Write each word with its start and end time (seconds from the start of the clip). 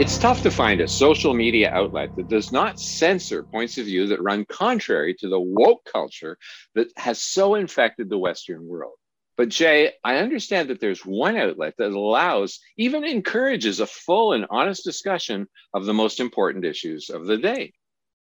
It's 0.00 0.16
tough 0.16 0.42
to 0.44 0.50
find 0.50 0.80
a 0.80 0.88
social 0.88 1.34
media 1.34 1.70
outlet 1.74 2.08
that 2.16 2.30
does 2.30 2.50
not 2.52 2.80
censor 2.80 3.42
points 3.42 3.76
of 3.76 3.84
view 3.84 4.06
that 4.06 4.22
run 4.22 4.46
contrary 4.46 5.14
to 5.16 5.28
the 5.28 5.38
woke 5.38 5.84
culture 5.84 6.38
that 6.74 6.88
has 6.96 7.20
so 7.20 7.54
infected 7.54 8.08
the 8.08 8.16
Western 8.16 8.66
world. 8.66 8.94
But 9.36 9.50
Jay, 9.50 9.92
I 10.02 10.16
understand 10.16 10.70
that 10.70 10.80
there's 10.80 11.04
one 11.04 11.36
outlet 11.36 11.74
that 11.76 11.90
allows, 11.90 12.60
even 12.78 13.04
encourages 13.04 13.78
a 13.80 13.86
full 13.86 14.32
and 14.32 14.46
honest 14.48 14.84
discussion 14.84 15.46
of 15.74 15.84
the 15.84 15.92
most 15.92 16.18
important 16.18 16.64
issues 16.64 17.10
of 17.10 17.26
the 17.26 17.36
day. 17.36 17.74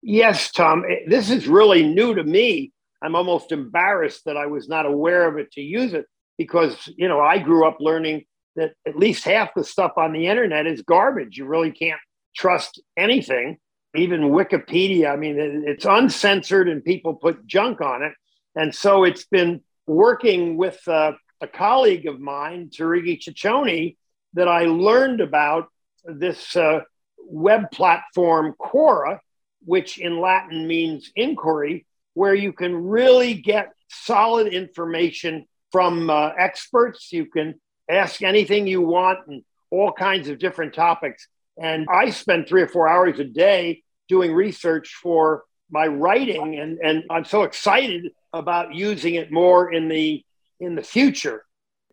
Yes, 0.02 0.52
Tom. 0.52 0.84
Eh, 0.90 1.06
this 1.08 1.30
is 1.30 1.48
really 1.48 1.84
new 1.84 2.16
to 2.16 2.24
me. 2.24 2.72
I'm 3.04 3.16
almost 3.16 3.52
embarrassed 3.52 4.24
that 4.26 4.36
I 4.36 4.48
was 4.48 4.68
not 4.68 4.88
aware 4.88 5.28
of 5.28 5.38
it 5.38 5.52
to 5.52 5.62
use 5.62 5.94
it 5.94 6.06
because, 6.40 6.90
you 6.98 7.08
know, 7.08 7.20
I 7.20 7.38
grew 7.38 7.68
up 7.68 7.78
learning 7.80 8.26
that 8.58 8.74
at 8.86 8.98
least 8.98 9.24
half 9.24 9.54
the 9.56 9.64
stuff 9.64 9.94
on 9.98 10.12
the 10.12 10.28
internet 10.28 10.68
is 10.68 10.82
garbage. 10.82 11.38
You 11.38 11.46
really 11.46 11.72
can't 11.72 12.02
trust 12.36 12.82
anything, 12.98 13.58
even 13.96 14.22
Wikipedia. 14.22 15.12
I 15.12 15.16
mean, 15.16 15.64
it's 15.66 15.86
uncensored 15.86 16.68
and 16.68 16.84
people 16.84 17.14
put 17.14 17.48
junk 17.48 17.80
on 17.82 18.04
it. 18.04 18.14
And 18.56 18.74
so 18.74 19.04
it's 19.04 19.26
been 19.26 19.62
working 19.86 20.58
with 20.58 20.86
uh, 20.88 21.14
a 21.40 21.48
colleague 21.48 22.08
of 22.08 22.20
mine, 22.20 22.70
Terigi 22.70 23.22
Ciccone, 23.24 23.96
that 24.34 24.48
I 24.48 24.66
learned 24.66 25.22
about 25.22 25.70
this 26.04 26.56
uh, 26.56 26.82
web 27.18 27.72
platform, 27.72 28.56
Quora, 28.60 29.20
which 29.66 30.00
in 30.00 30.20
Latin 30.20 30.68
means 30.68 31.12
inquiry, 31.16 31.86
where 32.14 32.34
you 32.34 32.54
can 32.54 32.76
really 32.76 33.36
get 33.36 33.74
solid 33.90 34.48
information 34.48 35.46
from 35.72 36.10
uh, 36.10 36.32
experts. 36.38 37.12
You 37.12 37.28
can 37.28 37.60
ask 37.90 38.22
anything 38.22 38.68
you 38.68 38.82
want 38.82 39.20
and 39.28 39.44
all 39.72 39.92
kinds 39.92 40.30
of 40.30 40.40
different 40.40 40.74
topics. 40.74 41.28
And 41.60 41.88
I 41.90 42.12
spend 42.12 42.48
three 42.48 42.62
or 42.62 42.68
four 42.68 42.88
hours 42.88 43.20
a 43.20 43.24
day 43.24 43.84
doing 44.08 44.34
research 44.34 44.96
for 45.02 45.44
my 45.70 45.88
writing, 45.88 46.58
and, 46.60 46.78
and 46.80 47.04
I'm 47.10 47.26
so 47.26 47.44
excited 47.44 48.12
about 48.32 48.74
using 48.74 49.16
it 49.16 49.32
more 49.32 49.72
in 49.72 49.90
the 49.90 50.24
in 50.60 50.76
the 50.76 50.82
future. 50.82 51.44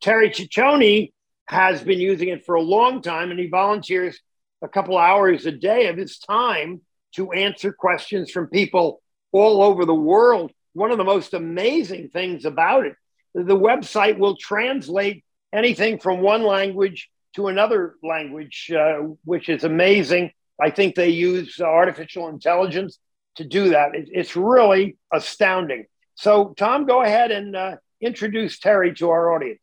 Terry 0.00 0.30
Ciccone 0.30 1.12
has 1.46 1.82
been 1.82 1.98
using 1.98 2.28
it 2.28 2.46
for 2.46 2.54
a 2.54 2.62
long 2.62 3.02
time, 3.02 3.30
and 3.30 3.38
he 3.38 3.48
volunteers 3.48 4.18
a 4.62 4.68
couple 4.68 4.96
hours 4.96 5.44
a 5.44 5.52
day 5.52 5.88
of 5.88 5.96
his 5.96 6.18
time 6.18 6.80
to 7.16 7.32
answer 7.32 7.72
questions 7.72 8.30
from 8.30 8.46
people 8.48 9.02
all 9.32 9.62
over 9.62 9.84
the 9.84 9.94
world. 9.94 10.52
One 10.72 10.90
of 10.90 10.98
the 10.98 11.04
most 11.04 11.34
amazing 11.34 12.08
things 12.08 12.44
about 12.44 12.86
it, 12.86 12.96
the 13.34 13.58
website 13.58 14.18
will 14.18 14.36
translate 14.36 15.24
anything 15.54 15.98
from 15.98 16.20
one 16.20 16.42
language 16.42 17.08
to 17.36 17.48
another 17.48 17.94
language, 18.02 18.70
uh, 18.76 18.98
which 19.24 19.48
is 19.48 19.64
amazing. 19.64 20.32
I 20.60 20.70
think 20.70 20.94
they 20.94 21.10
use 21.10 21.60
artificial 21.60 22.28
intelligence 22.28 22.98
to 23.36 23.44
do 23.44 23.70
that. 23.70 23.94
It, 23.94 24.08
it's 24.12 24.36
really 24.36 24.96
astounding. 25.12 25.86
So, 26.16 26.54
Tom, 26.56 26.86
go 26.86 27.02
ahead 27.02 27.30
and 27.30 27.56
uh, 27.56 27.76
introduce 28.00 28.58
Terry 28.58 28.94
to 28.94 29.10
our 29.10 29.34
audience. 29.34 29.60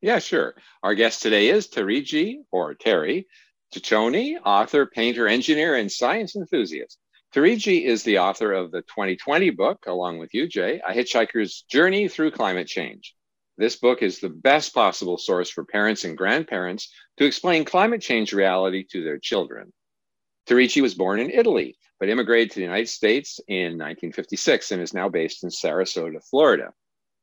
Yeah, 0.00 0.20
sure. 0.20 0.54
Our 0.82 0.94
guest 0.94 1.22
today 1.22 1.48
is 1.48 1.68
Terigi, 1.68 2.36
or 2.52 2.74
Terry 2.74 3.26
Ciccone, 3.74 4.36
author, 4.46 4.86
painter, 4.86 5.26
engineer, 5.26 5.74
and 5.74 5.90
science 5.90 6.36
enthusiast. 6.36 6.98
Terigi 7.34 7.84
is 7.84 8.02
the 8.02 8.18
author 8.18 8.52
of 8.52 8.70
the 8.70 8.80
2020 8.82 9.50
book, 9.50 9.84
along 9.86 10.18
with 10.18 10.32
you, 10.32 10.46
Jay, 10.46 10.80
A 10.86 10.92
Hitchhiker's 10.92 11.64
Journey 11.70 12.08
Through 12.08 12.30
Climate 12.30 12.68
Change. 12.68 13.14
This 13.58 13.74
book 13.74 14.02
is 14.02 14.20
the 14.20 14.28
best 14.28 14.72
possible 14.72 15.18
source 15.18 15.50
for 15.50 15.64
parents 15.64 16.04
and 16.04 16.16
grandparents 16.16 16.94
to 17.16 17.24
explain 17.24 17.64
climate 17.64 18.00
change 18.00 18.32
reality 18.32 18.84
to 18.92 19.02
their 19.02 19.18
children. 19.18 19.72
Terigi 20.46 20.80
was 20.80 20.94
born 20.94 21.18
in 21.18 21.32
Italy, 21.32 21.76
but 21.98 22.08
immigrated 22.08 22.52
to 22.52 22.60
the 22.60 22.66
United 22.66 22.88
States 22.88 23.40
in 23.48 23.76
1956 23.76 24.70
and 24.70 24.80
is 24.80 24.94
now 24.94 25.08
based 25.08 25.42
in 25.42 25.50
Sarasota, 25.50 26.24
Florida. 26.30 26.72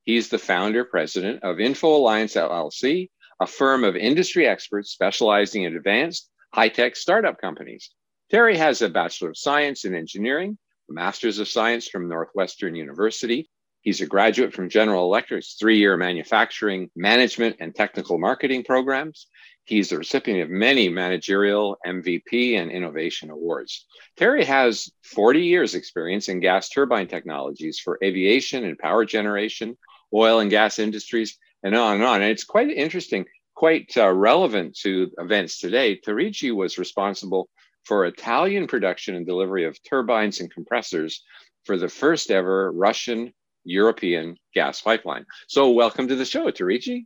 He's 0.04 0.28
the 0.28 0.38
founder 0.38 0.84
president 0.84 1.42
of 1.42 1.62
Info 1.62 1.96
Alliance 1.96 2.36
LLC, 2.36 3.10
a 3.40 3.48
firm 3.48 3.86
of 3.86 3.96
industry 3.96 4.46
experts 4.46 4.92
specializing 4.92 5.64
in 5.64 5.78
advanced 5.78 6.30
high 6.54 6.70
tech 6.70 6.98
startup 6.98 7.40
companies. 7.40 7.92
Terry 8.30 8.58
has 8.58 8.82
a 8.82 8.90
Bachelor 8.90 9.30
of 9.30 9.38
Science 9.38 9.86
in 9.86 9.96
Engineering, 9.96 10.58
a 10.90 10.94
Master's 10.94 11.40
of 11.40 11.48
Science 11.48 11.88
from 11.88 12.10
Northwestern 12.10 12.76
University, 12.76 13.50
He's 13.86 14.02
a 14.02 14.08
graduate 14.08 14.52
from 14.52 14.68
General 14.68 15.04
Electric's 15.04 15.54
three 15.60 15.78
year 15.78 15.96
manufacturing 15.96 16.90
management 16.96 17.58
and 17.60 17.74
technical 17.74 18.18
marketing 18.18 18.64
programs. 18.64 19.28
He's 19.64 19.90
the 19.90 20.00
recipient 20.00 20.42
of 20.42 20.50
many 20.50 20.90
managerial, 20.90 21.78
MVP, 21.86 22.60
and 22.60 22.72
innovation 22.72 23.30
awards. 23.30 23.86
Terry 24.18 24.44
has 24.44 24.90
40 25.04 25.42
years' 25.42 25.76
experience 25.76 26.30
in 26.30 26.40
gas 26.40 26.68
turbine 26.70 27.08
technologies 27.08 27.80
for 27.80 28.00
aviation 28.04 28.64
and 28.64 28.76
power 28.80 29.06
generation, 29.06 29.78
oil 30.12 30.40
and 30.40 30.50
gas 30.50 30.80
industries, 30.80 31.38
and 31.62 31.76
on 31.76 31.98
and 31.98 32.04
on. 32.04 32.24
And 32.24 32.32
it's 32.32 32.44
quite 32.44 32.72
interesting, 32.72 33.26
quite 33.54 33.96
uh, 33.98 34.12
relevant 34.12 34.76
to 34.80 35.12
events 35.20 35.60
today. 35.60 36.00
Terigi 36.00 36.52
was 36.52 36.80
responsible 36.80 37.50
for 37.84 38.06
Italian 38.06 38.66
production 38.66 39.14
and 39.14 39.28
delivery 39.28 39.66
of 39.66 39.78
turbines 39.84 40.40
and 40.40 40.52
compressors 40.52 41.24
for 41.66 41.78
the 41.78 41.90
first 41.90 42.32
ever 42.32 42.72
Russian 42.72 43.32
European 43.66 44.38
gas 44.54 44.82
pipeline. 44.82 45.26
So, 45.48 45.72
welcome 45.72 46.08
to 46.08 46.16
the 46.16 46.26
show, 46.26 46.50
Terigi. 46.52 47.06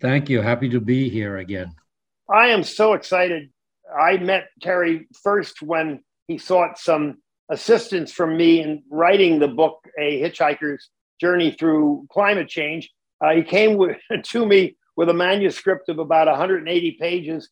Thank 0.00 0.28
you. 0.28 0.40
Happy 0.40 0.68
to 0.70 0.80
be 0.80 1.08
here 1.08 1.38
again. 1.38 1.74
I 2.32 2.48
am 2.48 2.62
so 2.62 2.94
excited. 2.94 3.50
I 3.96 4.18
met 4.18 4.48
Terry 4.60 5.08
first 5.22 5.62
when 5.62 6.02
he 6.26 6.38
sought 6.38 6.78
some 6.78 7.18
assistance 7.50 8.12
from 8.12 8.36
me 8.36 8.60
in 8.60 8.82
writing 8.90 9.38
the 9.38 9.48
book, 9.48 9.80
A 9.98 10.20
Hitchhiker's 10.20 10.90
Journey 11.20 11.56
Through 11.58 12.06
Climate 12.10 12.48
Change. 12.48 12.90
Uh, 13.24 13.32
he 13.32 13.42
came 13.42 13.76
with, 13.76 13.96
to 14.22 14.46
me 14.46 14.76
with 14.96 15.08
a 15.08 15.14
manuscript 15.14 15.88
of 15.88 15.98
about 15.98 16.26
180 16.26 16.98
pages. 17.00 17.48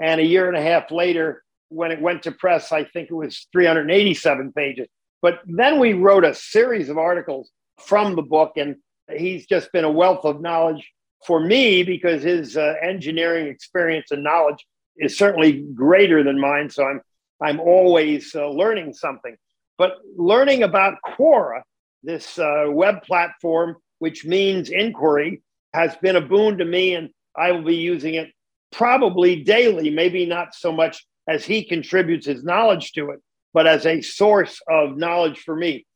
And 0.00 0.20
a 0.20 0.24
year 0.24 0.46
and 0.46 0.56
a 0.56 0.62
half 0.62 0.90
later, 0.90 1.42
when 1.70 1.90
it 1.90 2.00
went 2.00 2.22
to 2.24 2.32
press, 2.32 2.70
I 2.70 2.84
think 2.84 3.10
it 3.10 3.14
was 3.14 3.46
387 3.52 4.52
pages. 4.52 4.88
But 5.20 5.40
then 5.46 5.80
we 5.80 5.94
wrote 5.94 6.24
a 6.24 6.34
series 6.34 6.88
of 6.88 6.98
articles 6.98 7.50
from 7.78 8.16
the 8.16 8.22
book. 8.22 8.52
And 8.56 8.76
he's 9.14 9.46
just 9.46 9.72
been 9.72 9.84
a 9.84 9.90
wealth 9.90 10.24
of 10.24 10.40
knowledge 10.40 10.90
for 11.26 11.40
me 11.40 11.82
because 11.82 12.22
his 12.22 12.56
uh, 12.56 12.74
engineering 12.82 13.48
experience 13.48 14.10
and 14.10 14.22
knowledge 14.22 14.64
is 14.96 15.16
certainly 15.16 15.64
greater 15.74 16.22
than 16.22 16.40
mine. 16.40 16.70
So 16.70 16.84
I'm, 16.84 17.00
I'm 17.42 17.60
always 17.60 18.34
uh, 18.34 18.48
learning 18.48 18.94
something. 18.94 19.36
But 19.76 19.92
learning 20.16 20.64
about 20.64 20.98
Quora, 21.06 21.62
this 22.02 22.38
uh, 22.38 22.66
web 22.68 23.02
platform, 23.02 23.76
which 24.00 24.24
means 24.24 24.70
inquiry, 24.70 25.42
has 25.74 25.94
been 25.96 26.16
a 26.16 26.20
boon 26.20 26.58
to 26.58 26.64
me. 26.64 26.94
And 26.94 27.10
I 27.36 27.52
will 27.52 27.64
be 27.64 27.76
using 27.76 28.14
it 28.14 28.30
probably 28.72 29.42
daily, 29.42 29.90
maybe 29.90 30.26
not 30.26 30.54
so 30.54 30.72
much 30.72 31.04
as 31.28 31.44
he 31.44 31.64
contributes 31.64 32.26
his 32.26 32.42
knowledge 32.42 32.92
to 32.92 33.10
it, 33.10 33.20
but 33.52 33.66
as 33.66 33.86
a 33.86 34.00
source 34.00 34.60
of 34.68 34.96
knowledge 34.96 35.40
for 35.40 35.54
me. 35.54 35.86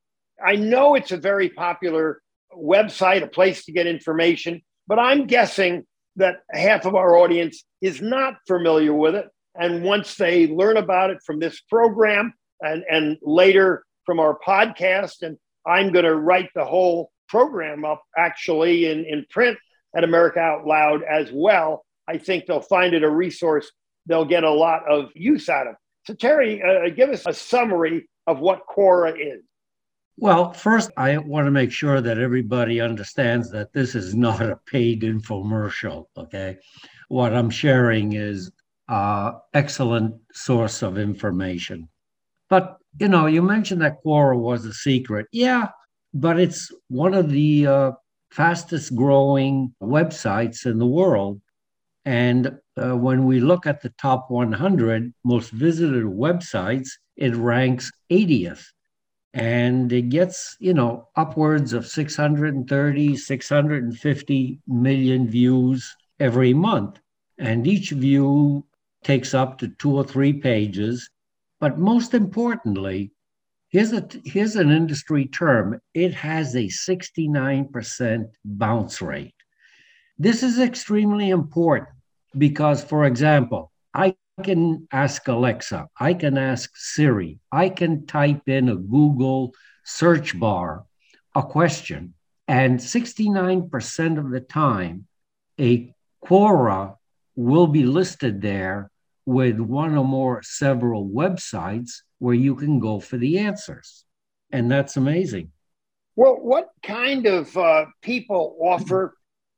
I 0.44 0.56
know 0.56 0.94
it's 0.94 1.12
a 1.12 1.17
very 1.17 1.49
popular 1.49 2.21
website, 2.56 3.23
a 3.23 3.27
place 3.27 3.65
to 3.65 3.73
get 3.73 3.87
information, 3.87 4.62
but 4.87 4.99
I'm 4.99 5.27
guessing 5.27 5.85
that 6.17 6.37
half 6.50 6.85
of 6.85 6.94
our 6.94 7.17
audience 7.17 7.65
is 7.81 8.03
not 8.03 8.35
familiar 8.47 8.93
with 8.93 9.15
it. 9.15 9.27
And 9.55 9.83
once 9.83 10.17
they 10.17 10.47
learn 10.49 10.77
about 10.77 11.11
it 11.11 11.19
from 11.25 11.39
this 11.39 11.61
program 11.61 12.35
and, 12.61 12.85
and 12.91 13.19
later 13.23 13.85
from 14.05 14.21
our 14.21 14.39
podcast, 14.47 15.23
and 15.23 15.37
I'm 15.67 15.93
going 15.93 16.05
to 16.05 16.15
write 16.15 16.50
the 16.55 16.65
whole 16.65 17.11
program 17.29 17.85
up 17.85 18.03
actually 18.17 18.91
in, 18.91 19.05
in 19.05 19.25
print 19.31 19.59
at 19.97 20.05
America 20.05 20.41
Out 20.41 20.67
Loud 20.67 21.03
as 21.03 21.31
well. 21.33 21.85
I 22.09 22.19
think 22.19 22.47
they'll 22.47 22.61
find 22.61 22.94
it 22.94 23.05
a 23.05 23.11
resource 23.11 23.71
they'll 24.06 24.25
get 24.25 24.44
a 24.44 24.50
lot 24.50 24.83
of 24.89 25.11
use 25.15 25.49
out 25.49 25.67
of. 25.67 25.77
So, 26.06 26.15
Terry, 26.15 26.62
uh, 26.62 26.91
give 26.94 27.11
us 27.11 27.25
a 27.27 27.33
summary 27.33 28.09
of 28.27 28.41
what 28.41 28.62
Quora 28.67 29.12
is. 29.12 29.43
Well, 30.19 30.53
first, 30.53 30.91
I 30.97 31.19
want 31.19 31.47
to 31.47 31.50
make 31.50 31.73
sure 31.73 32.00
that 32.00 32.19
everybody 32.19 32.81
understands 32.81 33.50
that 33.50 33.73
this 33.73 33.94
is 33.94 34.14
not 34.14 34.43
a 34.43 34.59
paid 34.67 35.03
infomercial. 35.03 36.06
Okay. 36.17 36.59
What 37.09 37.35
I'm 37.35 37.50
sharing 37.50 38.12
is 38.12 38.50
uh, 38.88 39.32
excellent 39.55 40.14
source 40.32 40.82
of 40.82 40.99
information. 40.99 41.88
But, 42.50 42.76
you 43.00 43.09
know, 43.09 43.26
you 43.26 43.43
mentioned 43.43 43.81
that 43.81 44.05
Quora 44.05 44.38
was 44.38 44.67
a 44.67 44.75
secret. 44.75 45.26
Yeah, 45.32 45.69
but 46.12 46.38
it's 46.38 46.70
one 46.88 47.15
of 47.15 47.31
the 47.31 47.67
uh, 47.67 47.93
fastest 48.31 48.94
growing 48.94 49.75
websites 49.82 50.67
in 50.67 50.79
the 50.79 50.87
world. 50.87 51.41
And 52.05 52.58
uh, 52.76 52.97
when 52.97 53.26
we 53.26 53.41
look 53.41 53.67
at 53.67 53.81
the 53.81 53.91
top 53.91 54.31
100 54.31 55.15
most 55.25 55.50
visited 55.50 56.05
websites, 56.05 56.88
it 57.17 57.35
ranks 57.37 57.91
80th. 58.11 58.65
And 59.34 59.93
it 59.93 60.11
gets, 60.11 60.56
you 60.61 60.75
know, 60.75 61.08
upwards 61.17 61.73
of 61.73 61.87
630, 61.87 63.17
650 63.17 64.61
million 64.67 65.29
views 65.29 65.96
every 66.20 66.52
month. 66.52 67.00
And 67.38 67.67
each 67.67 67.90
view 67.90 68.67
takes 69.02 69.34
up 69.34 69.58
to 69.58 69.69
two 69.79 69.96
or 69.96 70.05
three 70.05 70.34
pages. 70.34 71.08
But 71.61 71.79
most 71.79 72.12
importantly, 72.12 73.12
here's, 73.69 73.93
a, 73.93 74.06
here's 74.25 74.56
an 74.56 74.70
industry 74.70 75.26
term 75.26 75.81
it 75.94 76.12
has 76.14 76.55
a 76.55 76.64
69% 76.67 78.25
bounce 78.44 79.02
rate. 79.02 79.34
This 80.19 80.43
is 80.43 80.58
extremely 80.58 81.31
important 81.31 81.96
because, 82.37 82.84
for 82.84 83.06
example, 83.06 83.73
I 83.94 84.14
can 84.43 84.88
ask 84.90 85.29
Alexa, 85.29 85.88
I 85.99 86.14
can 86.14 86.38
ask 86.38 86.70
Siri, 86.75 87.38
I 87.50 87.69
can 87.69 88.06
type 88.06 88.49
in 88.49 88.69
a 88.69 88.76
Google 88.76 89.55
search 89.84 90.38
bar 90.38 90.84
a 91.34 91.43
question, 91.43 92.14
and 92.46 92.79
69% 92.79 94.19
of 94.19 94.31
the 94.31 94.40
time, 94.40 95.06
a 95.58 95.94
Quora 96.25 96.96
will 97.34 97.67
be 97.67 97.84
listed 97.84 98.43
there 98.43 98.90
with 99.25 99.58
one 99.58 99.96
or 99.96 100.05
more 100.05 100.43
several 100.43 101.08
websites 101.08 102.00
where 102.19 102.34
you 102.34 102.55
can 102.55 102.79
go 102.79 103.00
for 103.00 103.17
the 103.17 103.38
answers. 103.38 104.05
And 104.50 104.70
that's 104.70 104.96
amazing. 104.96 105.52
Well, 106.17 106.34
what 106.34 106.69
kind 106.82 107.26
of 107.26 107.56
uh, 107.56 107.87
people 108.02 108.56
offer 108.61 109.14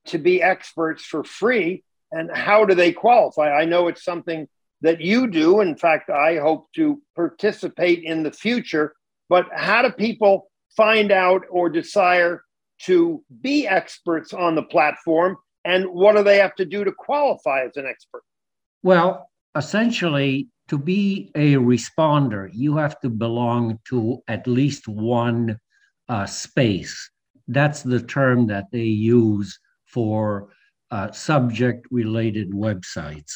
to 0.07 0.19
be 0.19 0.41
experts 0.41 1.05
for 1.05 1.25
free 1.25 1.83
and 2.13 2.31
how 2.33 2.65
do 2.65 2.75
they 2.75 2.93
qualify? 2.93 3.51
I 3.51 3.65
know 3.65 3.89
it's 3.89 4.05
something 4.05 4.47
that 4.85 5.01
you 5.01 5.27
do. 5.27 5.63
In 5.63 5.75
fact, 5.75 6.11
I 6.11 6.37
hope 6.37 6.69
to 6.75 7.01
participate 7.17 8.05
in 8.05 8.23
the 8.23 8.31
future. 8.31 8.95
But 9.31 9.47
how 9.55 9.81
do 9.81 9.91
people 9.91 10.51
find 10.77 11.11
out 11.11 11.43
or 11.51 11.71
desire 11.71 12.45
to 12.83 13.25
be 13.41 13.67
experts 13.67 14.35
on 14.35 14.55
the 14.55 14.63
platform? 14.63 15.39
And 15.65 15.87
what 15.87 16.17
do 16.17 16.23
they 16.23 16.37
have 16.37 16.55
to 16.57 16.67
do 16.67 16.85
to 16.85 16.93
qualify 16.93 17.65
as 17.65 17.79
an 17.79 17.87
expert? 17.87 18.23
Well, 18.83 19.31
essentially, 19.57 20.49
to 20.69 20.77
be 20.77 21.31
a 21.35 21.55
responder, 21.55 22.51
you 22.53 22.77
have 22.77 23.01
to 23.01 23.09
belong 23.09 23.79
to 23.89 24.23
at 24.29 24.47
least 24.47 24.87
one 24.87 25.59
uh, 26.11 26.27
space. 26.27 27.11
That's 27.49 27.83
the 27.83 28.03
term 28.03 28.49
that 28.49 28.67
they 28.71 28.83
use 28.83 29.59
for 29.87 30.51
uh, 30.91 31.11
subject 31.13 31.87
related 31.91 32.51
websites. 32.53 33.33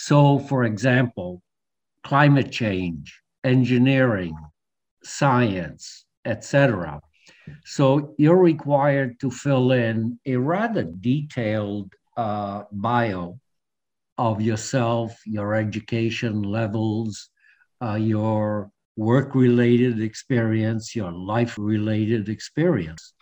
So, 0.00 0.38
for 0.38 0.62
example, 0.62 1.42
climate 2.04 2.52
change, 2.52 3.20
engineering, 3.42 4.38
science, 5.02 6.04
etc. 6.24 7.00
So 7.64 8.14
you're 8.16 8.40
required 8.40 9.18
to 9.18 9.28
fill 9.28 9.72
in 9.72 10.20
a 10.24 10.36
rather 10.36 10.84
detailed 10.84 11.92
uh, 12.16 12.62
bio 12.70 13.40
of 14.16 14.40
yourself, 14.40 15.20
your 15.26 15.56
education 15.56 16.42
levels, 16.42 17.30
uh, 17.82 17.94
your 17.94 18.70
work 18.96 19.34
related 19.34 20.00
experience, 20.00 20.94
your 20.94 21.10
life 21.10 21.56
related 21.58 22.28
experience. 22.28 23.14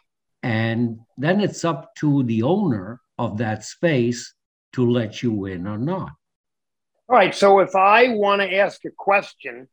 And 0.43 0.99
then 1.17 1.41
it's 1.41 1.65
up 1.65 1.95
to 2.01 2.23
the 2.25 2.43
owner 2.43 3.01
of 3.17 3.39
that 3.39 3.65
space 3.65 4.35
to 4.75 4.89
let 4.91 5.23
you 5.23 5.47
in 5.47 5.67
or 5.67 5.79
not. 5.79 6.11
All 7.09 7.17
right. 7.17 7.35
So 7.35 7.61
if 7.61 7.77
I 7.77 8.09
want 8.09 8.43
to 8.43 8.57
ask 8.57 8.85
a 8.85 8.91
question, 8.91 9.69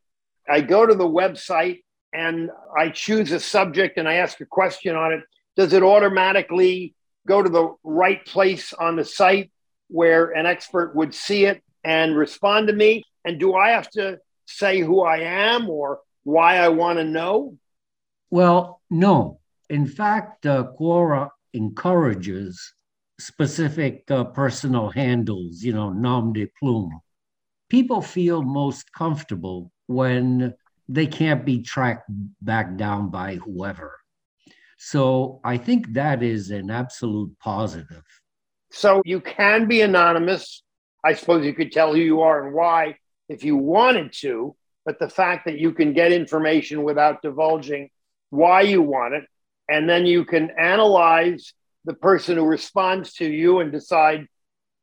I 0.48 0.62
go 0.62 0.86
to 0.86 0.94
the 0.94 1.08
website 1.08 1.84
and 2.14 2.52
I 2.78 2.90
choose 2.90 3.32
a 3.32 3.40
subject 3.40 3.98
and 3.98 4.08
I 4.08 4.16
ask 4.16 4.40
a 4.40 4.46
question 4.46 4.96
on 4.96 5.14
it. 5.14 5.22
Does 5.56 5.74
it 5.74 5.82
automatically 5.82 6.94
go 7.28 7.42
to 7.42 7.50
the 7.50 7.74
right 7.84 8.24
place 8.26 8.74
on 8.74 8.96
the 8.96 9.06
site 9.06 9.52
where 9.88 10.32
an 10.32 10.46
expert 10.46 10.96
would 10.96 11.14
see 11.16 11.46
it 11.46 11.64
and 11.84 12.16
respond 12.16 12.68
to 12.68 12.74
me? 12.74 13.04
And 13.26 13.40
do 13.40 13.56
I 13.56 13.70
have 13.70 13.90
to 13.92 14.20
say 14.46 14.82
who 14.82 15.02
I 15.02 15.20
am 15.20 15.70
or 15.70 16.02
why 16.24 16.58
I 16.58 16.70
want 16.70 17.00
to 17.00 17.04
know? 17.04 17.58
Well, 18.30 18.82
no. 18.90 19.40
In 19.70 19.88
fact, 19.88 20.46
uh, 20.46 20.66
Quora 20.80 21.30
encourages 21.54 22.74
specific 23.20 24.04
uh, 24.12 24.26
personal 24.26 24.90
handles, 24.90 25.62
you 25.62 25.74
know, 25.74 25.90
nom 25.90 26.34
de 26.34 26.48
plume. 26.60 27.00
People 27.74 28.04
feel 28.04 28.44
most 28.44 28.94
comfortable 28.94 29.72
when 29.88 30.54
they 30.88 31.08
can't 31.08 31.44
be 31.44 31.64
tracked 31.64 32.08
back 32.40 32.78
down 32.78 33.10
by 33.10 33.38
whoever. 33.38 34.00
So 34.78 35.40
I 35.44 35.58
think 35.58 35.94
that 35.94 36.22
is 36.22 36.52
an 36.52 36.70
absolute 36.70 37.32
positive. 37.40 38.04
So 38.72 39.02
you 39.06 39.20
can 39.20 39.68
be 39.68 39.82
anonymous. 39.82 40.62
I 41.04 41.16
suppose 41.16 41.48
you 41.48 41.56
could 41.56 41.72
tell 41.72 41.94
who 41.96 42.00
you 42.00 42.22
are 42.22 42.46
and 42.46 42.54
why 42.54 42.98
if 43.28 43.44
you 43.44 43.58
wanted 43.58 44.14
to, 44.20 44.56
but 44.86 45.00
the 45.00 45.10
fact 45.10 45.46
that 45.46 45.58
you 45.58 45.72
can 45.72 45.94
get 45.94 46.12
information 46.12 46.84
without 46.84 47.24
divulging 47.24 47.90
why 48.30 48.62
you 48.62 48.84
want 48.84 49.16
it, 49.16 49.24
and 49.68 49.90
then 49.90 50.06
you 50.06 50.26
can 50.26 50.52
analyze 50.60 51.54
the 51.86 51.96
person 51.96 52.38
who 52.38 52.46
responds 52.46 53.14
to 53.14 53.26
you 53.26 53.62
and 53.62 53.72
decide 53.72 54.28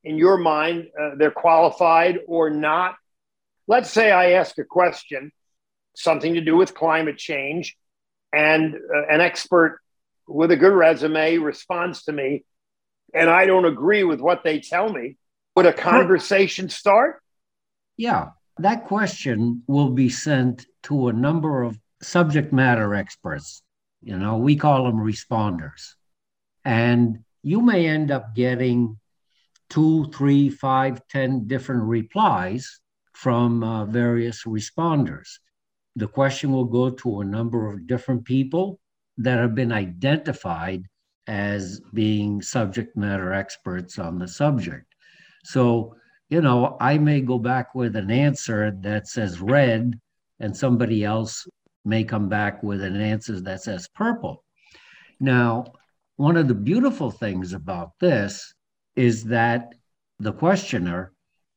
in 0.04 0.16
your 0.16 0.36
mind 0.36 0.88
uh, 1.00 1.10
they're 1.16 1.30
qualified 1.30 2.18
or 2.26 2.50
not. 2.50 2.96
Let's 3.66 3.90
say 3.90 4.10
I 4.10 4.32
ask 4.32 4.58
a 4.58 4.64
question, 4.64 5.32
something 5.94 6.34
to 6.34 6.40
do 6.40 6.56
with 6.56 6.74
climate 6.74 7.18
change, 7.18 7.76
and 8.32 8.74
uh, 8.74 9.06
an 9.08 9.20
expert 9.20 9.80
with 10.26 10.50
a 10.50 10.56
good 10.56 10.72
resume 10.72 11.38
responds 11.38 12.04
to 12.04 12.12
me 12.12 12.44
and 13.14 13.28
I 13.28 13.46
don't 13.46 13.64
agree 13.64 14.04
with 14.04 14.20
what 14.20 14.44
they 14.44 14.60
tell 14.60 14.92
me, 14.92 15.16
would 15.56 15.66
a 15.66 15.72
conversation 15.72 16.68
start? 16.68 17.22
Yeah, 17.96 18.30
that 18.58 18.86
question 18.86 19.62
will 19.66 19.90
be 19.90 20.08
sent 20.08 20.66
to 20.84 21.08
a 21.08 21.12
number 21.12 21.62
of 21.62 21.78
subject 22.02 22.52
matter 22.52 22.94
experts. 22.94 23.62
You 24.02 24.16
know, 24.16 24.36
we 24.36 24.56
call 24.56 24.84
them 24.84 24.96
responders. 24.96 25.94
And 26.64 27.24
you 27.42 27.60
may 27.60 27.86
end 27.86 28.10
up 28.10 28.34
getting 28.34 28.98
two, 29.70 30.10
three, 30.12 30.50
five, 30.50 31.00
ten 31.08 31.46
different 31.46 31.84
replies 31.84 32.80
from 33.12 33.62
uh, 33.62 33.84
various 33.86 34.44
responders. 34.44 35.28
The 35.96 36.08
question 36.08 36.52
will 36.52 36.66
go 36.66 36.90
to 36.90 37.20
a 37.20 37.24
number 37.24 37.70
of 37.70 37.86
different 37.86 38.24
people 38.24 38.80
that 39.18 39.38
have 39.38 39.54
been 39.54 39.72
identified 39.72 40.84
as 41.26 41.80
being 41.92 42.42
subject 42.42 42.96
matter 42.96 43.32
experts 43.32 43.98
on 43.98 44.18
the 44.18 44.28
subject. 44.28 44.86
So, 45.44 45.94
you 46.28 46.40
know, 46.40 46.76
I 46.80 46.98
may 46.98 47.20
go 47.20 47.38
back 47.38 47.74
with 47.74 47.96
an 47.96 48.10
answer 48.10 48.72
that 48.80 49.08
says 49.08 49.40
red, 49.40 49.98
and 50.38 50.56
somebody 50.56 51.04
else 51.04 51.46
may 51.84 52.04
come 52.04 52.28
back 52.28 52.62
with 52.62 52.82
an 52.82 53.00
answer 53.00 53.40
that 53.40 53.62
says 53.62 53.88
purple. 53.94 54.44
Now, 55.18 55.64
one 56.16 56.36
of 56.36 56.48
the 56.48 56.54
beautiful 56.54 57.10
things 57.10 57.52
about 57.52 57.92
this 58.00 58.52
is 58.96 59.24
that 59.24 59.74
the 60.18 60.32
questioner 60.32 61.12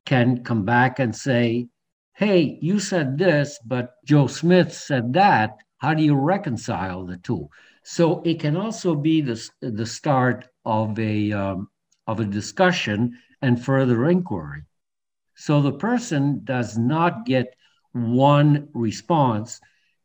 can 0.05 0.43
come 0.43 0.65
back 0.65 0.99
and 0.99 1.15
say, 1.15 1.67
Hey, 2.15 2.59
you 2.61 2.79
said 2.79 3.17
this, 3.17 3.59
but 3.65 3.95
Joe 4.05 4.27
Smith 4.27 4.71
said 4.73 5.13
that. 5.13 5.57
How 5.77 5.93
do 5.93 6.03
you 6.03 6.15
reconcile 6.15 7.05
the 7.05 7.17
two? 7.17 7.49
So 7.83 8.21
it 8.21 8.39
can 8.39 8.55
also 8.55 8.95
be 8.95 9.21
the, 9.21 9.49
the 9.61 9.85
start 9.85 10.47
of 10.63 10.97
a, 10.99 11.31
um, 11.31 11.69
of 12.07 12.19
a 12.19 12.25
discussion 12.25 13.17
and 13.41 13.63
further 13.63 14.07
inquiry. 14.07 14.63
So 15.35 15.61
the 15.61 15.73
person 15.73 16.41
does 16.43 16.77
not 16.77 17.25
get 17.25 17.55
one 17.91 18.69
response. 18.73 19.59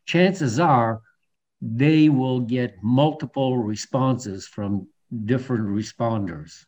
Chances 0.06 0.58
are 0.58 1.02
they 1.60 2.08
will 2.08 2.40
get 2.40 2.82
multiple 2.82 3.58
responses 3.58 4.46
from 4.46 4.88
different 5.24 5.68
responders. 5.68 6.64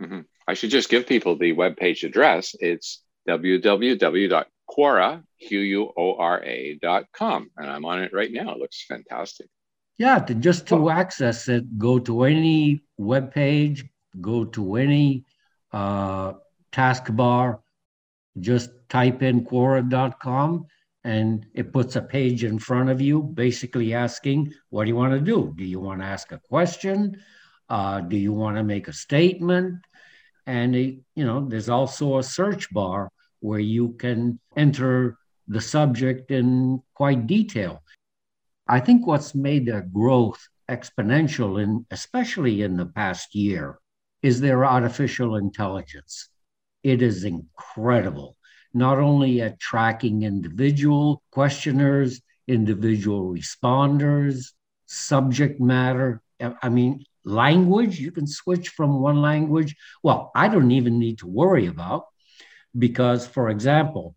Mm-hmm. 0.00 0.20
I 0.46 0.54
should 0.54 0.70
just 0.70 0.88
give 0.88 1.06
people 1.06 1.36
the 1.36 1.54
webpage 1.54 2.02
address. 2.04 2.54
It's 2.60 3.02
www.quora.com. 3.28 4.00
And 7.56 7.70
I'm 7.70 7.84
on 7.84 8.02
it 8.02 8.12
right 8.12 8.32
now. 8.32 8.52
It 8.52 8.58
looks 8.58 8.84
fantastic. 8.86 9.48
Yeah, 9.98 10.18
to, 10.18 10.34
just 10.34 10.66
to 10.68 10.76
oh. 10.76 10.90
access 10.90 11.48
it, 11.48 11.78
go 11.78 11.98
to 11.98 12.24
any 12.24 12.80
web 12.96 13.34
page, 13.34 13.84
go 14.20 14.44
to 14.46 14.76
any 14.76 15.24
uh, 15.72 16.32
taskbar, 16.72 17.58
just 18.38 18.70
type 18.88 19.22
in 19.22 19.44
quora.com 19.44 20.66
and 21.04 21.46
it 21.54 21.72
puts 21.72 21.96
a 21.96 22.02
page 22.02 22.44
in 22.44 22.58
front 22.58 22.90
of 22.90 23.00
you 23.00 23.22
basically 23.22 23.94
asking 23.94 24.52
what 24.68 24.84
do 24.84 24.90
you 24.90 24.96
want 24.96 25.12
to 25.12 25.20
do 25.20 25.54
do 25.56 25.64
you 25.64 25.80
want 25.80 26.00
to 26.00 26.06
ask 26.06 26.32
a 26.32 26.38
question 26.38 27.16
uh, 27.68 28.00
do 28.00 28.16
you 28.16 28.32
want 28.32 28.56
to 28.56 28.62
make 28.62 28.88
a 28.88 28.92
statement 28.92 29.76
and 30.50 30.74
it, 30.74 30.98
you 31.14 31.24
know 31.24 31.38
there's 31.48 31.68
also 31.68 32.18
a 32.18 32.22
search 32.38 32.64
bar 32.72 33.08
where 33.38 33.64
you 33.76 33.84
can 34.04 34.38
enter 34.56 35.16
the 35.46 35.60
subject 35.60 36.30
in 36.30 36.82
quite 36.94 37.26
detail 37.26 37.82
i 38.68 38.80
think 38.80 39.06
what's 39.06 39.34
made 39.34 39.64
their 39.64 39.86
growth 39.98 40.42
exponential 40.68 41.62
in 41.62 41.86
especially 41.90 42.62
in 42.62 42.76
the 42.76 42.90
past 43.00 43.34
year 43.34 43.78
is 44.22 44.40
their 44.40 44.64
artificial 44.64 45.36
intelligence 45.36 46.28
it 46.82 47.00
is 47.00 47.24
incredible 47.24 48.36
not 48.72 48.98
only 48.98 49.42
at 49.42 49.58
tracking 49.58 50.22
individual 50.22 51.22
questioners, 51.32 52.20
individual 52.46 53.32
responders, 53.34 54.52
subject 54.86 55.60
matter. 55.60 56.22
I 56.62 56.68
mean, 56.68 57.04
language, 57.24 57.98
you 57.98 58.10
can 58.12 58.26
switch 58.26 58.70
from 58.70 59.00
one 59.00 59.20
language. 59.20 59.76
Well, 60.02 60.30
I 60.34 60.48
don't 60.48 60.70
even 60.70 60.98
need 60.98 61.18
to 61.18 61.26
worry 61.26 61.66
about 61.66 62.06
because, 62.78 63.26
for 63.26 63.48
example, 63.48 64.14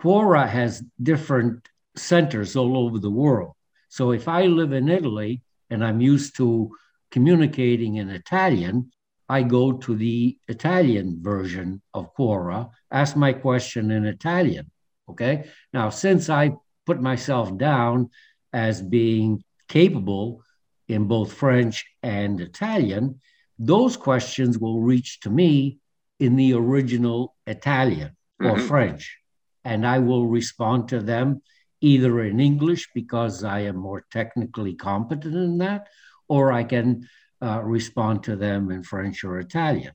Quora 0.00 0.48
has 0.48 0.82
different 1.02 1.66
centers 1.96 2.56
all 2.56 2.76
over 2.76 2.98
the 2.98 3.10
world. 3.10 3.54
So 3.88 4.10
if 4.10 4.28
I 4.28 4.46
live 4.46 4.72
in 4.72 4.88
Italy 4.88 5.42
and 5.70 5.84
I'm 5.84 6.00
used 6.00 6.36
to 6.36 6.70
communicating 7.10 7.96
in 7.96 8.10
Italian, 8.10 8.90
I 9.28 9.42
go 9.42 9.72
to 9.72 9.94
the 9.94 10.36
Italian 10.48 11.22
version 11.22 11.80
of 11.94 12.14
Quora, 12.14 12.70
ask 12.90 13.16
my 13.16 13.32
question 13.32 13.90
in 13.90 14.04
Italian. 14.04 14.70
Okay. 15.08 15.48
Now, 15.72 15.90
since 15.90 16.28
I 16.28 16.56
put 16.86 17.00
myself 17.00 17.56
down 17.56 18.10
as 18.52 18.82
being 18.82 19.42
capable 19.68 20.43
in 20.88 21.06
both 21.06 21.32
French 21.32 21.84
and 22.02 22.40
Italian, 22.40 23.20
those 23.58 23.96
questions 23.96 24.58
will 24.58 24.80
reach 24.80 25.20
to 25.20 25.30
me 25.30 25.78
in 26.20 26.36
the 26.36 26.54
original 26.54 27.34
Italian 27.46 28.16
or 28.40 28.56
mm-hmm. 28.56 28.66
French. 28.66 29.18
And 29.64 29.86
I 29.86 29.98
will 29.98 30.26
respond 30.26 30.88
to 30.88 31.00
them 31.00 31.42
either 31.80 32.22
in 32.22 32.40
English 32.40 32.88
because 32.94 33.44
I 33.44 33.60
am 33.60 33.76
more 33.76 34.04
technically 34.10 34.74
competent 34.74 35.34
in 35.34 35.58
that, 35.58 35.88
or 36.28 36.52
I 36.52 36.64
can 36.64 37.08
uh, 37.42 37.60
respond 37.62 38.24
to 38.24 38.36
them 38.36 38.70
in 38.70 38.82
French 38.82 39.24
or 39.24 39.38
Italian. 39.38 39.92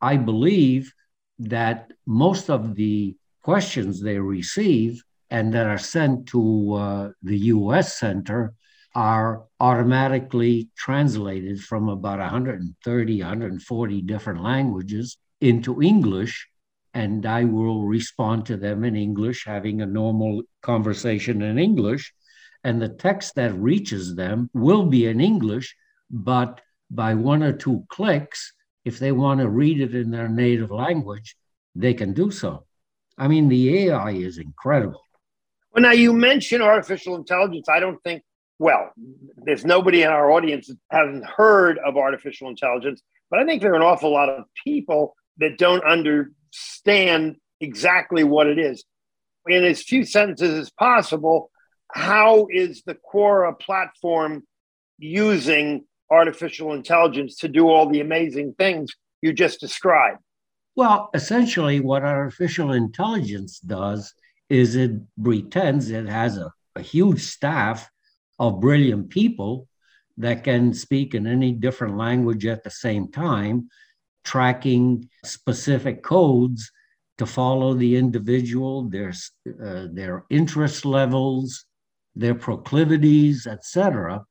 I 0.00 0.16
believe 0.16 0.92
that 1.38 1.92
most 2.06 2.50
of 2.50 2.74
the 2.74 3.16
questions 3.42 4.02
they 4.02 4.18
receive 4.18 5.02
and 5.30 5.52
that 5.54 5.66
are 5.66 5.78
sent 5.78 6.26
to 6.28 6.74
uh, 6.74 7.10
the 7.22 7.38
US 7.54 7.98
Center 7.98 8.54
are 8.94 9.44
automatically 9.60 10.68
translated 10.76 11.60
from 11.60 11.88
about 11.88 12.18
130, 12.18 13.20
140 13.20 14.02
different 14.02 14.42
languages 14.42 15.16
into 15.40 15.82
English. 15.82 16.48
And 16.94 17.26
I 17.26 17.44
will 17.44 17.84
respond 17.84 18.46
to 18.46 18.56
them 18.56 18.84
in 18.84 18.96
English, 18.96 19.44
having 19.44 19.82
a 19.82 19.86
normal 19.86 20.42
conversation 20.62 21.42
in 21.42 21.58
English. 21.58 22.12
And 22.64 22.82
the 22.82 22.88
text 22.88 23.34
that 23.36 23.54
reaches 23.54 24.16
them 24.16 24.50
will 24.52 24.86
be 24.86 25.06
in 25.06 25.20
English, 25.20 25.76
but 26.10 26.60
by 26.90 27.14
one 27.14 27.42
or 27.42 27.52
two 27.52 27.84
clicks, 27.88 28.52
if 28.84 28.98
they 28.98 29.12
want 29.12 29.40
to 29.40 29.48
read 29.48 29.80
it 29.80 29.94
in 29.94 30.10
their 30.10 30.28
native 30.28 30.70
language, 30.70 31.36
they 31.74 31.94
can 31.94 32.14
do 32.14 32.30
so. 32.30 32.64
I 33.16 33.28
mean, 33.28 33.48
the 33.48 33.88
AI 33.88 34.12
is 34.12 34.38
incredible. 34.38 35.02
Well, 35.72 35.82
now 35.82 35.92
you 35.92 36.12
mentioned 36.12 36.62
artificial 36.62 37.16
intelligence. 37.16 37.68
I 37.68 37.80
don't 37.80 38.02
think, 38.02 38.22
well, 38.58 38.92
there's 39.36 39.64
nobody 39.64 40.02
in 40.02 40.08
our 40.08 40.30
audience 40.30 40.68
that 40.68 40.78
hasn't 40.90 41.24
heard 41.24 41.78
of 41.78 41.96
artificial 41.96 42.48
intelligence, 42.48 43.02
but 43.30 43.38
I 43.38 43.44
think 43.44 43.62
there 43.62 43.72
are 43.72 43.76
an 43.76 43.82
awful 43.82 44.12
lot 44.12 44.28
of 44.28 44.44
people 44.64 45.14
that 45.38 45.58
don't 45.58 45.84
understand 45.84 47.36
exactly 47.60 48.24
what 48.24 48.46
it 48.46 48.58
is. 48.58 48.84
In 49.46 49.64
as 49.64 49.82
few 49.82 50.04
sentences 50.04 50.58
as 50.58 50.70
possible, 50.70 51.50
how 51.92 52.48
is 52.50 52.82
the 52.84 52.96
Quora 52.96 53.58
platform 53.58 54.42
using 54.98 55.84
artificial 56.10 56.72
intelligence 56.72 57.36
to 57.36 57.48
do 57.48 57.68
all 57.68 57.88
the 57.88 58.00
amazing 58.00 58.54
things 58.58 58.90
you 59.22 59.32
just 59.32 59.60
described? 59.60 60.18
Well, 60.74 61.10
essentially, 61.14 61.80
what 61.80 62.02
artificial 62.02 62.72
intelligence 62.72 63.58
does 63.60 64.12
is 64.48 64.76
it 64.76 64.92
pretends 65.22 65.90
it 65.90 66.08
has 66.08 66.38
a, 66.38 66.52
a 66.76 66.82
huge 66.82 67.22
staff 67.22 67.88
of 68.38 68.60
brilliant 68.60 69.10
people 69.10 69.68
that 70.16 70.44
can 70.44 70.74
speak 70.74 71.14
in 71.14 71.26
any 71.26 71.52
different 71.52 71.96
language 71.96 72.46
at 72.46 72.64
the 72.64 72.70
same 72.70 73.10
time, 73.10 73.68
tracking 74.24 75.08
specific 75.24 76.02
codes 76.02 76.70
to 77.18 77.26
follow 77.26 77.74
the 77.74 77.96
individual, 77.96 78.88
their, 78.88 79.12
uh, 79.62 79.86
their 79.92 80.24
interest 80.30 80.84
levels, 80.84 81.64
their 82.14 82.34
proclivities, 82.34 83.46
etc 83.46 84.24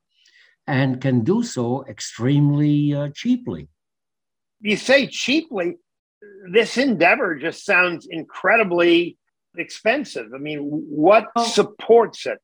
and 0.67 0.99
can 0.99 1.23
do 1.23 1.41
so 1.41 1.85
extremely 1.87 2.93
uh, 2.93 3.09
cheaply. 3.15 3.69
You 4.59 4.75
say 4.75 5.07
cheaply, 5.07 5.77
this 6.51 6.77
endeavor 6.77 7.35
just 7.35 7.65
sounds 7.65 8.07
incredibly 8.09 9.17
expensive. 9.57 10.27
I 10.35 10.39
mean, 10.39 10.59
what 10.61 11.27
supports 11.45 12.25
it? 12.25 12.39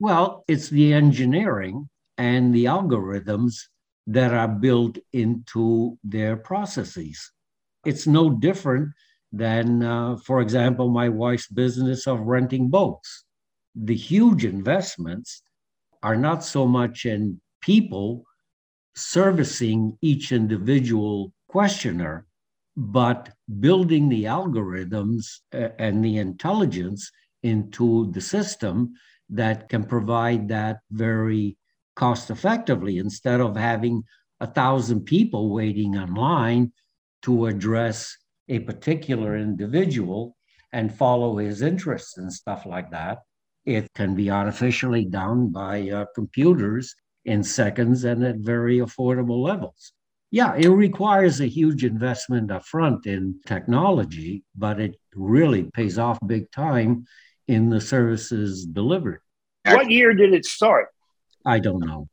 Well, 0.00 0.44
it's 0.46 0.68
the 0.68 0.92
engineering 0.92 1.88
and 2.16 2.54
the 2.54 2.66
algorithms 2.66 3.54
that 4.06 4.32
are 4.32 4.48
built 4.48 4.98
into 5.12 5.98
their 6.04 6.36
processes. 6.36 7.32
It's 7.84 8.06
no 8.06 8.30
different 8.30 8.90
than, 9.32 9.82
uh, 9.82 10.16
for 10.16 10.40
example, 10.40 10.88
my 10.88 11.08
wife's 11.08 11.48
business 11.48 12.06
of 12.06 12.20
renting 12.20 12.68
boats. 12.68 13.24
The 13.74 13.94
huge 13.94 14.44
investments 14.44 15.42
are 16.02 16.16
not 16.16 16.44
so 16.44 16.66
much 16.66 17.04
in 17.04 17.40
people 17.60 18.24
servicing 18.94 19.98
each 20.00 20.32
individual 20.32 21.32
questioner, 21.48 22.26
but 22.76 23.30
building 23.60 24.08
the 24.08 24.24
algorithms 24.24 25.40
uh, 25.52 25.68
and 25.78 26.04
the 26.04 26.18
intelligence 26.18 27.10
into 27.42 28.10
the 28.12 28.20
system 28.20 28.94
that 29.30 29.68
can 29.68 29.84
provide 29.84 30.48
that 30.48 30.78
very 30.90 31.56
cost 31.96 32.30
effectively 32.30 32.98
instead 32.98 33.40
of 33.40 33.56
having 33.56 34.02
a 34.40 34.46
thousand 34.46 35.04
people 35.04 35.52
waiting 35.52 35.96
online 35.96 36.72
to 37.22 37.46
address 37.46 38.16
a 38.48 38.60
particular 38.60 39.36
individual 39.36 40.36
and 40.72 40.94
follow 40.94 41.38
his 41.38 41.62
interests 41.62 42.18
and 42.18 42.32
stuff 42.32 42.64
like 42.66 42.90
that. 42.90 43.18
It 43.66 43.92
can 43.94 44.14
be 44.14 44.30
artificially 44.30 45.04
done 45.04 45.48
by 45.50 45.90
uh, 45.90 46.06
computers 46.14 46.94
in 47.24 47.42
seconds 47.42 48.04
and 48.04 48.24
at 48.24 48.36
very 48.36 48.78
affordable 48.78 49.42
levels. 49.42 49.92
Yeah, 50.30 50.54
it 50.56 50.68
requires 50.68 51.40
a 51.40 51.46
huge 51.46 51.84
investment 51.84 52.50
upfront 52.50 53.06
in 53.06 53.40
technology, 53.46 54.44
but 54.56 54.78
it 54.80 54.96
really 55.14 55.64
pays 55.64 55.98
off 55.98 56.18
big 56.26 56.50
time 56.52 57.06
in 57.48 57.70
the 57.70 57.80
services 57.80 58.64
delivered. 58.64 59.20
What 59.66 59.90
year 59.90 60.14
did 60.14 60.32
it 60.32 60.46
start? 60.46 60.88
I 61.44 61.58
don't 61.58 61.80
know. 61.80 62.08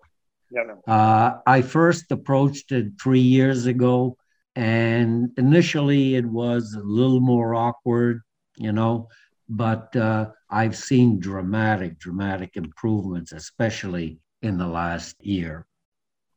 Uh, 0.88 1.38
I 1.46 1.62
first 1.62 2.12
approached 2.12 2.72
it 2.72 2.94
three 3.02 3.20
years 3.20 3.66
ago, 3.66 4.18
and 4.56 5.30
initially 5.38 6.16
it 6.16 6.26
was 6.26 6.74
a 6.74 6.84
little 6.84 7.20
more 7.20 7.56
awkward, 7.56 8.22
you 8.56 8.72
know, 8.72 9.10
but 9.50 9.96
uh, 9.96 10.30
I've 10.50 10.76
seen 10.76 11.20
dramatic, 11.20 12.00
dramatic 12.00 12.56
improvements, 12.56 13.32
especially 13.32 14.20
in 14.46 14.58
the 14.58 14.68
last 14.68 15.16
year? 15.26 15.66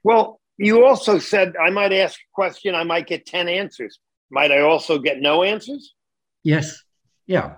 Well, 0.02 0.40
You 0.56 0.84
also 0.84 1.18
said 1.20 1.54
I 1.56 1.70
might 1.70 1.92
ask 1.92 2.18
a 2.18 2.32
question, 2.34 2.74
I 2.74 2.82
might 2.82 3.06
get 3.06 3.26
10 3.26 3.48
answers. 3.48 4.00
Might 4.30 4.50
I 4.50 4.60
also 4.60 4.98
get 4.98 5.20
no 5.20 5.44
answers? 5.44 5.94
Yes. 6.42 6.82
Yeah. 7.26 7.56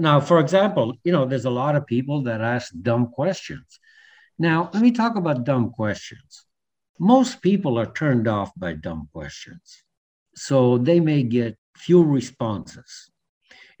Now, 0.00 0.20
for 0.20 0.38
example, 0.38 0.94
you 1.02 1.10
know, 1.10 1.24
there's 1.24 1.44
a 1.44 1.50
lot 1.50 1.74
of 1.74 1.84
people 1.84 2.22
that 2.22 2.40
ask 2.40 2.72
dumb 2.82 3.08
questions. 3.08 3.80
Now, 4.38 4.70
let 4.72 4.80
me 4.80 4.92
talk 4.92 5.16
about 5.16 5.42
dumb 5.42 5.72
questions. 5.72 6.44
Most 7.00 7.42
people 7.42 7.76
are 7.80 7.92
turned 7.92 8.28
off 8.28 8.52
by 8.56 8.74
dumb 8.74 9.08
questions. 9.12 9.82
So 10.36 10.78
they 10.78 11.00
may 11.00 11.24
get 11.24 11.58
few 11.76 12.04
responses. 12.04 13.10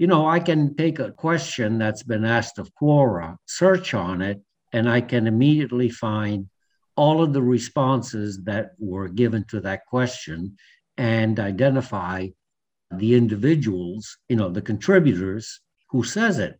You 0.00 0.08
know, 0.08 0.28
I 0.28 0.40
can 0.40 0.74
take 0.74 0.98
a 0.98 1.12
question 1.12 1.78
that's 1.78 2.02
been 2.02 2.24
asked 2.24 2.58
of 2.58 2.74
Quora, 2.74 3.36
search 3.46 3.94
on 3.94 4.20
it, 4.20 4.42
and 4.72 4.90
I 4.90 5.00
can 5.02 5.28
immediately 5.28 5.88
find 5.88 6.48
all 6.96 7.22
of 7.22 7.32
the 7.32 7.42
responses 7.42 8.42
that 8.42 8.72
were 8.80 9.06
given 9.06 9.44
to 9.50 9.60
that 9.60 9.86
question 9.86 10.56
and 10.96 11.38
identify 11.38 12.26
the 12.90 13.14
individuals, 13.14 14.18
you 14.28 14.34
know, 14.34 14.48
the 14.48 14.62
contributors 14.62 15.60
who 15.90 16.04
says 16.04 16.38
it. 16.38 16.58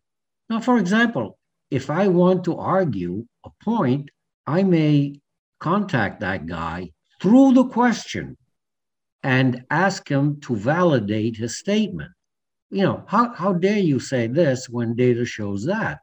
Now, 0.49 0.59
for 0.59 0.77
example, 0.77 1.37
if 1.69 1.89
I 1.89 2.07
want 2.07 2.43
to 2.45 2.57
argue 2.57 3.25
a 3.45 3.49
point, 3.63 4.09
I 4.47 4.63
may 4.63 5.21
contact 5.59 6.21
that 6.21 6.45
guy 6.45 6.91
through 7.21 7.53
the 7.53 7.65
question 7.65 8.37
and 9.21 9.65
ask 9.69 10.09
him 10.09 10.39
to 10.41 10.55
validate 10.55 11.35
his 11.35 11.59
statement. 11.59 12.11
You 12.71 12.83
know, 12.83 13.03
how, 13.07 13.33
how 13.33 13.53
dare 13.53 13.79
you 13.79 13.99
say 13.99 14.27
this 14.27 14.69
when 14.69 14.95
data 14.95 15.25
shows 15.25 15.65
that? 15.65 15.99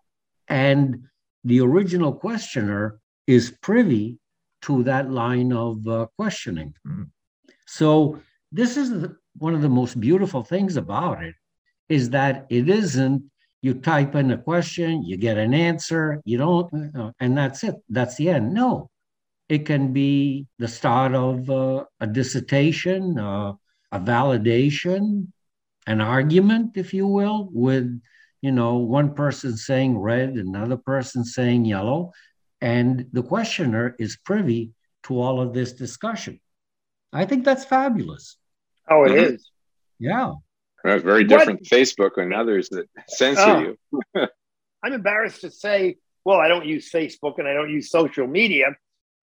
And 0.48 1.04
the 1.44 1.60
original 1.60 2.12
questioner 2.12 3.00
is 3.26 3.54
privy 3.62 4.18
to 4.62 4.82
that 4.84 5.10
line 5.10 5.52
of 5.52 5.86
uh, 5.86 6.06
questioning. 6.16 6.74
Mm-hmm. 6.86 7.04
So 7.66 8.20
this 8.52 8.76
is 8.76 8.90
the, 8.90 9.16
one 9.38 9.54
of 9.54 9.62
the 9.62 9.68
most 9.68 9.98
beautiful 10.00 10.42
things 10.42 10.76
about 10.76 11.22
it 11.22 11.34
is 11.88 12.10
that 12.10 12.46
it 12.50 12.68
isn't 12.68 13.22
you 13.62 13.74
type 13.74 14.14
in 14.14 14.30
a 14.30 14.38
question, 14.38 15.02
you 15.02 15.16
get 15.16 15.38
an 15.38 15.52
answer, 15.52 16.20
you 16.24 16.38
don't, 16.38 16.70
and 17.18 17.36
that's 17.36 17.64
it. 17.64 17.74
That's 17.88 18.16
the 18.16 18.30
end. 18.30 18.54
No, 18.54 18.90
it 19.48 19.66
can 19.66 19.92
be 19.92 20.46
the 20.58 20.68
start 20.68 21.14
of 21.14 21.50
uh, 21.50 21.84
a 21.98 22.06
dissertation, 22.06 23.18
uh, 23.18 23.54
a 23.90 23.98
validation, 23.98 25.28
an 25.86 26.00
argument, 26.00 26.76
if 26.76 26.94
you 26.94 27.06
will, 27.06 27.48
with 27.50 28.00
you 28.40 28.52
know 28.52 28.76
one 28.76 29.14
person 29.14 29.56
saying 29.56 29.98
red, 29.98 30.30
another 30.34 30.76
person 30.76 31.24
saying 31.24 31.64
yellow, 31.64 32.12
and 32.60 33.06
the 33.12 33.22
questioner 33.22 33.96
is 33.98 34.16
privy 34.16 34.70
to 35.04 35.20
all 35.20 35.40
of 35.40 35.54
this 35.54 35.72
discussion. 35.72 36.38
I 37.12 37.24
think 37.24 37.44
that's 37.44 37.64
fabulous. 37.64 38.36
Oh, 38.88 39.04
it 39.04 39.10
mm-hmm. 39.10 39.34
is. 39.34 39.50
Yeah. 39.98 40.34
That's 40.86 41.02
very 41.02 41.24
different 41.24 41.60
what? 41.60 41.70
Facebook 41.70 42.18
and 42.18 42.32
others 42.32 42.68
that 42.70 42.88
censor 43.08 43.42
oh. 43.42 43.76
you. 44.14 44.26
I'm 44.82 44.92
embarrassed 44.92 45.40
to 45.42 45.50
say, 45.50 45.96
well, 46.24 46.38
I 46.38 46.48
don't 46.48 46.66
use 46.66 46.90
Facebook 46.90 47.38
and 47.38 47.48
I 47.48 47.54
don't 47.54 47.70
use 47.70 47.90
social 47.90 48.26
media 48.26 48.76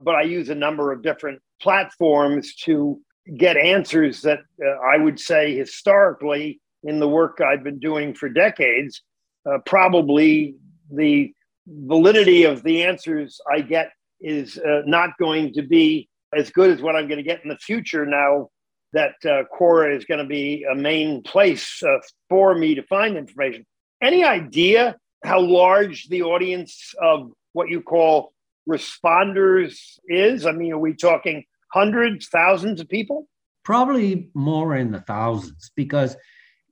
but 0.03 0.15
I 0.15 0.23
use 0.23 0.49
a 0.49 0.55
number 0.55 0.91
of 0.91 1.01
different 1.01 1.41
platforms 1.61 2.55
to 2.65 2.99
get 3.37 3.57
answers 3.57 4.21
that 4.21 4.39
uh, 4.63 4.69
I 4.85 4.97
would 4.97 5.19
say 5.19 5.55
historically 5.55 6.59
in 6.83 6.99
the 6.99 7.07
work 7.07 7.39
I've 7.41 7.63
been 7.63 7.79
doing 7.79 8.13
for 8.13 8.27
decades, 8.27 9.01
uh, 9.49 9.59
probably 9.65 10.55
the 10.91 11.33
validity 11.67 12.43
of 12.43 12.63
the 12.63 12.83
answers 12.83 13.39
I 13.49 13.61
get 13.61 13.91
is 14.19 14.57
uh, 14.57 14.81
not 14.85 15.17
going 15.17 15.53
to 15.53 15.61
be 15.61 16.09
as 16.35 16.49
good 16.49 16.71
as 16.71 16.81
what 16.81 16.95
I'm 16.95 17.07
going 17.07 17.17
to 17.17 17.23
get 17.23 17.43
in 17.43 17.49
the 17.49 17.57
future 17.57 18.05
now 18.05 18.49
that 18.93 19.15
uh, 19.25 19.43
Quora 19.57 19.95
is 19.95 20.05
going 20.05 20.19
to 20.19 20.25
be 20.25 20.65
a 20.71 20.75
main 20.75 21.21
place 21.23 21.81
uh, 21.83 21.97
for 22.29 22.55
me 22.55 22.75
to 22.75 22.83
find 22.83 23.17
information. 23.17 23.65
Any 24.01 24.23
idea 24.23 24.95
how 25.23 25.41
large 25.41 26.07
the 26.09 26.23
audience 26.23 26.93
of 27.01 27.31
what 27.53 27.69
you 27.69 27.81
call 27.81 28.33
responders 28.69 29.79
is? 30.07 30.45
I 30.45 30.51
mean, 30.51 30.73
are 30.73 30.77
we 30.77 30.93
talking 30.93 31.43
hundreds, 31.71 32.27
thousands 32.27 32.79
of 32.79 32.87
people? 32.87 33.27
Probably 33.63 34.29
more 34.33 34.75
in 34.75 34.91
the 34.91 35.01
thousands 35.01 35.71
because 35.75 36.15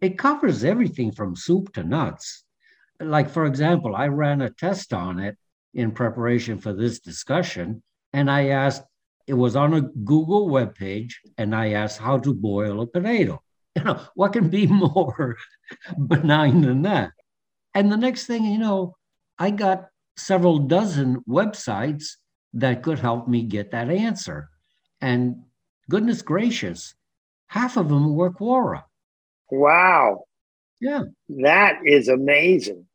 it 0.01 0.17
covers 0.17 0.63
everything 0.63 1.11
from 1.11 1.35
soup 1.35 1.73
to 1.73 1.83
nuts. 1.83 2.43
Like, 2.99 3.29
for 3.29 3.45
example, 3.45 3.95
I 3.95 4.07
ran 4.07 4.41
a 4.41 4.49
test 4.49 4.93
on 4.93 5.19
it 5.19 5.37
in 5.73 5.91
preparation 5.91 6.59
for 6.59 6.73
this 6.73 6.99
discussion, 6.99 7.81
and 8.13 8.29
I 8.29 8.49
asked, 8.49 8.83
it 9.27 9.33
was 9.33 9.55
on 9.55 9.73
a 9.73 9.81
Google 9.81 10.49
webpage, 10.49 11.13
and 11.37 11.55
I 11.55 11.71
asked 11.71 11.99
how 11.99 12.17
to 12.19 12.33
boil 12.33 12.81
a 12.81 12.87
potato. 12.87 13.41
You 13.73 13.85
know, 13.85 14.01
what 14.15 14.33
can 14.33 14.49
be 14.49 14.67
more 14.67 15.37
benign 16.07 16.59
than 16.59 16.81
that? 16.81 17.11
And 17.73 17.89
the 17.89 17.95
next 17.95 18.25
thing 18.25 18.43
you 18.43 18.57
know, 18.57 18.97
I 19.39 19.49
got 19.51 19.87
several 20.17 20.59
dozen 20.59 21.21
websites 21.21 22.17
that 22.53 22.83
could 22.83 22.99
help 22.99 23.29
me 23.29 23.43
get 23.43 23.71
that 23.71 23.89
answer. 23.89 24.49
And 24.99 25.43
goodness 25.89 26.21
gracious, 26.21 26.95
half 27.47 27.77
of 27.77 27.87
them 27.87 28.13
were 28.13 28.31
Quora. 28.31 28.83
Wow. 29.49 30.25
Yeah. 30.81 31.03
That 31.29 31.79
is 31.85 32.09
amazing. 32.09 32.85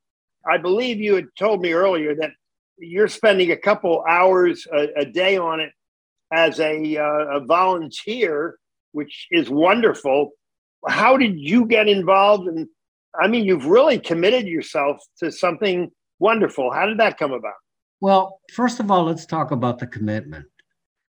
I 0.46 0.58
believe 0.58 1.00
you 1.00 1.14
had 1.14 1.28
told 1.38 1.62
me 1.62 1.72
earlier 1.72 2.14
that 2.16 2.30
you're 2.78 3.08
spending 3.08 3.50
a 3.50 3.56
couple 3.56 4.04
hours 4.06 4.66
a, 4.72 4.88
a 4.96 5.04
day 5.04 5.36
on 5.38 5.60
it 5.60 5.72
as 6.32 6.60
a, 6.60 6.96
uh, 6.96 7.38
a 7.38 7.44
volunteer, 7.44 8.58
which 8.92 9.26
is 9.30 9.48
wonderful. 9.48 10.30
How 10.86 11.16
did 11.16 11.38
you 11.38 11.66
get 11.66 11.88
involved? 11.88 12.48
And 12.48 12.68
I 13.20 13.28
mean, 13.28 13.44
you've 13.44 13.66
really 13.66 13.98
committed 13.98 14.46
yourself 14.46 14.98
to 15.18 15.32
something 15.32 15.90
Wonderful. 16.18 16.72
How 16.72 16.86
did 16.86 16.98
that 16.98 17.18
come 17.18 17.32
about? 17.32 17.54
Well, 18.00 18.40
first 18.52 18.80
of 18.80 18.90
all, 18.90 19.04
let's 19.04 19.26
talk 19.26 19.50
about 19.50 19.78
the 19.78 19.86
commitment. 19.86 20.46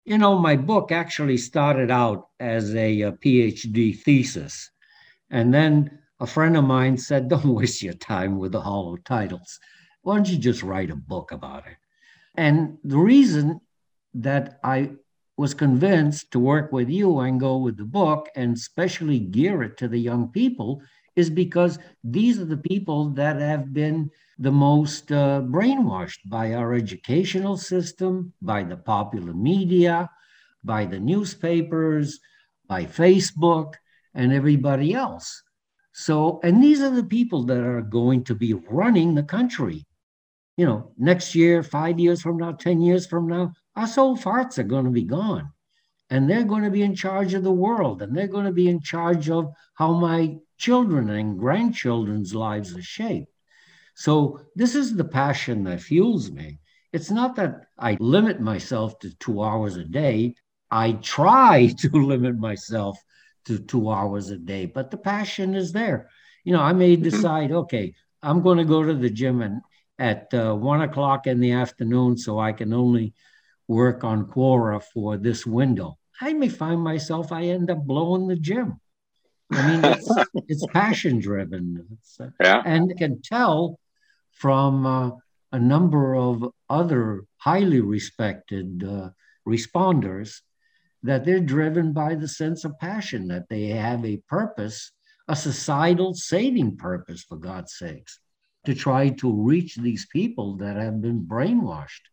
You 0.04 0.18
know, 0.18 0.38
my 0.38 0.56
book 0.56 0.92
actually 0.92 1.36
started 1.36 1.90
out 1.90 2.28
as 2.38 2.74
a, 2.74 3.02
a 3.02 3.12
PhD 3.12 3.98
thesis. 3.98 4.70
And 5.30 5.52
then 5.52 5.98
a 6.20 6.26
friend 6.26 6.56
of 6.56 6.64
mine 6.64 6.96
said, 6.96 7.28
Don't 7.28 7.54
waste 7.54 7.82
your 7.82 7.94
time 7.94 8.38
with 8.38 8.52
the 8.52 8.60
hollow 8.60 8.96
titles. 8.96 9.58
Why 10.02 10.16
don't 10.16 10.28
you 10.28 10.38
just 10.38 10.62
write 10.62 10.90
a 10.90 10.96
book 10.96 11.32
about 11.32 11.66
it? 11.66 11.76
And 12.36 12.78
the 12.84 12.98
reason 12.98 13.60
that 14.14 14.58
I 14.62 14.92
was 15.36 15.54
convinced 15.54 16.30
to 16.30 16.38
work 16.38 16.72
with 16.72 16.88
you 16.88 17.18
and 17.20 17.40
go 17.40 17.56
with 17.58 17.76
the 17.76 17.84
book 17.84 18.28
and 18.36 18.56
especially 18.56 19.18
gear 19.18 19.62
it 19.62 19.76
to 19.76 19.88
the 19.88 19.98
young 19.98 20.28
people 20.28 20.80
is 21.14 21.30
because 21.30 21.78
these 22.04 22.38
are 22.38 22.44
the 22.44 22.56
people 22.56 23.10
that 23.10 23.40
have 23.40 23.72
been 23.72 24.10
the 24.38 24.52
most 24.52 25.10
uh, 25.12 25.40
brainwashed 25.42 26.20
by 26.26 26.52
our 26.52 26.74
educational 26.74 27.56
system, 27.56 28.32
by 28.42 28.62
the 28.62 28.76
popular 28.76 29.32
media, 29.32 30.10
by 30.62 30.84
the 30.84 31.00
newspapers, 31.00 32.20
by 32.66 32.84
Facebook, 32.84 33.74
and 34.14 34.32
everybody 34.32 34.92
else. 34.92 35.42
So, 35.92 36.40
and 36.42 36.62
these 36.62 36.82
are 36.82 36.90
the 36.90 37.04
people 37.04 37.44
that 37.44 37.60
are 37.60 37.80
going 37.80 38.24
to 38.24 38.34
be 38.34 38.52
running 38.52 39.14
the 39.14 39.22
country. 39.22 39.86
You 40.58 40.66
know, 40.66 40.92
next 40.98 41.34
year, 41.34 41.62
five 41.62 41.98
years 41.98 42.20
from 42.20 42.36
now, 42.36 42.52
10 42.52 42.82
years 42.82 43.06
from 43.06 43.26
now, 43.26 43.52
us 43.76 43.98
old 43.98 44.20
farts 44.20 44.58
are 44.58 44.64
going 44.64 44.84
to 44.84 44.90
be 44.90 45.04
gone. 45.04 45.52
And 46.08 46.30
they're 46.30 46.44
going 46.44 46.62
to 46.62 46.70
be 46.70 46.82
in 46.82 46.94
charge 46.94 47.34
of 47.34 47.42
the 47.42 47.52
world. 47.52 48.00
And 48.00 48.16
they're 48.16 48.28
going 48.28 48.46
to 48.46 48.52
be 48.52 48.68
in 48.68 48.80
charge 48.80 49.28
of 49.28 49.52
how 49.74 49.92
my 49.92 50.36
children 50.56 51.10
and 51.10 51.38
grandchildren's 51.38 52.34
lives 52.34 52.76
are 52.76 52.82
shaped. 52.82 53.32
So 53.94 54.40
this 54.54 54.74
is 54.74 54.94
the 54.94 55.04
passion 55.04 55.64
that 55.64 55.80
fuels 55.80 56.30
me. 56.30 56.60
It's 56.92 57.10
not 57.10 57.36
that 57.36 57.66
I 57.78 57.96
limit 57.98 58.40
myself 58.40 58.98
to 59.00 59.14
two 59.16 59.42
hours 59.42 59.76
a 59.76 59.84
day. 59.84 60.34
I 60.70 60.92
try 60.92 61.72
to 61.78 61.90
limit 61.90 62.38
myself 62.38 62.98
to 63.46 63.58
two 63.58 63.90
hours 63.90 64.30
a 64.30 64.36
day, 64.36 64.66
but 64.66 64.90
the 64.90 64.96
passion 64.96 65.54
is 65.54 65.72
there. 65.72 66.10
You 66.44 66.52
know, 66.52 66.60
I 66.60 66.72
may 66.72 66.94
mm-hmm. 66.94 67.02
decide, 67.02 67.52
okay, 67.52 67.94
I'm 68.22 68.42
going 68.42 68.58
to 68.58 68.64
go 68.64 68.82
to 68.82 68.94
the 68.94 69.10
gym 69.10 69.42
and 69.42 69.60
at 69.98 70.32
uh, 70.34 70.54
one 70.54 70.82
o'clock 70.82 71.26
in 71.26 71.40
the 71.40 71.52
afternoon 71.52 72.18
so 72.18 72.38
I 72.38 72.52
can 72.52 72.72
only 72.72 73.14
work 73.68 74.04
on 74.04 74.26
Quora 74.26 74.82
for 74.82 75.16
this 75.16 75.46
window. 75.46 75.98
I 76.20 76.32
may 76.32 76.48
find 76.48 76.80
myself 76.80 77.32
I 77.32 77.44
end 77.44 77.70
up 77.70 77.84
blowing 77.84 78.26
the 78.26 78.36
gym. 78.36 78.80
I 79.52 79.68
mean, 79.68 79.84
it's, 79.84 80.10
it's 80.48 80.66
passion 80.72 81.20
driven. 81.20 81.86
It's, 81.92 82.20
uh, 82.20 82.30
yeah. 82.40 82.62
And 82.64 82.96
can 82.96 83.20
tell 83.22 83.78
from 84.32 84.86
uh, 84.86 85.10
a 85.52 85.58
number 85.58 86.16
of 86.16 86.44
other 86.68 87.24
highly 87.38 87.80
respected 87.80 88.84
uh, 88.84 89.10
responders 89.46 90.40
that 91.02 91.24
they're 91.24 91.40
driven 91.40 91.92
by 91.92 92.14
the 92.14 92.28
sense 92.28 92.64
of 92.64 92.78
passion, 92.78 93.28
that 93.28 93.48
they 93.48 93.66
have 93.66 94.04
a 94.04 94.16
purpose, 94.28 94.90
a 95.28 95.36
societal 95.36 96.14
saving 96.14 96.76
purpose, 96.76 97.22
for 97.22 97.36
God's 97.36 97.76
sakes, 97.76 98.18
to 98.64 98.74
try 98.74 99.10
to 99.10 99.32
reach 99.32 99.76
these 99.76 100.06
people 100.06 100.56
that 100.56 100.76
have 100.76 101.00
been 101.00 101.24
brainwashed. 101.24 102.06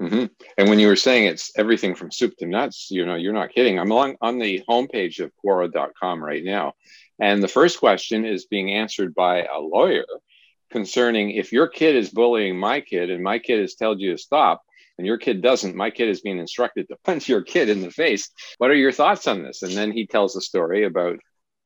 Mm-hmm. 0.00 0.26
And 0.56 0.68
when 0.68 0.78
you 0.78 0.86
were 0.86 0.96
saying 0.96 1.26
it's 1.26 1.52
everything 1.58 1.94
from 1.94 2.10
soup 2.10 2.36
to 2.38 2.46
nuts, 2.46 2.88
you 2.90 3.04
know, 3.04 3.16
you're 3.16 3.34
not 3.34 3.52
kidding. 3.52 3.78
I'm 3.78 3.92
on, 3.92 4.16
on 4.22 4.38
the 4.38 4.62
homepage 4.68 5.20
of 5.20 5.32
Quora.com 5.44 6.24
right 6.24 6.42
now. 6.42 6.72
And 7.20 7.42
the 7.42 7.48
first 7.48 7.78
question 7.78 8.24
is 8.24 8.46
being 8.46 8.72
answered 8.72 9.14
by 9.14 9.44
a 9.44 9.58
lawyer 9.58 10.06
concerning 10.70 11.32
if 11.32 11.52
your 11.52 11.68
kid 11.68 11.96
is 11.96 12.08
bullying 12.08 12.58
my 12.58 12.80
kid 12.80 13.10
and 13.10 13.22
my 13.22 13.38
kid 13.38 13.60
has 13.60 13.74
told 13.74 14.00
you 14.00 14.12
to 14.12 14.18
stop 14.18 14.62
and 14.96 15.06
your 15.06 15.18
kid 15.18 15.42
doesn't, 15.42 15.74
my 15.74 15.90
kid 15.90 16.08
is 16.08 16.22
being 16.22 16.38
instructed 16.38 16.88
to 16.88 16.96
punch 17.04 17.28
your 17.28 17.42
kid 17.42 17.68
in 17.68 17.82
the 17.82 17.90
face. 17.90 18.30
What 18.58 18.70
are 18.70 18.74
your 18.74 18.92
thoughts 18.92 19.26
on 19.26 19.42
this? 19.42 19.62
And 19.62 19.72
then 19.72 19.92
he 19.92 20.06
tells 20.06 20.36
a 20.36 20.40
story 20.40 20.84
about 20.84 21.18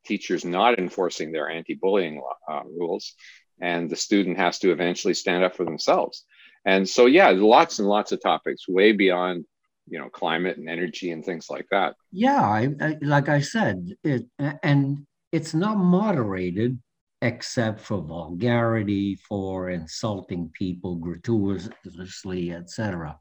teachers 0.05 0.45
not 0.45 0.79
enforcing 0.79 1.31
their 1.33 1.49
anti 1.49 1.75
bullying 1.75 2.23
uh, 2.51 2.63
rules. 2.65 3.15
And 3.61 3.89
the 3.89 3.97
student 3.97 4.39
has 4.39 4.59
to 4.61 4.73
eventually 4.73 5.15
stand 5.15 5.45
up 5.45 5.57
for 5.57 5.65
themselves. 5.65 6.25
And 6.65 6.89
so, 6.89 7.07
yeah, 7.07 7.31
lots 7.31 7.79
and 7.79 7.89
lots 7.89 8.13
of 8.13 8.23
topics 8.23 8.69
way 8.69 8.93
beyond 8.93 9.45
you 9.87 9.99
know 9.99 10.09
climate 10.09 10.57
and 10.57 10.69
energy 10.69 11.11
and 11.11 11.25
things 11.25 11.51
like 11.51 11.67
that. 11.71 11.95
Yeah 12.13 12.41
I, 12.41 12.71
I, 12.81 12.97
like 13.03 13.29
i 13.29 13.41
said 13.41 13.95
it 14.03 14.27
and 14.39 15.07
it's 15.33 15.55
not 15.55 15.77
moderated 15.77 16.79
except 17.21 17.81
for 17.81 18.01
vulgarity 18.01 19.17
for 19.17 19.71
insulting 19.71 20.51
people 20.53 20.97
gratuitously 20.97 22.53
etc 22.53 23.19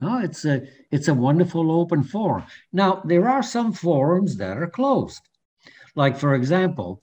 no 0.00 0.18
it's 0.18 0.44
a 0.44 0.62
it's 0.90 1.08
a 1.08 1.14
wonderful 1.14 1.70
open 1.70 2.02
forum. 2.02 2.44
Now 2.72 3.02
there 3.04 3.28
are 3.28 3.42
some 3.42 3.72
forums 3.72 4.36
that 4.38 4.56
are 4.58 4.66
closed. 4.68 5.22
Like 5.94 6.16
for 6.18 6.34
example 6.34 7.02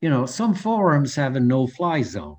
you 0.00 0.10
know 0.10 0.26
some 0.26 0.54
forums 0.54 1.14
have 1.16 1.36
a 1.36 1.40
no 1.40 1.66
fly 1.66 2.02
zone 2.02 2.36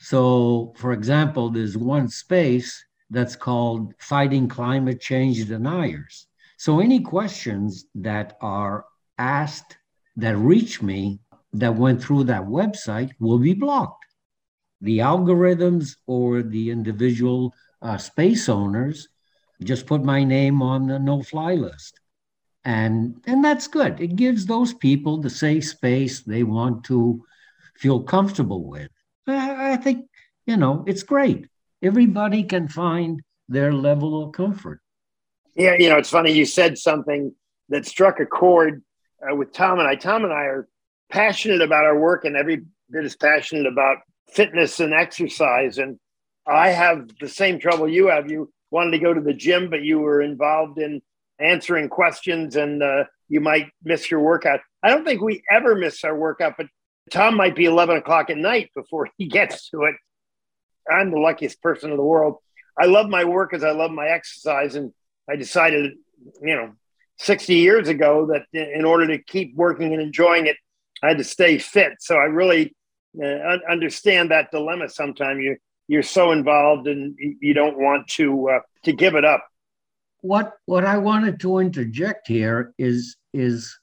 so, 0.00 0.72
for 0.76 0.92
example, 0.92 1.50
there's 1.50 1.76
one 1.76 2.08
space 2.08 2.82
that's 3.10 3.36
called 3.36 3.92
Fighting 3.98 4.48
Climate 4.48 4.98
Change 4.98 5.46
Deniers. 5.46 6.26
So, 6.56 6.80
any 6.80 7.00
questions 7.00 7.84
that 7.96 8.38
are 8.40 8.86
asked 9.18 9.76
that 10.16 10.38
reach 10.38 10.80
me 10.80 11.20
that 11.52 11.74
went 11.76 12.02
through 12.02 12.24
that 12.24 12.44
website 12.44 13.10
will 13.20 13.38
be 13.38 13.52
blocked. 13.52 14.06
The 14.80 14.98
algorithms 14.98 15.96
or 16.06 16.42
the 16.42 16.70
individual 16.70 17.52
uh, 17.82 17.98
space 17.98 18.48
owners 18.48 19.06
just 19.62 19.86
put 19.86 20.02
my 20.02 20.24
name 20.24 20.62
on 20.62 20.86
the 20.86 20.98
no 20.98 21.22
fly 21.22 21.54
list. 21.54 22.00
And, 22.64 23.20
and 23.26 23.44
that's 23.44 23.68
good. 23.68 24.00
It 24.00 24.16
gives 24.16 24.46
those 24.46 24.72
people 24.72 25.18
the 25.18 25.28
safe 25.28 25.66
space 25.66 26.20
they 26.22 26.42
want 26.42 26.84
to 26.84 27.22
feel 27.76 28.02
comfortable 28.02 28.64
with. 28.64 28.90
I 29.26 29.76
think, 29.76 30.06
you 30.46 30.56
know, 30.56 30.84
it's 30.86 31.02
great. 31.02 31.46
Everybody 31.82 32.44
can 32.44 32.68
find 32.68 33.22
their 33.48 33.72
level 33.72 34.22
of 34.22 34.32
comfort. 34.32 34.80
Yeah, 35.56 35.76
you 35.78 35.88
know, 35.88 35.98
it's 35.98 36.10
funny. 36.10 36.32
You 36.32 36.44
said 36.44 36.78
something 36.78 37.34
that 37.68 37.86
struck 37.86 38.20
a 38.20 38.26
chord 38.26 38.82
uh, 39.20 39.34
with 39.34 39.52
Tom 39.52 39.78
and 39.78 39.88
I. 39.88 39.94
Tom 39.94 40.24
and 40.24 40.32
I 40.32 40.44
are 40.44 40.68
passionate 41.10 41.60
about 41.60 41.84
our 41.84 41.98
work 41.98 42.24
and 42.24 42.36
every 42.36 42.62
bit 42.90 43.04
as 43.04 43.16
passionate 43.16 43.66
about 43.66 43.98
fitness 44.32 44.80
and 44.80 44.94
exercise. 44.94 45.78
And 45.78 45.98
I 46.46 46.68
have 46.68 47.10
the 47.20 47.28
same 47.28 47.58
trouble 47.58 47.88
you 47.88 48.08
have. 48.08 48.30
You 48.30 48.52
wanted 48.70 48.92
to 48.92 48.98
go 48.98 49.12
to 49.12 49.20
the 49.20 49.34
gym, 49.34 49.70
but 49.70 49.82
you 49.82 49.98
were 49.98 50.22
involved 50.22 50.78
in 50.78 51.02
answering 51.40 51.88
questions 51.88 52.56
and 52.56 52.82
uh, 52.82 53.04
you 53.28 53.40
might 53.40 53.70
miss 53.82 54.10
your 54.10 54.20
workout. 54.20 54.60
I 54.82 54.90
don't 54.90 55.04
think 55.04 55.20
we 55.20 55.42
ever 55.50 55.74
miss 55.74 56.04
our 56.04 56.16
workout, 56.16 56.54
but 56.56 56.66
Tom 57.10 57.36
might 57.36 57.56
be 57.56 57.64
11 57.64 57.96
o'clock 57.96 58.30
at 58.30 58.36
night 58.36 58.70
before 58.74 59.08
he 59.18 59.26
gets 59.26 59.70
to 59.70 59.84
it. 59.84 59.94
I'm 60.90 61.10
the 61.10 61.18
luckiest 61.18 61.60
person 61.62 61.90
in 61.90 61.96
the 61.96 62.02
world. 62.02 62.36
I 62.78 62.86
love 62.86 63.08
my 63.08 63.24
work 63.24 63.52
as 63.52 63.64
I 63.64 63.72
love 63.72 63.90
my 63.90 64.08
exercise. 64.08 64.74
And 64.74 64.92
I 65.28 65.36
decided, 65.36 65.92
you 66.42 66.56
know, 66.56 66.72
60 67.18 67.54
years 67.54 67.88
ago 67.88 68.30
that 68.32 68.46
in 68.52 68.84
order 68.84 69.08
to 69.08 69.22
keep 69.22 69.54
working 69.54 69.92
and 69.92 70.00
enjoying 70.00 70.46
it, 70.46 70.56
I 71.02 71.08
had 71.08 71.18
to 71.18 71.24
stay 71.24 71.58
fit. 71.58 71.94
So 72.00 72.16
I 72.16 72.24
really 72.24 72.74
uh, 73.22 73.58
understand 73.68 74.30
that 74.30 74.50
dilemma. 74.50 74.88
Sometimes 74.88 75.42
you 75.42 75.56
you're 75.88 76.04
so 76.04 76.30
involved 76.30 76.86
and 76.86 77.16
you 77.18 77.52
don't 77.52 77.76
want 77.76 78.06
to 78.06 78.48
uh, 78.48 78.60
to 78.84 78.92
give 78.92 79.16
it 79.16 79.24
up. 79.24 79.44
What 80.20 80.52
what 80.66 80.84
I 80.84 80.98
wanted 80.98 81.40
to 81.40 81.58
interject 81.58 82.28
here 82.28 82.72
is 82.78 83.16
is 83.34 83.76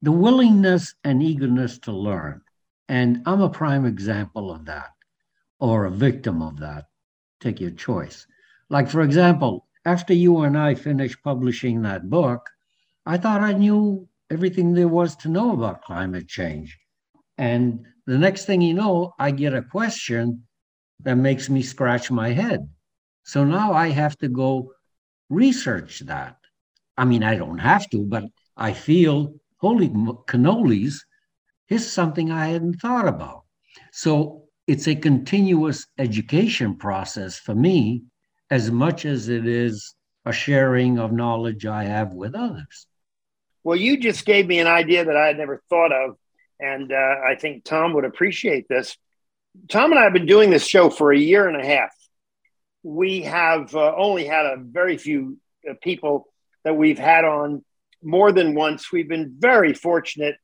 the 0.00 0.12
willingness 0.12 0.94
and 1.02 1.20
eagerness 1.22 1.78
to 1.80 1.92
learn. 1.92 2.42
And 2.88 3.22
I'm 3.26 3.42
a 3.42 3.50
prime 3.50 3.84
example 3.84 4.50
of 4.50 4.64
that, 4.64 4.90
or 5.60 5.84
a 5.84 5.90
victim 5.90 6.42
of 6.42 6.58
that. 6.60 6.86
Take 7.40 7.60
your 7.60 7.70
choice. 7.70 8.26
Like, 8.70 8.88
for 8.88 9.02
example, 9.02 9.66
after 9.84 10.14
you 10.14 10.40
and 10.40 10.56
I 10.56 10.74
finished 10.74 11.22
publishing 11.22 11.82
that 11.82 12.08
book, 12.10 12.48
I 13.06 13.16
thought 13.18 13.42
I 13.42 13.52
knew 13.52 14.08
everything 14.30 14.74
there 14.74 14.88
was 14.88 15.16
to 15.16 15.28
know 15.28 15.52
about 15.52 15.82
climate 15.82 16.28
change. 16.28 16.78
And 17.36 17.86
the 18.06 18.18
next 18.18 18.44
thing 18.46 18.60
you 18.60 18.74
know, 18.74 19.14
I 19.18 19.30
get 19.30 19.54
a 19.54 19.62
question 19.62 20.44
that 21.00 21.16
makes 21.16 21.48
me 21.48 21.62
scratch 21.62 22.10
my 22.10 22.32
head. 22.32 22.68
So 23.22 23.44
now 23.44 23.72
I 23.72 23.88
have 23.88 24.16
to 24.18 24.28
go 24.28 24.72
research 25.30 26.00
that. 26.00 26.36
I 26.96 27.04
mean, 27.04 27.22
I 27.22 27.36
don't 27.36 27.58
have 27.58 27.88
to, 27.90 28.04
but 28.04 28.24
I 28.56 28.72
feel, 28.72 29.34
holy 29.58 29.88
cannolis, 29.88 30.94
here's 31.68 31.90
something 31.90 32.30
I 32.30 32.48
hadn't 32.48 32.80
thought 32.80 33.06
about. 33.06 33.44
So 33.92 34.44
it's 34.66 34.88
a 34.88 34.94
continuous 34.94 35.86
education 35.98 36.76
process 36.76 37.38
for 37.38 37.54
me 37.54 38.02
as 38.50 38.70
much 38.70 39.04
as 39.04 39.28
it 39.28 39.46
is 39.46 39.94
a 40.24 40.32
sharing 40.32 40.98
of 40.98 41.12
knowledge 41.12 41.66
I 41.66 41.84
have 41.84 42.12
with 42.12 42.34
others. 42.34 42.86
Well, 43.64 43.76
you 43.76 43.98
just 43.98 44.24
gave 44.24 44.46
me 44.46 44.58
an 44.58 44.66
idea 44.66 45.04
that 45.04 45.16
I 45.16 45.26
had 45.26 45.38
never 45.38 45.62
thought 45.68 45.92
of. 45.92 46.16
And 46.60 46.92
uh, 46.92 46.96
I 46.96 47.36
think 47.38 47.64
Tom 47.64 47.92
would 47.92 48.04
appreciate 48.04 48.66
this. 48.68 48.96
Tom 49.68 49.92
and 49.92 49.98
I 49.98 50.04
have 50.04 50.12
been 50.12 50.26
doing 50.26 50.50
this 50.50 50.66
show 50.66 50.90
for 50.90 51.12
a 51.12 51.18
year 51.18 51.46
and 51.48 51.60
a 51.60 51.64
half. 51.64 51.90
We 52.82 53.22
have 53.22 53.74
uh, 53.74 53.94
only 53.96 54.24
had 54.24 54.46
a 54.46 54.56
very 54.58 54.96
few 54.96 55.38
uh, 55.68 55.74
people 55.82 56.26
that 56.64 56.76
we've 56.76 56.98
had 56.98 57.24
on 57.24 57.64
more 58.02 58.32
than 58.32 58.54
once. 58.54 58.92
We've 58.92 59.08
been 59.08 59.36
very 59.38 59.74
fortunate 59.74 60.36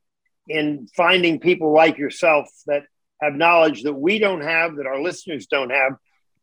in 0.48 0.88
finding 0.96 1.40
people 1.40 1.72
like 1.72 1.98
yourself 1.98 2.48
that 2.66 2.84
have 3.20 3.34
knowledge 3.34 3.82
that 3.84 3.94
we 3.94 4.18
don't 4.18 4.42
have, 4.42 4.76
that 4.76 4.86
our 4.86 5.00
listeners 5.00 5.46
don't 5.46 5.70
have. 5.70 5.92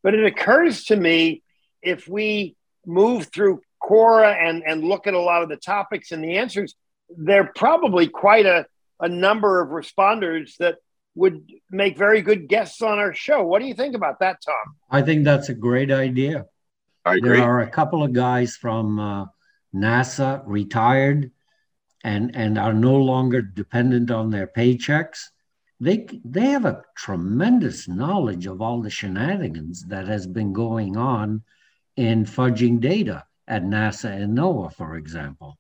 But 0.04 0.16
it 0.16 0.26
occurs 0.26 0.86
to 0.86 0.96
me 0.96 1.44
if 1.82 2.08
we 2.08 2.56
move 2.86 3.28
through 3.28 3.62
Quora 3.82 4.36
and, 4.36 4.64
and 4.66 4.84
look 4.84 5.08
at 5.08 5.14
a 5.14 5.20
lot 5.20 5.44
of 5.44 5.50
the 5.50 5.58
topics 5.58 6.12
and 6.12 6.24
the 6.24 6.38
answers, 6.38 6.76
there 7.10 7.42
are 7.42 7.52
probably 7.56 8.08
quite 8.08 8.46
a, 8.46 8.66
a 9.00 9.10
number 9.10 9.62
of 9.62 9.70
responders 9.70 10.56
that 10.58 10.78
would 11.16 11.52
make 11.70 11.98
very 11.98 12.22
good 12.22 12.48
guests 12.48 12.82
on 12.82 12.98
our 12.98 13.14
show. 13.14 13.44
What 13.44 13.60
do 13.60 13.68
you 13.68 13.74
think 13.74 13.96
about 13.96 14.20
that, 14.20 14.38
Tom? 14.46 14.76
I 14.90 15.02
think 15.02 15.26
that's 15.26 15.50
a 15.50 15.54
great 15.54 15.92
idea. 15.92 16.46
I 17.04 17.16
agree. 17.16 17.38
There 17.38 17.48
are 17.48 17.62
a 17.62 17.70
couple 17.70 18.04
of 18.04 18.14
guys 18.14 18.56
from 18.56 19.00
uh, 19.00 19.26
NASA 19.76 20.44
retired 20.46 21.32
and 22.04 22.36
and 22.36 22.58
are 22.58 22.74
no 22.74 22.96
longer 22.96 23.42
dependent 23.42 24.10
on 24.12 24.30
their 24.30 24.48
paychecks 24.48 25.30
they 25.82 26.08
they 26.24 26.46
have 26.46 26.66
a 26.66 26.84
tremendous 26.96 27.88
knowledge 27.88 28.46
of 28.46 28.62
all 28.62 28.82
the 28.82 28.90
shenanigans 28.90 29.84
that 29.86 30.08
has 30.08 30.28
been 30.28 30.54
going 30.54 30.96
on 30.96 31.44
in 31.98 32.24
fudging 32.24 32.80
data 32.80 33.26
at 33.48 33.64
NASA 33.64 34.10
and 34.12 34.38
NOAA, 34.38 34.74
for 34.74 34.96
example. 34.96 35.58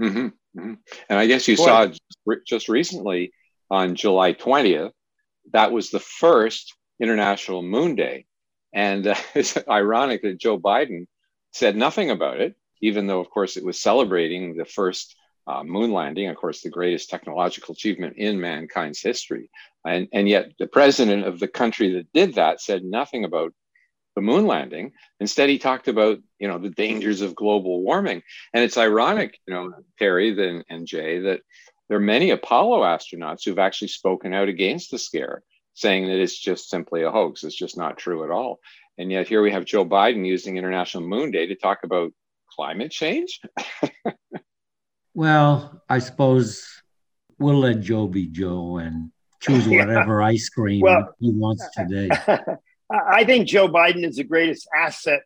Mm-hmm. 0.00 0.26
Mm-hmm. 0.58 0.74
And 1.08 1.18
I 1.18 1.26
guess 1.26 1.46
you 1.46 1.56
Boy. 1.56 1.64
saw 1.64 1.86
just, 1.86 2.46
just 2.46 2.68
recently 2.68 3.32
on 3.70 3.94
July 3.94 4.32
20th, 4.32 4.92
that 5.52 5.70
was 5.70 5.90
the 5.90 6.00
first 6.00 6.74
International 6.98 7.62
Moon 7.62 7.94
Day. 7.94 8.24
And 8.72 9.06
uh, 9.06 9.14
it's 9.34 9.56
ironic 9.68 10.22
that 10.22 10.40
Joe 10.40 10.58
Biden 10.58 11.06
said 11.52 11.76
nothing 11.76 12.10
about 12.10 12.40
it, 12.40 12.56
even 12.80 13.06
though, 13.06 13.20
of 13.20 13.30
course, 13.30 13.56
it 13.56 13.64
was 13.64 13.78
celebrating 13.78 14.56
the 14.56 14.64
first 14.64 15.14
uh, 15.46 15.62
moon 15.64 15.92
landing, 15.92 16.28
of 16.28 16.36
course, 16.36 16.60
the 16.60 16.70
greatest 16.70 17.10
technological 17.10 17.74
achievement 17.74 18.16
in 18.16 18.40
mankind's 18.40 19.00
history. 19.00 19.50
And, 19.84 20.08
and 20.12 20.28
yet, 20.28 20.52
the 20.58 20.66
president 20.66 21.26
of 21.26 21.40
the 21.40 21.48
country 21.48 21.94
that 21.94 22.12
did 22.12 22.34
that 22.34 22.60
said 22.60 22.84
nothing 22.84 23.24
about 23.24 23.52
the 24.16 24.22
moon 24.22 24.46
landing. 24.46 24.92
Instead, 25.20 25.48
he 25.48 25.58
talked 25.58 25.88
about 25.88 26.18
you 26.38 26.48
know 26.48 26.58
the 26.58 26.70
dangers 26.70 27.20
of 27.20 27.34
global 27.34 27.82
warming. 27.82 28.22
And 28.52 28.64
it's 28.64 28.76
ironic, 28.76 29.38
you 29.46 29.54
know, 29.54 29.72
Terry 29.98 30.30
and, 30.30 30.64
and 30.68 30.86
Jay, 30.86 31.20
that 31.20 31.40
there 31.88 31.96
are 31.96 32.00
many 32.00 32.30
Apollo 32.30 32.82
astronauts 32.82 33.44
who've 33.44 33.58
actually 33.58 33.88
spoken 33.88 34.34
out 34.34 34.48
against 34.48 34.90
the 34.90 34.98
scare, 34.98 35.42
saying 35.74 36.06
that 36.08 36.20
it's 36.20 36.38
just 36.38 36.68
simply 36.68 37.02
a 37.02 37.10
hoax. 37.10 37.44
It's 37.44 37.56
just 37.56 37.76
not 37.76 37.98
true 37.98 38.24
at 38.24 38.30
all. 38.30 38.60
And 38.98 39.10
yet, 39.10 39.28
here 39.28 39.42
we 39.42 39.52
have 39.52 39.64
Joe 39.64 39.84
Biden 39.84 40.26
using 40.26 40.56
International 40.56 41.02
Moon 41.06 41.30
Day 41.30 41.46
to 41.46 41.54
talk 41.54 41.78
about 41.84 42.12
climate 42.54 42.90
change. 42.90 43.40
Well, 45.14 45.82
I 45.88 45.98
suppose 45.98 46.64
we'll 47.38 47.58
let 47.58 47.80
Joe 47.80 48.06
be 48.06 48.26
Joe 48.26 48.78
and 48.78 49.10
choose 49.40 49.66
whatever 49.68 50.20
yeah. 50.20 50.26
ice 50.26 50.48
cream 50.48 50.80
well, 50.82 51.14
he 51.18 51.32
wants 51.32 51.66
today. 51.76 52.08
I 52.90 53.24
think 53.24 53.46
Joe 53.46 53.68
Biden 53.68 54.04
is 54.04 54.16
the 54.16 54.24
greatest 54.24 54.68
asset 54.76 55.22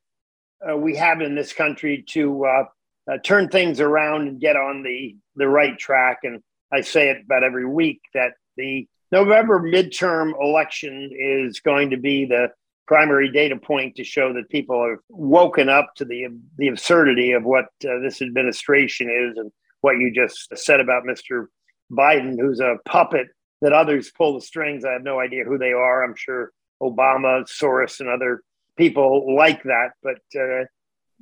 uh, 0.68 0.76
we 0.76 0.96
have 0.96 1.20
in 1.20 1.34
this 1.34 1.52
country 1.52 2.04
to 2.08 2.44
uh, 2.44 2.64
uh, 3.10 3.18
turn 3.22 3.48
things 3.48 3.80
around 3.80 4.28
and 4.28 4.40
get 4.40 4.56
on 4.56 4.82
the, 4.82 5.16
the 5.36 5.48
right 5.48 5.78
track. 5.78 6.20
And 6.24 6.42
I 6.72 6.82
say 6.82 7.10
it 7.10 7.22
about 7.24 7.42
every 7.42 7.66
week 7.66 8.00
that 8.14 8.32
the 8.56 8.86
November 9.12 9.60
midterm 9.60 10.32
election 10.40 11.10
is 11.12 11.60
going 11.60 11.90
to 11.90 11.96
be 11.96 12.24
the 12.24 12.48
primary 12.86 13.30
data 13.30 13.56
point 13.56 13.96
to 13.96 14.04
show 14.04 14.32
that 14.34 14.50
people 14.50 14.86
have 14.88 14.98
woken 15.08 15.68
up 15.68 15.94
to 15.96 16.04
the 16.04 16.26
the 16.58 16.68
absurdity 16.68 17.32
of 17.32 17.42
what 17.44 17.66
uh, 17.88 17.98
this 18.02 18.20
administration 18.20 19.08
is 19.08 19.38
and 19.38 19.50
what 19.84 19.98
you 19.98 20.10
just 20.10 20.48
said 20.56 20.80
about 20.80 21.04
Mr. 21.04 21.48
Biden, 21.92 22.40
who's 22.40 22.58
a 22.58 22.78
puppet 22.86 23.26
that 23.60 23.74
others 23.74 24.10
pull 24.10 24.32
the 24.32 24.40
strings. 24.40 24.82
I 24.82 24.92
have 24.92 25.02
no 25.02 25.20
idea 25.20 25.44
who 25.44 25.58
they 25.58 25.72
are. 25.72 26.02
I'm 26.02 26.16
sure 26.16 26.52
Obama, 26.82 27.44
Soros, 27.46 28.00
and 28.00 28.08
other 28.08 28.42
people 28.78 29.36
like 29.36 29.62
that. 29.64 29.90
But 30.02 30.22
uh, 30.40 30.64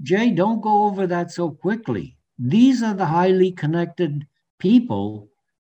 Jay, 0.00 0.30
don't 0.30 0.60
go 0.60 0.84
over 0.84 1.08
that 1.08 1.32
so 1.32 1.50
quickly. 1.50 2.16
These 2.38 2.84
are 2.84 2.94
the 2.94 3.06
highly 3.06 3.50
connected 3.50 4.28
people 4.60 5.28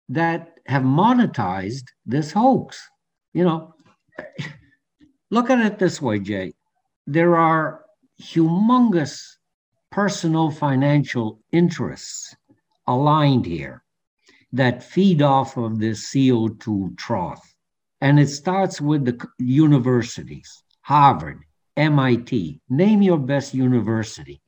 that 0.10 0.60
have 0.65 0.82
monetized 0.82 1.86
this 2.08 2.32
hoax. 2.32 2.82
You 3.34 3.43
know, 3.43 3.75
look 5.30 5.52
at 5.52 5.60
it 5.60 5.78
this 5.78 6.02
way, 6.02 6.17
Jay. 6.17 6.54
There 7.06 7.38
are 7.38 7.86
humongous 8.19 9.21
personal 9.91 10.49
financial 10.49 11.39
interests 11.52 12.36
aligned 12.89 13.45
here 13.45 13.84
that 14.52 14.84
feed 14.84 15.21
off 15.21 15.56
of 15.58 15.80
this 15.80 16.12
CO2 16.12 16.97
trough. 16.97 17.56
And 18.02 18.19
it 18.19 18.30
starts 18.30 18.82
with 18.82 19.06
the 19.06 19.28
universities, 19.38 20.63
Harvard, 20.82 21.39
MIT, 21.78 22.60
name 22.67 23.02
your 23.02 23.19
best 23.19 23.54
university. 23.54 24.41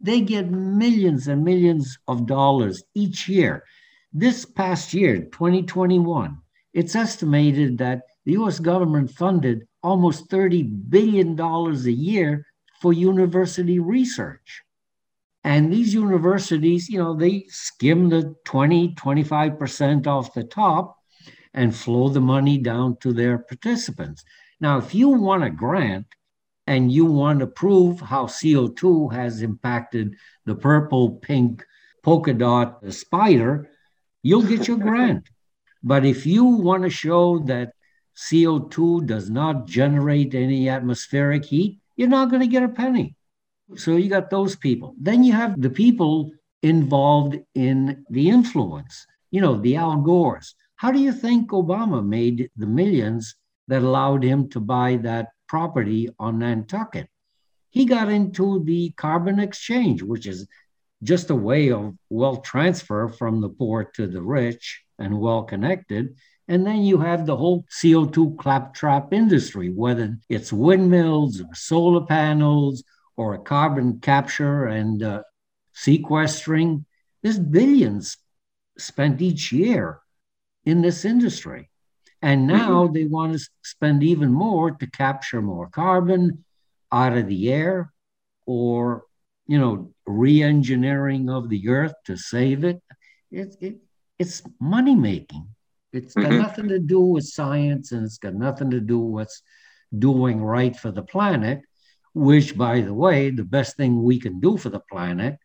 They 0.00 0.20
get 0.20 0.50
millions 0.50 1.26
and 1.26 1.44
millions 1.44 1.98
of 2.06 2.26
dollars 2.26 2.84
each 2.94 3.28
year. 3.28 3.64
This 4.12 4.44
past 4.44 4.94
year, 4.94 5.24
2021, 5.24 6.38
it's 6.72 6.94
estimated 6.94 7.78
that 7.78 8.02
the 8.24 8.32
US 8.32 8.60
government 8.60 9.10
funded 9.10 9.66
almost 9.82 10.30
$30 10.30 10.88
billion 10.88 11.38
a 11.40 11.90
year 11.90 12.46
for 12.80 12.92
university 12.92 13.80
research. 13.80 14.62
And 15.48 15.72
these 15.72 15.94
universities, 15.94 16.90
you 16.90 16.98
know, 16.98 17.14
they 17.14 17.46
skim 17.48 18.10
the 18.10 18.34
20, 18.44 18.94
25% 18.96 20.06
off 20.06 20.34
the 20.34 20.44
top 20.44 20.98
and 21.54 21.74
flow 21.74 22.10
the 22.10 22.20
money 22.20 22.58
down 22.58 22.98
to 22.98 23.14
their 23.14 23.38
participants. 23.38 24.22
Now, 24.60 24.76
if 24.76 24.94
you 24.94 25.08
want 25.08 25.44
a 25.44 25.48
grant 25.48 26.04
and 26.66 26.92
you 26.92 27.06
want 27.06 27.40
to 27.40 27.46
prove 27.46 27.98
how 27.98 28.26
CO2 28.26 29.10
has 29.14 29.40
impacted 29.40 30.16
the 30.44 30.54
purple, 30.54 31.12
pink 31.12 31.64
polka 32.02 32.34
dot 32.34 32.80
spider, 32.92 33.70
you'll 34.22 34.42
get 34.42 34.68
your 34.68 34.76
grant. 34.76 35.30
But 35.82 36.04
if 36.04 36.26
you 36.26 36.44
want 36.44 36.82
to 36.82 36.90
show 36.90 37.38
that 37.46 37.72
CO2 38.14 39.06
does 39.06 39.30
not 39.30 39.66
generate 39.66 40.34
any 40.34 40.68
atmospheric 40.68 41.46
heat, 41.46 41.80
you're 41.96 42.08
not 42.08 42.28
going 42.28 42.42
to 42.42 42.54
get 42.54 42.64
a 42.64 42.68
penny. 42.68 43.16
So 43.76 43.96
you 43.96 44.08
got 44.08 44.30
those 44.30 44.56
people. 44.56 44.94
Then 44.98 45.22
you 45.22 45.32
have 45.32 45.60
the 45.60 45.70
people 45.70 46.32
involved 46.62 47.38
in 47.54 48.04
the 48.10 48.28
influence, 48.28 49.06
you 49.30 49.40
know, 49.40 49.56
the 49.56 49.76
Al 49.76 49.96
Gores. 49.96 50.54
How 50.76 50.90
do 50.90 51.00
you 51.00 51.12
think 51.12 51.50
Obama 51.50 52.04
made 52.04 52.50
the 52.56 52.66
millions 52.66 53.34
that 53.68 53.82
allowed 53.82 54.22
him 54.22 54.48
to 54.50 54.60
buy 54.60 54.96
that 55.02 55.28
property 55.48 56.08
on 56.18 56.38
Nantucket? 56.38 57.08
He 57.70 57.84
got 57.84 58.08
into 58.08 58.64
the 58.64 58.90
carbon 58.96 59.38
exchange, 59.38 60.02
which 60.02 60.26
is 60.26 60.46
just 61.02 61.30
a 61.30 61.34
way 61.34 61.70
of 61.70 61.94
wealth 62.08 62.42
transfer 62.42 63.08
from 63.08 63.40
the 63.40 63.48
poor 63.48 63.84
to 63.94 64.06
the 64.06 64.22
rich 64.22 64.82
and 64.98 65.20
well 65.20 65.42
connected. 65.42 66.16
And 66.48 66.66
then 66.66 66.82
you 66.82 66.98
have 66.98 67.26
the 67.26 67.36
whole 67.36 67.66
CO2 67.70 68.38
claptrap 68.38 69.12
industry, 69.12 69.68
whether 69.68 70.16
it's 70.30 70.52
windmills 70.52 71.40
or 71.40 71.54
solar 71.54 72.06
panels 72.06 72.82
or 73.18 73.34
a 73.34 73.38
carbon 73.38 73.98
capture 73.98 74.66
and 74.66 75.02
uh, 75.02 75.22
sequestering. 75.72 76.86
There's 77.22 77.38
billions 77.38 78.16
spent 78.78 79.20
each 79.20 79.50
year 79.52 80.00
in 80.64 80.82
this 80.82 81.04
industry. 81.04 81.68
And 82.22 82.46
now 82.46 82.84
mm-hmm. 82.84 82.94
they 82.94 83.04
want 83.04 83.32
to 83.32 83.44
spend 83.62 84.04
even 84.04 84.32
more 84.32 84.70
to 84.70 84.90
capture 84.90 85.42
more 85.42 85.68
carbon 85.68 86.44
out 86.92 87.16
of 87.16 87.26
the 87.26 87.52
air 87.52 87.92
or, 88.46 89.04
you 89.48 89.58
know, 89.58 89.92
re 90.06 90.42
engineering 90.42 91.28
of 91.28 91.48
the 91.48 91.68
earth 91.68 91.94
to 92.06 92.16
save 92.16 92.64
it. 92.64 92.80
it, 93.32 93.56
it 93.60 93.76
it's 94.18 94.42
money 94.60 94.94
making. 94.94 95.48
It's 95.92 96.14
got 96.14 96.26
mm-hmm. 96.26 96.42
nothing 96.42 96.68
to 96.68 96.78
do 96.78 97.00
with 97.00 97.24
science 97.24 97.92
and 97.92 98.04
it's 98.04 98.18
got 98.18 98.34
nothing 98.34 98.70
to 98.70 98.80
do 98.80 98.98
with 98.98 99.26
what's 99.26 99.42
doing 99.96 100.40
right 100.40 100.76
for 100.76 100.90
the 100.92 101.02
planet 101.02 101.62
which, 102.14 102.56
by 102.56 102.80
the 102.80 102.94
way, 102.94 103.30
the 103.30 103.44
best 103.44 103.76
thing 103.76 104.02
we 104.02 104.18
can 104.18 104.40
do 104.40 104.56
for 104.56 104.70
the 104.70 104.80
planet 104.80 105.38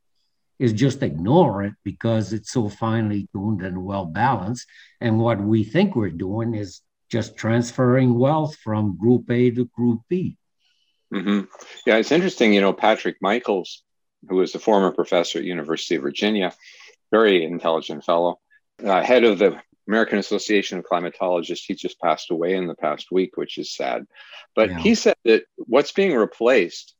is 0.60 0.74
just 0.74 1.04
ignore 1.04 1.64
it 1.64 1.74
because 1.84 2.32
it's 2.32 2.52
so 2.52 2.70
finely 2.70 3.28
tuned 3.34 3.62
and 3.62 3.84
well 3.84 4.06
balanced. 4.06 4.68
And 5.02 5.20
what 5.20 5.42
we 5.42 5.64
think 5.64 5.96
we're 5.96 6.10
doing 6.10 6.54
is 6.54 6.82
just 7.10 7.38
transferring 7.38 8.18
wealth 8.18 8.56
from 8.58 8.98
group 8.98 9.30
A 9.30 9.52
to 9.52 9.66
group 9.66 10.02
B. 10.10 10.38
Mm-hmm. 11.14 11.42
Yeah, 11.86 11.98
it's 11.98 12.12
interesting. 12.12 12.54
You 12.54 12.62
know, 12.62 12.74
Patrick 12.74 13.18
Michaels, 13.22 13.84
who 14.28 14.38
was 14.38 14.56
a 14.56 14.60
former 14.60 14.92
professor 14.92 15.40
at 15.40 15.46
University 15.46 15.96
of 15.96 16.02
Virginia, 16.02 16.54
very 17.12 17.44
intelligent 17.44 18.04
fellow, 18.04 18.40
uh, 18.84 19.04
head 19.04 19.24
of 19.24 19.38
the 19.38 19.62
American 19.88 20.20
Association 20.20 20.80
of 20.80 20.86
Climatologists. 20.86 21.66
He 21.68 21.76
just 21.76 22.00
passed 22.00 22.32
away 22.32 22.56
in 22.56 22.68
the 22.68 22.76
past 22.76 23.08
week, 23.12 23.36
which 23.36 23.58
is 23.58 23.76
sad. 23.76 24.06
But 24.56 24.70
yeah. 24.70 24.80
he 24.80 24.96
said 24.96 25.16
that 25.26 25.44
what's 25.58 25.92
being 25.92 26.16
replaced, 26.16 26.94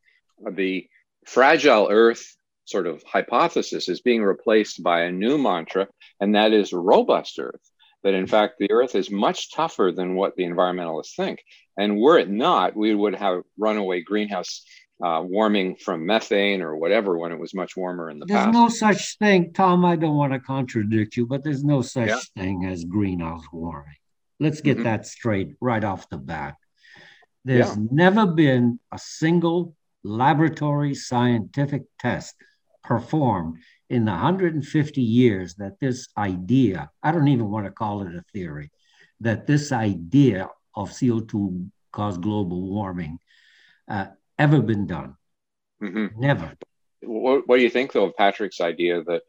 uh, 0.46 0.52
the 0.54 0.88
fragile 1.26 1.88
Earth 1.90 2.36
sort 2.66 2.88
of 2.88 3.04
hypothesis, 3.04 3.90
is 3.90 4.02
being 4.02 4.24
replaced 4.24 4.84
by 4.84 5.02
a 5.02 5.12
new 5.12 5.38
mantra, 5.38 5.88
and 6.20 6.36
that 6.36 6.54
is 6.54 6.74
robust 6.74 7.40
Earth. 7.40 7.62
That 8.04 8.14
in 8.14 8.28
fact, 8.28 8.56
the 8.60 8.72
Earth 8.72 8.96
is 8.96 9.10
much 9.10 9.54
tougher 9.54 9.94
than 9.96 10.16
what 10.16 10.36
the 10.36 10.44
environmentalists 10.44 11.16
think. 11.16 11.40
And 11.78 12.00
were 12.00 12.20
it 12.20 12.30
not, 12.30 12.76
we 12.76 12.94
would 12.94 13.16
have 13.16 13.44
runaway 13.58 14.02
greenhouse 14.02 14.64
uh, 15.04 15.22
warming 15.22 15.76
from 15.76 16.06
methane 16.06 16.62
or 16.62 16.78
whatever 16.78 17.18
when 17.18 17.34
it 17.34 17.40
was 17.40 17.54
much 17.54 17.76
warmer 17.76 18.10
in 18.10 18.20
the 18.20 18.26
there's 18.26 18.38
past. 18.38 18.54
There's 18.54 18.64
no 18.64 18.70
such 18.70 19.18
thing, 19.18 19.52
Tom. 19.52 19.84
I 19.84 19.98
don't 19.98 20.16
want 20.16 20.32
to 20.32 20.40
contradict 20.40 21.18
you, 21.18 21.26
but 21.26 21.44
there's 21.44 21.64
no 21.64 21.82
such 21.82 22.08
yeah. 22.08 22.20
thing 22.38 22.66
as 22.66 22.86
greenhouse 22.86 23.44
warming. 23.52 23.98
Let's 24.40 24.62
get 24.62 24.78
mm-hmm. 24.78 24.86
that 24.86 25.06
straight 25.06 25.56
right 25.60 25.84
off 25.84 26.10
the 26.10 26.18
bat. 26.18 26.56
There's 27.44 27.68
yeah. 27.68 27.84
never 27.92 28.26
been 28.26 28.80
a 28.94 28.98
single 28.98 29.76
laboratory 30.06 30.96
scientific 30.96 31.84
test 32.00 32.36
performed 32.86 33.58
in 33.90 34.06
the 34.06 34.12
150 34.12 35.02
years 35.02 35.56
that 35.56 35.80
this 35.82 36.08
idea, 36.18 36.90
I 37.02 37.12
don't 37.12 37.28
even 37.28 37.52
want 37.52 37.66
to 37.66 37.72
call 37.72 38.04
it 38.04 38.16
a 38.16 38.24
theory, 38.32 38.72
that 39.20 39.48
this 39.48 39.74
idea 39.74 40.50
of 40.76 40.92
CO2 40.92 41.70
caused 41.92 42.22
global 42.22 42.62
warming 42.62 43.20
uh, 43.90 44.08
ever 44.38 44.62
been 44.62 44.88
done. 44.88 45.16
Mm-hmm. 45.82 46.20
Never. 46.20 46.54
What, 47.02 47.48
what, 47.48 47.58
do 47.58 47.64
you 47.64 47.70
think, 47.70 47.92
though, 47.92 48.06
of 48.06 48.16
Patrick's 48.16 48.62
idea 48.62 49.04
that 49.04 49.24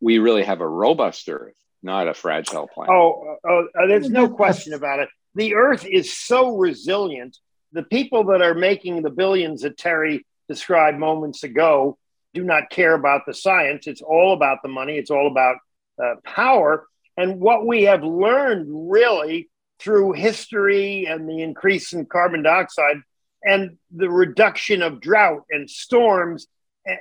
we 0.00 0.18
really 0.18 0.42
have 0.42 0.60
a 0.60 0.68
robust 0.68 1.28
Earth, 1.28 1.56
not 1.82 2.08
a 2.08 2.14
fragile 2.14 2.68
planet? 2.68 2.92
Oh, 2.92 3.36
oh 3.46 3.68
uh, 3.74 3.86
there's 3.86 4.10
no 4.10 4.28
question 4.28 4.72
about 4.72 5.00
it. 5.00 5.08
The 5.34 5.54
Earth 5.54 5.84
is 5.84 6.16
so 6.16 6.56
resilient. 6.56 7.36
The 7.72 7.82
people 7.82 8.24
that 8.24 8.42
are 8.42 8.54
making 8.54 9.02
the 9.02 9.10
billions 9.10 9.62
that 9.62 9.76
Terry 9.76 10.26
described 10.48 10.98
moments 10.98 11.44
ago 11.44 11.98
do 12.34 12.42
not 12.42 12.70
care 12.70 12.94
about 12.94 13.22
the 13.26 13.34
science. 13.34 13.86
It's 13.86 14.02
all 14.02 14.32
about 14.32 14.58
the 14.62 14.68
money, 14.68 14.96
it's 14.96 15.10
all 15.10 15.26
about 15.26 15.56
uh, 16.02 16.14
power. 16.24 16.86
And 17.16 17.40
what 17.40 17.66
we 17.66 17.82
have 17.82 18.02
learned 18.02 18.66
really 18.90 19.50
through 19.78 20.12
history 20.12 21.06
and 21.06 21.28
the 21.28 21.42
increase 21.42 21.92
in 21.92 22.06
carbon 22.06 22.42
dioxide 22.42 22.96
and 23.44 23.78
the 23.90 24.10
reduction 24.10 24.82
of 24.82 25.00
drought 25.00 25.44
and 25.50 25.68
storms, 25.68 26.46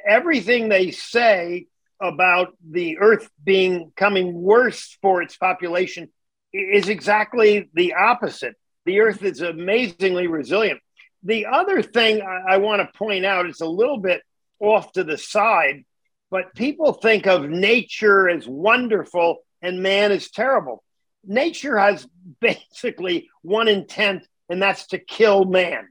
everything 0.07 0.69
they 0.69 0.91
say 0.91 1.67
about 2.01 2.53
the 2.69 2.97
earth 2.99 3.29
being 3.43 3.91
coming 3.95 4.33
worse 4.33 4.97
for 5.01 5.21
its 5.21 5.35
population 5.35 6.09
is 6.53 6.89
exactly 6.89 7.69
the 7.73 7.93
opposite. 7.93 8.55
The 8.85 9.01
earth 9.01 9.23
is 9.23 9.41
amazingly 9.41 10.27
resilient. 10.27 10.79
The 11.23 11.47
other 11.47 11.81
thing 11.81 12.21
I, 12.21 12.53
I 12.53 12.57
want 12.57 12.81
to 12.81 12.97
point 12.97 13.25
out 13.25 13.49
is 13.49 13.61
a 13.61 13.67
little 13.67 13.99
bit 13.99 14.21
off 14.59 14.93
to 14.93 15.03
the 15.03 15.17
side, 15.17 15.83
but 16.31 16.55
people 16.55 16.93
think 16.93 17.27
of 17.27 17.49
nature 17.49 18.29
as 18.29 18.47
wonderful 18.47 19.39
and 19.61 19.83
man 19.83 20.11
is 20.11 20.31
terrible. 20.31 20.83
Nature 21.25 21.77
has 21.77 22.07
basically 22.39 23.29
one 23.41 23.67
intent, 23.67 24.25
and 24.49 24.61
that's 24.61 24.87
to 24.87 24.97
kill 24.97 25.43
man. 25.43 25.89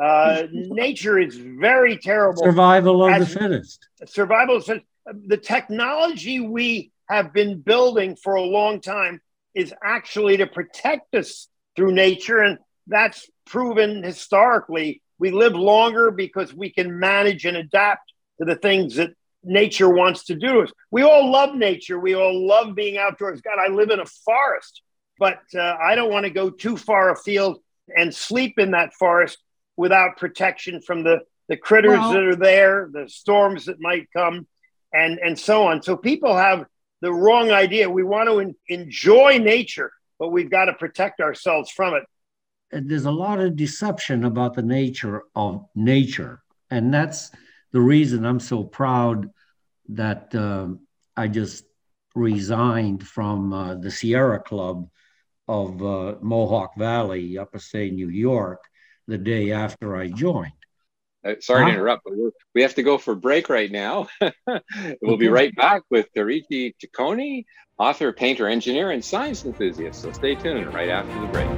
Uh, 0.00 0.46
nature 0.50 1.18
is 1.18 1.36
very 1.36 1.98
terrible. 1.98 2.42
Survival 2.42 3.04
of 3.04 3.12
As, 3.12 3.32
the 3.32 3.38
fittest. 3.38 3.86
Survival 4.06 4.56
of 4.56 4.80
the 5.26 5.36
technology 5.36 6.40
we 6.40 6.90
have 7.08 7.32
been 7.32 7.60
building 7.60 8.16
for 8.16 8.34
a 8.34 8.42
long 8.42 8.80
time 8.80 9.20
is 9.54 9.74
actually 9.84 10.38
to 10.38 10.46
protect 10.46 11.14
us 11.14 11.48
through 11.76 11.92
nature. 11.92 12.38
And 12.38 12.58
that's 12.86 13.28
proven 13.46 14.02
historically. 14.02 15.02
We 15.18 15.32
live 15.32 15.54
longer 15.54 16.10
because 16.10 16.54
we 16.54 16.70
can 16.70 16.98
manage 16.98 17.44
and 17.44 17.56
adapt 17.56 18.12
to 18.38 18.46
the 18.46 18.56
things 18.56 18.96
that 18.96 19.10
nature 19.42 19.88
wants 19.88 20.24
to 20.26 20.34
do 20.34 20.54
to 20.54 20.60
us. 20.60 20.72
We 20.90 21.02
all 21.02 21.30
love 21.30 21.54
nature. 21.54 21.98
We 21.98 22.14
all 22.14 22.46
love 22.46 22.74
being 22.74 22.96
outdoors. 22.96 23.40
God, 23.42 23.58
I 23.58 23.68
live 23.68 23.90
in 23.90 24.00
a 24.00 24.06
forest, 24.06 24.82
but 25.18 25.40
uh, 25.54 25.76
I 25.80 25.94
don't 25.94 26.10
want 26.10 26.24
to 26.24 26.30
go 26.30 26.48
too 26.48 26.76
far 26.76 27.10
afield 27.10 27.60
and 27.94 28.14
sleep 28.14 28.58
in 28.58 28.70
that 28.70 28.94
forest 28.94 29.38
without 29.80 30.18
protection 30.18 30.82
from 30.82 31.02
the, 31.02 31.20
the 31.48 31.56
critters 31.56 31.98
well, 31.98 32.12
that 32.12 32.22
are 32.22 32.36
there, 32.36 32.90
the 32.92 33.08
storms 33.08 33.64
that 33.64 33.80
might 33.80 34.06
come, 34.12 34.46
and, 34.92 35.18
and 35.18 35.38
so 35.38 35.66
on. 35.68 35.82
So 35.82 35.96
people 35.96 36.36
have 36.36 36.66
the 37.00 37.10
wrong 37.10 37.50
idea. 37.50 37.88
We 37.88 38.02
want 38.02 38.28
to 38.28 38.40
en- 38.40 38.54
enjoy 38.68 39.38
nature, 39.38 39.90
but 40.18 40.28
we've 40.28 40.50
got 40.50 40.66
to 40.66 40.74
protect 40.74 41.22
ourselves 41.22 41.70
from 41.70 41.94
it. 41.94 42.04
There's 42.70 43.06
a 43.06 43.10
lot 43.10 43.40
of 43.40 43.56
deception 43.56 44.24
about 44.24 44.52
the 44.52 44.62
nature 44.62 45.22
of 45.34 45.64
nature. 45.74 46.42
And 46.70 46.92
that's 46.92 47.30
the 47.72 47.80
reason 47.80 48.26
I'm 48.26 48.38
so 48.38 48.62
proud 48.62 49.30
that 49.88 50.34
uh, 50.34 50.68
I 51.16 51.26
just 51.28 51.64
resigned 52.14 53.02
from 53.06 53.54
uh, 53.54 53.74
the 53.76 53.90
Sierra 53.90 54.40
Club 54.40 54.90
of 55.48 55.82
uh, 55.82 56.16
Mohawk 56.20 56.76
Valley, 56.76 57.38
upper 57.38 57.58
state 57.58 57.94
New 57.94 58.10
York, 58.10 58.62
the 59.10 59.18
day 59.18 59.52
after 59.52 59.96
I 59.96 60.08
joined. 60.08 60.52
Uh, 61.26 61.34
sorry 61.40 61.64
huh? 61.64 61.68
to 61.68 61.74
interrupt, 61.74 62.04
but 62.04 62.14
we 62.54 62.62
have 62.62 62.74
to 62.76 62.82
go 62.82 62.96
for 62.96 63.12
a 63.12 63.16
break 63.16 63.50
right 63.50 63.70
now. 63.70 64.08
we'll 65.02 65.18
be 65.18 65.28
right 65.28 65.54
back 65.54 65.82
with 65.90 66.06
Terigi 66.16 66.72
Ciccone, 66.82 67.44
author, 67.78 68.12
painter, 68.12 68.46
engineer, 68.46 68.90
and 68.90 69.04
science 69.04 69.44
enthusiast. 69.44 70.00
So 70.00 70.12
stay 70.12 70.34
tuned 70.34 70.72
right 70.72 70.88
after 70.88 71.20
the 71.20 71.26
break. 71.26 71.50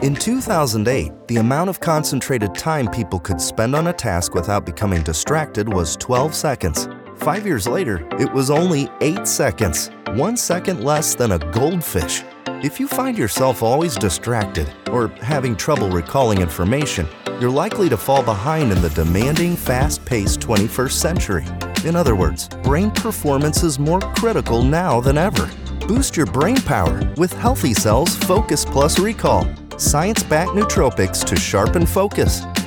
In 0.00 0.14
2008, 0.14 1.26
the 1.26 1.38
amount 1.38 1.68
of 1.68 1.80
concentrated 1.80 2.54
time 2.54 2.88
people 2.88 3.18
could 3.18 3.40
spend 3.40 3.74
on 3.74 3.88
a 3.88 3.92
task 3.92 4.32
without 4.32 4.64
becoming 4.64 5.02
distracted 5.02 5.68
was 5.72 5.96
12 5.96 6.34
seconds. 6.34 6.88
Five 7.18 7.44
years 7.46 7.66
later, 7.66 8.06
it 8.20 8.32
was 8.32 8.48
only 8.48 8.88
8 9.00 9.26
seconds, 9.26 9.90
one 10.10 10.36
second 10.36 10.84
less 10.84 11.16
than 11.16 11.32
a 11.32 11.38
goldfish. 11.38 12.22
If 12.62 12.78
you 12.78 12.86
find 12.86 13.18
yourself 13.18 13.60
always 13.60 13.96
distracted 13.96 14.72
or 14.92 15.08
having 15.20 15.56
trouble 15.56 15.90
recalling 15.90 16.40
information, 16.40 17.08
you're 17.40 17.50
likely 17.50 17.88
to 17.88 17.96
fall 17.96 18.22
behind 18.22 18.70
in 18.70 18.80
the 18.80 18.90
demanding, 18.90 19.56
fast 19.56 20.04
paced 20.04 20.40
21st 20.40 20.92
century. 20.92 21.44
In 21.84 21.96
other 21.96 22.14
words, 22.14 22.48
brain 22.62 22.90
performance 22.92 23.64
is 23.64 23.80
more 23.80 24.00
critical 24.00 24.62
now 24.62 25.00
than 25.00 25.18
ever. 25.18 25.50
Boost 25.88 26.16
your 26.16 26.26
brain 26.26 26.60
power 26.60 27.02
with 27.16 27.32
Healthy 27.32 27.74
Cells 27.74 28.16
Focus 28.16 28.64
Plus 28.64 29.00
Recall. 29.00 29.44
Science 29.76 30.22
backed 30.22 30.52
nootropics 30.52 31.24
to 31.24 31.34
sharpen 31.36 31.84
focus, 31.84 32.42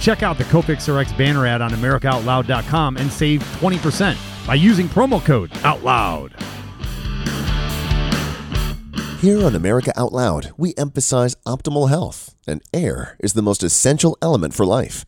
Check 0.00 0.22
out 0.22 0.38
the 0.38 0.44
Cofix 0.44 0.88
RX 0.88 1.12
banner 1.12 1.46
ad 1.46 1.60
on 1.60 1.70
AmericaOutloud.com 1.70 2.96
and 2.96 3.12
save 3.12 3.42
20% 3.60 4.46
by 4.46 4.54
using 4.54 4.88
promo 4.88 5.24
code 5.24 5.50
OUTLOUD. 5.64 6.32
Here 9.20 9.44
on 9.44 9.56
America 9.56 9.92
Out 9.96 10.12
Loud, 10.12 10.52
we 10.56 10.74
emphasize 10.78 11.34
optimal 11.44 11.88
health, 11.88 12.36
and 12.46 12.62
air 12.72 13.16
is 13.18 13.32
the 13.32 13.42
most 13.42 13.64
essential 13.64 14.16
element 14.22 14.54
for 14.54 14.64
life. 14.64 15.04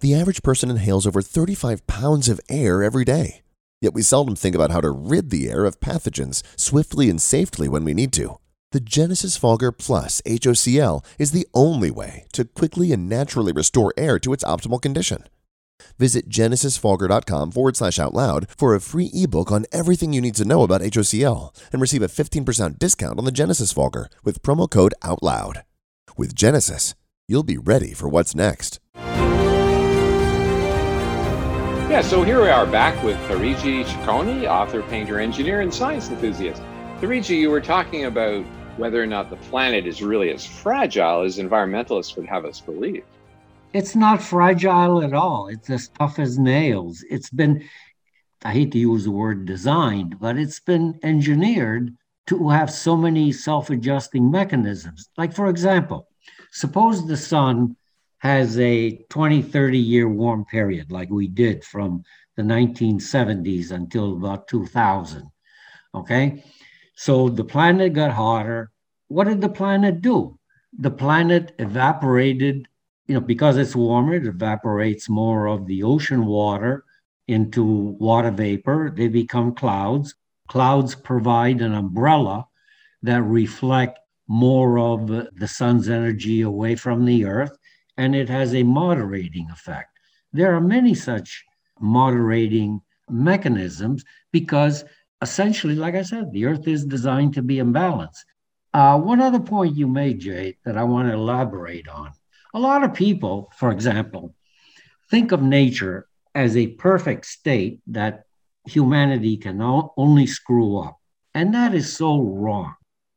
The 0.00 0.14
average 0.14 0.42
person 0.42 0.70
inhales 0.70 1.06
over 1.06 1.20
35 1.20 1.86
pounds 1.86 2.30
of 2.30 2.40
air 2.48 2.82
every 2.82 3.04
day, 3.04 3.42
yet 3.82 3.92
we 3.92 4.00
seldom 4.00 4.34
think 4.34 4.54
about 4.54 4.70
how 4.70 4.80
to 4.80 4.90
rid 4.90 5.28
the 5.28 5.50
air 5.50 5.66
of 5.66 5.78
pathogens 5.78 6.42
swiftly 6.58 7.10
and 7.10 7.20
safely 7.20 7.68
when 7.68 7.84
we 7.84 7.92
need 7.92 8.14
to. 8.14 8.38
The 8.72 8.78
Genesis 8.78 9.36
Fogger 9.36 9.72
Plus 9.72 10.22
HOCl 10.24 11.04
is 11.18 11.32
the 11.32 11.48
only 11.52 11.90
way 11.90 12.26
to 12.32 12.44
quickly 12.44 12.92
and 12.92 13.08
naturally 13.08 13.50
restore 13.50 13.92
air 13.96 14.20
to 14.20 14.32
its 14.32 14.44
optimal 14.44 14.80
condition. 14.80 15.24
Visit 15.98 16.28
genesisfogger.com 16.28 17.50
forward 17.50 17.76
slash 17.76 17.98
out 17.98 18.14
loud 18.14 18.46
for 18.56 18.76
a 18.76 18.80
free 18.80 19.10
ebook 19.12 19.50
on 19.50 19.66
everything 19.72 20.12
you 20.12 20.20
need 20.20 20.36
to 20.36 20.44
know 20.44 20.62
about 20.62 20.82
HOCl 20.82 21.52
and 21.72 21.82
receive 21.82 22.02
a 22.02 22.06
15% 22.06 22.78
discount 22.78 23.18
on 23.18 23.24
the 23.24 23.32
Genesis 23.32 23.72
Fogger 23.72 24.08
with 24.22 24.40
promo 24.42 24.70
code 24.70 24.94
OUTLOUD. 25.02 25.64
With 26.16 26.36
Genesis, 26.36 26.94
you'll 27.26 27.42
be 27.42 27.58
ready 27.58 27.92
for 27.92 28.08
what's 28.08 28.36
next. 28.36 28.78
Yeah, 31.90 32.02
so 32.02 32.22
here 32.22 32.40
we 32.40 32.50
are 32.50 32.66
back 32.66 33.02
with 33.02 33.16
Terigi 33.22 33.84
Ciccone, 33.84 34.48
author, 34.48 34.82
painter, 34.82 35.18
engineer, 35.18 35.60
and 35.60 35.74
science 35.74 36.08
enthusiast. 36.08 36.62
Terigi, 37.00 37.36
you 37.36 37.50
were 37.50 37.60
talking 37.60 38.04
about 38.04 38.44
whether 38.80 39.02
or 39.02 39.06
not 39.06 39.28
the 39.28 39.36
planet 39.36 39.86
is 39.86 40.02
really 40.02 40.30
as 40.30 40.46
fragile 40.46 41.20
as 41.20 41.36
environmentalists 41.36 42.16
would 42.16 42.26
have 42.26 42.46
us 42.46 42.60
believe. 42.60 43.04
It's 43.74 43.94
not 43.94 44.22
fragile 44.22 45.02
at 45.02 45.12
all. 45.12 45.48
It's 45.48 45.68
as 45.68 45.88
tough 45.88 46.18
as 46.18 46.38
nails. 46.38 47.04
It's 47.10 47.28
been, 47.28 47.68
I 48.42 48.52
hate 48.52 48.72
to 48.72 48.78
use 48.78 49.04
the 49.04 49.10
word 49.10 49.44
designed, 49.44 50.18
but 50.18 50.38
it's 50.38 50.60
been 50.60 50.98
engineered 51.02 51.94
to 52.28 52.48
have 52.48 52.70
so 52.70 52.96
many 52.96 53.32
self 53.32 53.68
adjusting 53.68 54.30
mechanisms. 54.30 55.10
Like, 55.18 55.34
for 55.34 55.48
example, 55.48 56.08
suppose 56.50 57.06
the 57.06 57.18
sun 57.18 57.76
has 58.20 58.58
a 58.58 58.96
20, 59.10 59.42
30 59.42 59.78
year 59.78 60.08
warm 60.08 60.46
period, 60.46 60.90
like 60.90 61.10
we 61.10 61.28
did 61.28 61.64
from 61.64 62.02
the 62.36 62.42
1970s 62.42 63.72
until 63.72 64.14
about 64.14 64.48
2000. 64.48 65.30
Okay. 65.94 66.42
So 67.00 67.30
the 67.30 67.44
planet 67.44 67.94
got 67.94 68.12
hotter. 68.12 68.72
What 69.08 69.26
did 69.26 69.40
the 69.40 69.48
planet 69.48 70.02
do? 70.02 70.38
The 70.78 70.90
planet 70.90 71.54
evaporated 71.58 72.68
you 73.06 73.14
know, 73.14 73.22
because 73.22 73.56
it's 73.56 73.74
warmer, 73.74 74.16
it 74.16 74.26
evaporates 74.26 75.08
more 75.08 75.46
of 75.46 75.66
the 75.66 75.82
ocean 75.82 76.26
water 76.26 76.84
into 77.26 77.64
water 77.98 78.30
vapor. 78.30 78.92
They 78.94 79.08
become 79.08 79.54
clouds. 79.54 80.14
Clouds 80.48 80.94
provide 80.94 81.62
an 81.62 81.72
umbrella 81.72 82.44
that 83.02 83.22
reflect 83.22 83.98
more 84.28 84.78
of 84.78 85.06
the 85.06 85.48
sun's 85.48 85.88
energy 85.88 86.42
away 86.42 86.76
from 86.76 87.06
the 87.06 87.24
earth, 87.24 87.56
and 87.96 88.14
it 88.14 88.28
has 88.28 88.54
a 88.54 88.62
moderating 88.62 89.48
effect. 89.50 89.98
There 90.34 90.54
are 90.54 90.60
many 90.60 90.94
such 90.94 91.46
moderating 91.80 92.82
mechanisms 93.08 94.04
because 94.32 94.84
essentially, 95.22 95.74
like 95.74 95.94
I 95.94 96.02
said, 96.02 96.32
the 96.32 96.46
earth 96.46 96.66
is 96.66 96.84
designed 96.84 97.34
to 97.34 97.42
be 97.42 97.58
in 97.58 97.72
balance. 97.72 98.24
Uh, 98.72 98.98
one 98.98 99.20
other 99.20 99.40
point 99.40 99.76
you 99.76 99.88
made, 99.88 100.20
Jay, 100.20 100.56
that 100.64 100.76
I 100.76 100.84
want 100.84 101.08
to 101.08 101.14
elaborate 101.14 101.88
on 101.88 102.12
a 102.52 102.58
lot 102.58 102.82
of 102.82 102.94
people, 102.94 103.50
for 103.56 103.70
example, 103.70 104.34
think 105.10 105.32
of 105.32 105.42
nature 105.42 106.06
as 106.34 106.56
a 106.56 106.68
perfect 106.68 107.26
state 107.26 107.80
that 107.88 108.24
humanity 108.66 109.36
can 109.36 109.60
only 109.96 110.26
screw 110.26 110.78
up. 110.78 110.98
And 111.34 111.54
that 111.54 111.74
is 111.74 111.96
so 111.96 112.22
wrong. 112.22 112.74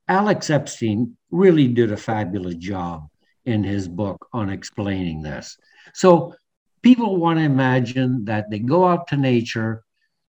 Alex 0.08 0.50
Epstein 0.50 1.18
really 1.32 1.68
did 1.68 1.92
a 1.92 1.98
fabulous 1.98 2.56
job 2.56 3.08
in 3.46 3.64
his 3.64 3.88
book 3.88 4.28
on 4.34 4.50
explaining 4.50 5.22
this. 5.22 5.58
So 5.94 6.36
people 6.82 7.18
want 7.18 7.40
to 7.40 7.46
imagine 7.46 8.26
that 8.26 8.50
they 8.50 8.60
go 8.60 8.86
out 8.86 9.08
to 9.08 9.18
nature, 9.18 9.84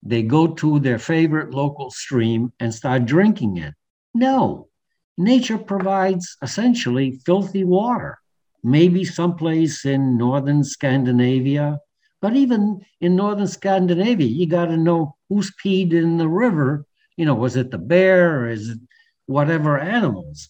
they 0.03 0.23
go 0.23 0.47
to 0.47 0.79
their 0.79 0.99
favorite 0.99 1.53
local 1.53 1.91
stream 1.91 2.53
and 2.59 2.73
start 2.73 3.05
drinking 3.05 3.57
it. 3.57 3.73
No, 4.13 4.69
nature 5.17 5.57
provides 5.57 6.37
essentially 6.41 7.19
filthy 7.25 7.63
water. 7.63 8.19
Maybe 8.63 9.05
someplace 9.05 9.85
in 9.85 10.17
northern 10.17 10.63
Scandinavia, 10.63 11.79
but 12.21 12.35
even 12.35 12.81
in 12.99 13.15
northern 13.15 13.47
Scandinavia, 13.47 14.27
you 14.27 14.47
got 14.47 14.65
to 14.65 14.77
know 14.77 15.15
who's 15.29 15.51
peed 15.63 15.93
in 15.93 16.17
the 16.17 16.27
river. 16.27 16.85
You 17.15 17.25
know, 17.25 17.35
was 17.35 17.55
it 17.55 17.71
the 17.71 17.77
bear 17.77 18.41
or 18.41 18.49
is 18.49 18.69
it 18.69 18.79
whatever 19.25 19.79
animals? 19.79 20.49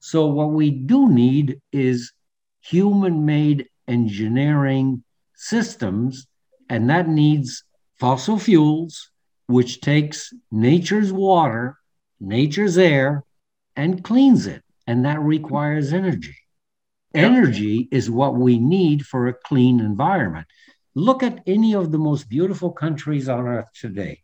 So, 0.00 0.26
what 0.26 0.50
we 0.50 0.70
do 0.70 1.08
need 1.08 1.60
is 1.72 2.12
human 2.60 3.24
made 3.24 3.68
engineering 3.88 5.04
systems, 5.34 6.26
and 6.68 6.90
that 6.90 7.08
needs 7.08 7.64
fossil 7.98 8.38
fuels, 8.38 9.10
which 9.46 9.80
takes 9.80 10.32
nature's 10.50 11.12
water, 11.12 11.78
nature's 12.20 12.78
air, 12.78 13.24
and 13.76 14.02
cleans 14.02 14.46
it. 14.46 14.62
And 14.86 15.04
that 15.04 15.20
requires 15.20 15.92
energy. 15.92 16.36
Energy 17.14 17.88
is 17.92 18.10
what 18.10 18.34
we 18.34 18.58
need 18.58 19.06
for 19.06 19.28
a 19.28 19.34
clean 19.34 19.80
environment. 19.80 20.46
Look 20.94 21.22
at 21.22 21.42
any 21.46 21.74
of 21.74 21.92
the 21.92 21.98
most 21.98 22.28
beautiful 22.28 22.72
countries 22.72 23.28
on 23.28 23.46
earth 23.46 23.68
today 23.74 24.22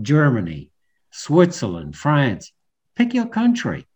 Germany, 0.00 0.70
Switzerland, 1.10 1.96
France. 1.96 2.52
Pick 2.96 3.14
your 3.14 3.26
country. 3.26 3.86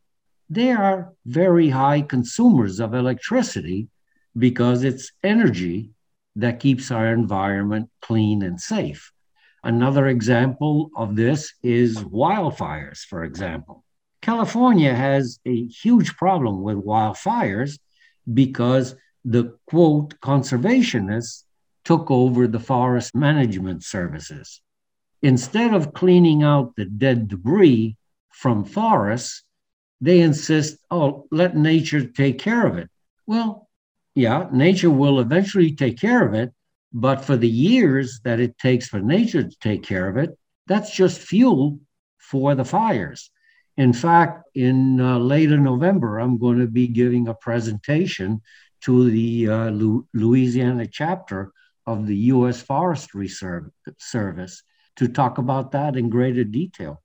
They 0.51 0.71
are 0.71 1.13
very 1.27 1.69
high 1.69 2.03
consumers 2.03 2.81
of 2.81 2.95
electricity 2.95 3.89
because 4.37 4.85
it's 4.85 5.13
energy 5.23 5.91
that 6.39 6.61
keeps 6.61 6.91
our 6.91 7.13
environment 7.13 7.91
clean 8.01 8.43
and 8.43 8.61
safe. 8.61 9.13
Another 9.65 10.07
example 10.07 10.91
of 10.97 11.17
this 11.17 11.53
is 11.63 11.99
wildfires, 11.99 13.01
for 13.01 13.25
example. 13.25 13.85
California 14.23 14.95
has 14.95 15.41
a 15.45 15.67
huge 15.67 16.17
problem 16.17 16.63
with 16.63 16.77
wildfires 16.77 17.79
because 18.33 18.95
the 19.25 19.57
quote 19.67 20.15
conservationists 20.21 21.45
took 21.85 22.11
over 22.11 22.47
the 22.47 22.61
forest 22.61 23.15
management 23.15 23.83
services. 23.83 24.61
Instead 25.23 25.75
of 25.75 25.93
cleaning 25.93 26.45
out 26.45 26.77
the 26.77 26.85
dead 26.85 27.27
debris 27.27 27.97
from 28.31 28.65
forests, 28.65 29.43
they 30.01 30.21
insist, 30.21 30.77
oh, 30.91 31.27
let 31.33 31.57
nature 31.57 32.07
take 32.07 32.39
care 32.39 32.65
of 32.65 32.79
it. 32.79 32.89
Well, 33.27 33.68
yeah, 34.19 34.49
nature 34.51 34.91
will 34.91 35.21
eventually 35.21 35.77
take 35.77 35.97
care 36.01 36.27
of 36.27 36.35
it, 36.35 36.53
but 36.93 37.25
for 37.25 37.37
the 37.37 37.49
years 37.49 38.21
that 38.25 38.41
it 38.41 38.59
takes 38.59 38.89
for 38.89 38.99
nature 38.99 39.45
to 39.45 39.59
take 39.61 39.85
care 39.85 40.09
of 40.09 40.17
it, 40.17 40.37
that's 40.67 40.91
just 40.91 41.21
fuel 41.21 41.79
for 42.19 42.57
the 42.57 42.65
fires. 42.65 43.31
In 43.77 43.93
fact, 43.93 44.43
in 44.57 45.01
uh, 45.01 45.19
later 45.21 45.57
November, 45.57 46.19
I'm 46.19 46.37
going 46.37 46.59
to 46.59 46.67
be 46.67 46.89
giving 46.89 47.29
a 47.29 47.35
presentation 47.35 48.43
to 48.81 49.09
the 49.09 49.49
uh, 49.49 49.71
Lu- 49.71 50.09
Louisiana 50.13 50.89
chapter 50.89 51.53
of 51.87 52.09
the 52.09 52.17
U.S. 52.35 52.61
Forestry 52.61 53.29
Serv- 53.29 53.71
Service 53.99 54.65
to 54.97 55.07
talk 55.07 55.39
about 55.39 55.71
that 55.73 55.95
in 55.97 56.11
greater 56.11 56.43
detail. 56.43 57.01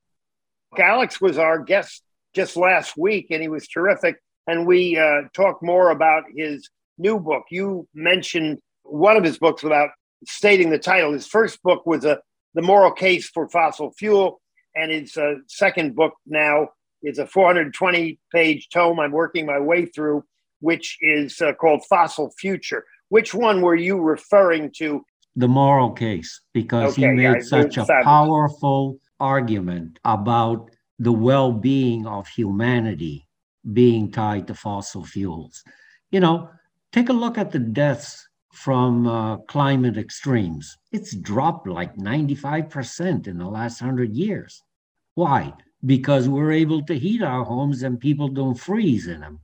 Alex 0.80 1.22
was 1.22 1.38
our 1.38 1.60
guest 1.60 2.02
just 2.34 2.58
last 2.58 2.98
week, 2.98 3.28
and 3.30 3.40
he 3.40 3.50
was 3.50 3.68
terrific. 3.68 4.16
And 4.48 4.66
we 4.66 4.98
uh, 4.98 5.30
talked 5.36 5.62
more 5.62 5.92
about 5.92 6.24
his 6.36 6.70
new 6.98 7.20
book. 7.20 7.44
You 7.50 7.88
mentioned 7.94 8.60
one 8.84 9.18
of 9.18 9.24
his 9.24 9.38
books 9.38 9.64
without 9.64 9.90
stating 10.26 10.70
the 10.70 10.80
title. 10.80 11.14
His 11.14 11.28
first 11.28 11.62
book 11.64 11.86
was 11.86 12.06
a 12.06 12.20
The 12.54 12.62
Moral 12.62 12.92
Case 12.92 13.30
for 13.30 13.48
Fossil 13.50 13.92
Fuel 13.98 14.42
and 14.76 14.92
his 14.92 15.16
uh, 15.18 15.36
second 15.48 15.96
book 15.96 16.14
now 16.26 16.70
is 17.04 17.20
a 17.20 17.28
420 17.28 18.20
page 18.32 18.70
tome 18.70 19.00
I'm 19.00 19.12
working 19.12 19.46
my 19.46 19.60
way 19.60 19.86
through, 19.86 20.24
which 20.62 20.98
is 21.02 21.42
uh, 21.42 21.54
called 21.54 21.84
Fossil 21.90 22.32
Future. 22.40 22.86
Which 23.10 23.34
one 23.34 23.62
were 23.62 23.76
you 23.76 24.00
referring 24.00 24.72
to? 24.78 25.04
The 25.36 25.48
moral 25.48 25.92
case, 25.92 26.42
because 26.54 26.94
okay, 26.94 27.02
he 27.02 27.08
made 27.08 27.24
yeah, 27.24 27.40
such 27.42 27.78
a 27.78 27.86
fabulous. 27.86 28.06
powerful 28.06 29.00
argument 29.20 30.00
about 30.06 30.70
the 31.00 31.12
well 31.12 31.52
being 31.52 32.06
of 32.06 32.28
humanity 32.28 33.28
being 33.72 34.12
tied 34.12 34.48
to 34.48 34.54
fossil 34.54 35.04
fuels. 35.04 35.64
You 36.12 36.20
know, 36.20 36.50
take 36.94 37.10
a 37.10 37.14
look 37.14 37.38
at 37.38 37.52
the 37.52 37.60
deaths 37.60 38.28
from 38.54 39.08
uh, 39.08 39.38
climate 39.38 39.98
extremes. 39.98 40.78
It's 40.92 41.16
dropped 41.16 41.68
like 41.68 41.98
95% 41.98 43.28
in 43.28 43.40
the 43.40 43.48
last 43.48 43.82
100 43.82 44.16
years. 44.16 44.62
Why? 45.16 45.54
Because 45.86 46.30
we're 46.30 46.52
able 46.52 46.84
to 46.84 46.98
heat 46.98 47.24
our 47.24 47.44
homes 47.44 47.82
and 47.82 48.00
people 48.00 48.28
don't 48.28 48.56
freeze 48.56 49.08
in 49.08 49.22
them. 49.22 49.40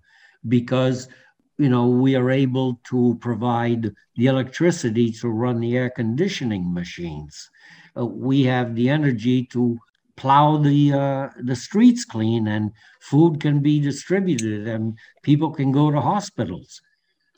Because 0.47 1.09
you 1.57 1.67
know 1.67 1.87
we 1.87 2.15
are 2.15 2.31
able 2.31 2.79
to 2.85 3.17
provide 3.19 3.93
the 4.15 4.27
electricity 4.27 5.11
to 5.11 5.27
run 5.27 5.59
the 5.59 5.75
air 5.75 5.89
conditioning 5.89 6.73
machines. 6.73 7.49
Uh, 7.97 8.05
we 8.05 8.43
have 8.43 8.75
the 8.75 8.87
energy 8.87 9.43
to 9.47 9.77
plow 10.15 10.55
the 10.57 10.93
uh, 10.93 11.29
the 11.43 11.55
streets 11.55 12.05
clean, 12.05 12.47
and 12.47 12.71
food 13.01 13.41
can 13.41 13.59
be 13.59 13.81
distributed, 13.81 14.69
and 14.69 14.97
people 15.21 15.51
can 15.51 15.73
go 15.73 15.91
to 15.91 15.99
hospitals. 15.99 16.81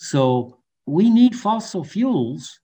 So 0.01 0.57
we 0.87 1.11
need 1.11 1.35
fossil 1.35 1.83
fuels. 1.83 2.59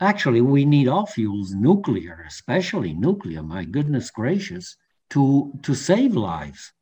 Actually, 0.00 0.42
we 0.42 0.64
need 0.64 0.86
all 0.86 1.06
fuels, 1.06 1.52
nuclear, 1.52 2.24
especially 2.24 2.92
nuclear. 2.94 3.42
My 3.42 3.64
goodness 3.64 4.12
gracious, 4.12 4.76
to 5.10 5.52
to 5.64 5.74
save 5.74 6.14
lives. 6.14 6.72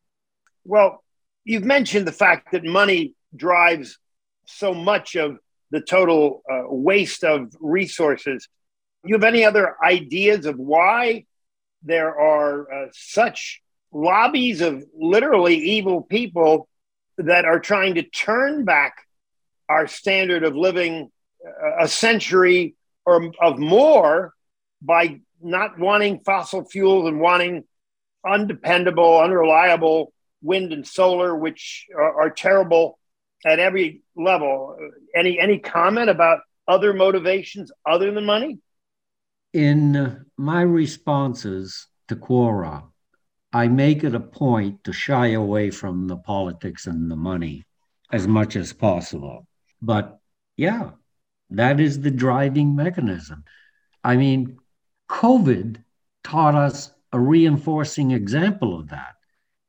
Well, 0.64 1.02
you've 1.44 1.64
mentioned 1.64 2.06
the 2.06 2.12
fact 2.12 2.52
that 2.52 2.62
money 2.62 3.14
drives 3.34 3.98
so 4.44 4.74
much 4.74 5.16
of 5.16 5.38
the 5.70 5.80
total 5.80 6.42
uh, 6.50 6.64
waste 6.66 7.24
of 7.24 7.56
resources. 7.58 8.48
You 9.02 9.14
have 9.14 9.24
any 9.24 9.46
other 9.46 9.76
ideas 9.82 10.44
of 10.44 10.58
why 10.58 11.24
there 11.82 12.14
are 12.20 12.70
uh, 12.70 12.88
such 12.92 13.62
lobbies 13.92 14.60
of 14.60 14.84
literally 14.94 15.56
evil 15.56 16.02
people 16.02 16.68
that 17.16 17.46
are 17.46 17.60
trying 17.60 17.94
to 17.94 18.02
turn 18.02 18.66
back 18.66 19.05
our 19.68 19.86
standard 19.86 20.44
of 20.44 20.56
living 20.56 21.10
uh, 21.46 21.84
a 21.84 21.88
century 21.88 22.74
or 23.04 23.30
of 23.40 23.58
more 23.58 24.34
by 24.82 25.20
not 25.40 25.78
wanting 25.78 26.20
fossil 26.20 26.64
fuels 26.64 27.06
and 27.06 27.20
wanting 27.20 27.64
undependable, 28.26 29.20
unreliable 29.20 30.12
wind 30.42 30.72
and 30.72 30.86
solar, 30.86 31.36
which 31.36 31.86
are, 31.96 32.22
are 32.22 32.30
terrible 32.30 32.98
at 33.44 33.58
every 33.58 34.02
level. 34.16 34.76
Uh, 34.80 35.18
any 35.18 35.38
any 35.38 35.58
comment 35.58 36.10
about 36.10 36.40
other 36.68 36.92
motivations 36.92 37.70
other 37.84 38.12
than 38.12 38.24
money? 38.24 38.58
In 39.52 39.96
uh, 39.96 40.18
my 40.36 40.62
responses 40.62 41.86
to 42.08 42.16
Quora, 42.16 42.84
I 43.52 43.68
make 43.68 44.04
it 44.04 44.14
a 44.14 44.20
point 44.20 44.84
to 44.84 44.92
shy 44.92 45.28
away 45.28 45.70
from 45.70 46.08
the 46.08 46.16
politics 46.16 46.86
and 46.86 47.10
the 47.10 47.16
money 47.16 47.64
as 48.12 48.26
much 48.26 48.56
as 48.56 48.72
possible. 48.72 49.46
But 49.80 50.18
yeah, 50.56 50.90
that 51.50 51.80
is 51.80 52.00
the 52.00 52.10
driving 52.10 52.74
mechanism. 52.74 53.44
I 54.02 54.16
mean, 54.16 54.58
COVID 55.08 55.82
taught 56.24 56.54
us 56.54 56.90
a 57.12 57.20
reinforcing 57.20 58.10
example 58.10 58.78
of 58.78 58.88
that. 58.88 59.14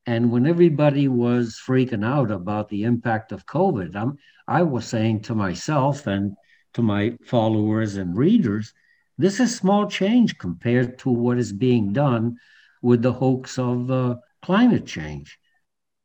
And 0.06 0.32
when 0.32 0.48
everybody 0.48 1.08
was 1.08 1.62
freaking 1.66 2.06
out 2.06 2.32
about 2.32 2.70
the 2.70 2.84
impact 2.84 3.32
of 3.32 3.46
COVID, 3.46 3.96
I'm, 3.96 4.18
I 4.48 4.64
was 4.64 4.86
saying 4.86 5.24
to 5.24 5.36
myself 5.36 6.08
and 6.08 6.36
to 6.74 6.82
my 6.82 7.18
followers 7.26 7.98
and 7.98 8.16
readers, 8.16 8.74
this 9.18 9.40
is 9.40 9.56
small 9.56 9.88
change 9.90 10.38
compared 10.38 11.00
to 11.00 11.10
what 11.10 11.38
is 11.38 11.52
being 11.52 11.92
done 11.92 12.38
with 12.82 13.02
the 13.02 13.12
hoax 13.12 13.58
of 13.60 13.92
uh, 13.92 14.16
climate 14.42 14.86
change. 14.86 15.38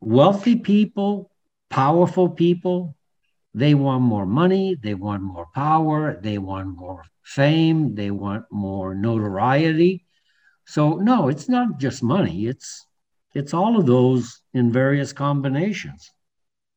Wealthy 0.00 0.57
people, 0.57 1.30
powerful 1.70 2.28
people, 2.28 2.96
they 3.55 3.74
want 3.74 4.03
more 4.03 4.26
money, 4.26 4.76
they 4.82 4.94
want 4.94 5.22
more 5.22 5.46
power, 5.55 6.18
they 6.20 6.38
want 6.38 6.68
more 6.68 7.03
fame, 7.22 7.94
they 7.94 8.11
want 8.11 8.44
more 8.50 8.94
notoriety. 8.94 10.05
So 10.66 10.94
no, 10.96 11.28
it's 11.28 11.48
not 11.48 11.78
just 11.78 12.03
money. 12.03 12.46
It's 12.46 12.86
it's 13.34 13.55
all 13.55 13.78
of 13.78 13.86
those 13.86 14.40
in 14.55 14.72
various 14.72 15.12
combinations. 15.12 16.11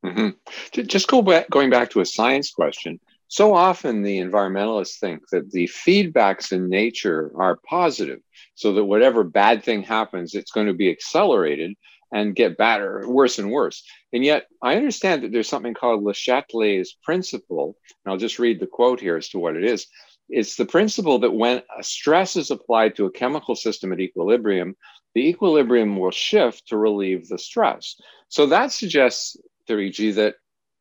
Mm-hmm. 0.06 0.82
Just 0.84 1.08
go 1.08 1.22
back, 1.22 1.50
going 1.50 1.70
back 1.70 1.90
to 1.92 2.02
a 2.02 2.06
science 2.06 2.52
question. 2.52 3.00
So 3.28 3.56
often 3.56 4.04
the 4.04 4.20
environmentalists 4.20 5.00
think 5.00 5.24
that 5.32 5.52
the 5.52 5.68
feedbacks 5.68 6.52
in 6.52 6.70
nature 6.70 7.32
are 7.36 7.58
positive, 7.68 8.20
so 8.54 8.74
that 8.74 8.86
whatever 8.86 9.24
bad 9.24 9.64
thing 9.64 9.82
happens, 9.82 10.36
it's 10.36 10.52
going 10.52 10.68
to 10.68 10.74
be 10.74 10.92
accelerated 10.92 11.74
and 12.16 12.34
get 12.34 12.58
better, 12.58 13.04
worse 13.06 13.40
and 13.40 13.52
worse. 13.52 13.84
And 14.14 14.24
yet, 14.24 14.48
I 14.62 14.78
understand 14.78 15.22
that 15.22 15.34
there's 15.34 15.50
something 15.50 15.74
called 15.74 16.02
Le 16.02 16.14
Chatelier's 16.14 16.98
principle. 17.04 17.76
And 17.90 18.12
I'll 18.12 18.18
just 18.18 18.40
read 18.40 18.62
the 18.62 18.68
quote 18.68 19.02
here 19.02 19.18
as 19.18 19.28
to 19.30 19.40
what 19.40 19.58
it 19.58 19.66
is. 19.66 19.86
it's 20.30 20.56
the 20.56 20.66
principle 20.66 21.20
that 21.20 21.34
when 21.34 21.62
a 21.78 21.84
stress 21.84 22.38
is 22.38 22.52
applied 22.52 22.96
to 22.96 23.06
a 23.06 23.12
chemical 23.12 23.54
system 23.54 23.92
at 23.92 24.00
equilibrium, 24.00 24.78
the 25.14 25.28
equilibrium 25.28 25.98
will 25.98 26.10
shift 26.10 26.66
to 26.70 26.78
relieve 26.78 27.28
the 27.28 27.38
stress. 27.38 27.96
So 28.30 28.46
that 28.46 28.72
suggests, 28.72 29.36
Terigi, 29.68 30.16
that 30.16 30.36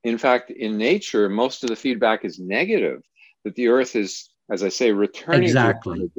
in 0.05 0.19
fact, 0.19 0.53
in 0.53 0.79
nature, 0.79 1.29
most 1.29 1.65
of 1.65 1.69
the 1.69 1.77
feedback 1.77 2.25
is 2.25 2.39
negative, 2.39 3.03
that 3.43 3.57
the 3.57 3.69
earth 3.69 3.97
is, 3.97 4.31
as 4.49 4.63
I 4.63 4.69
say, 4.69 4.93
returning. 4.93 5.43
Exactly. 5.43 6.11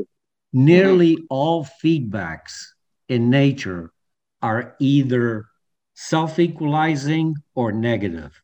Nearly 0.51 1.16
mm-hmm. 1.16 1.26
all 1.30 1.66
feedbacks 1.82 2.66
in 3.07 3.30
nature 3.30 3.91
are 4.41 4.75
either 4.79 5.45
self 5.93 6.39
equalizing 6.39 7.36
or 7.55 7.71
negative. 7.71 8.41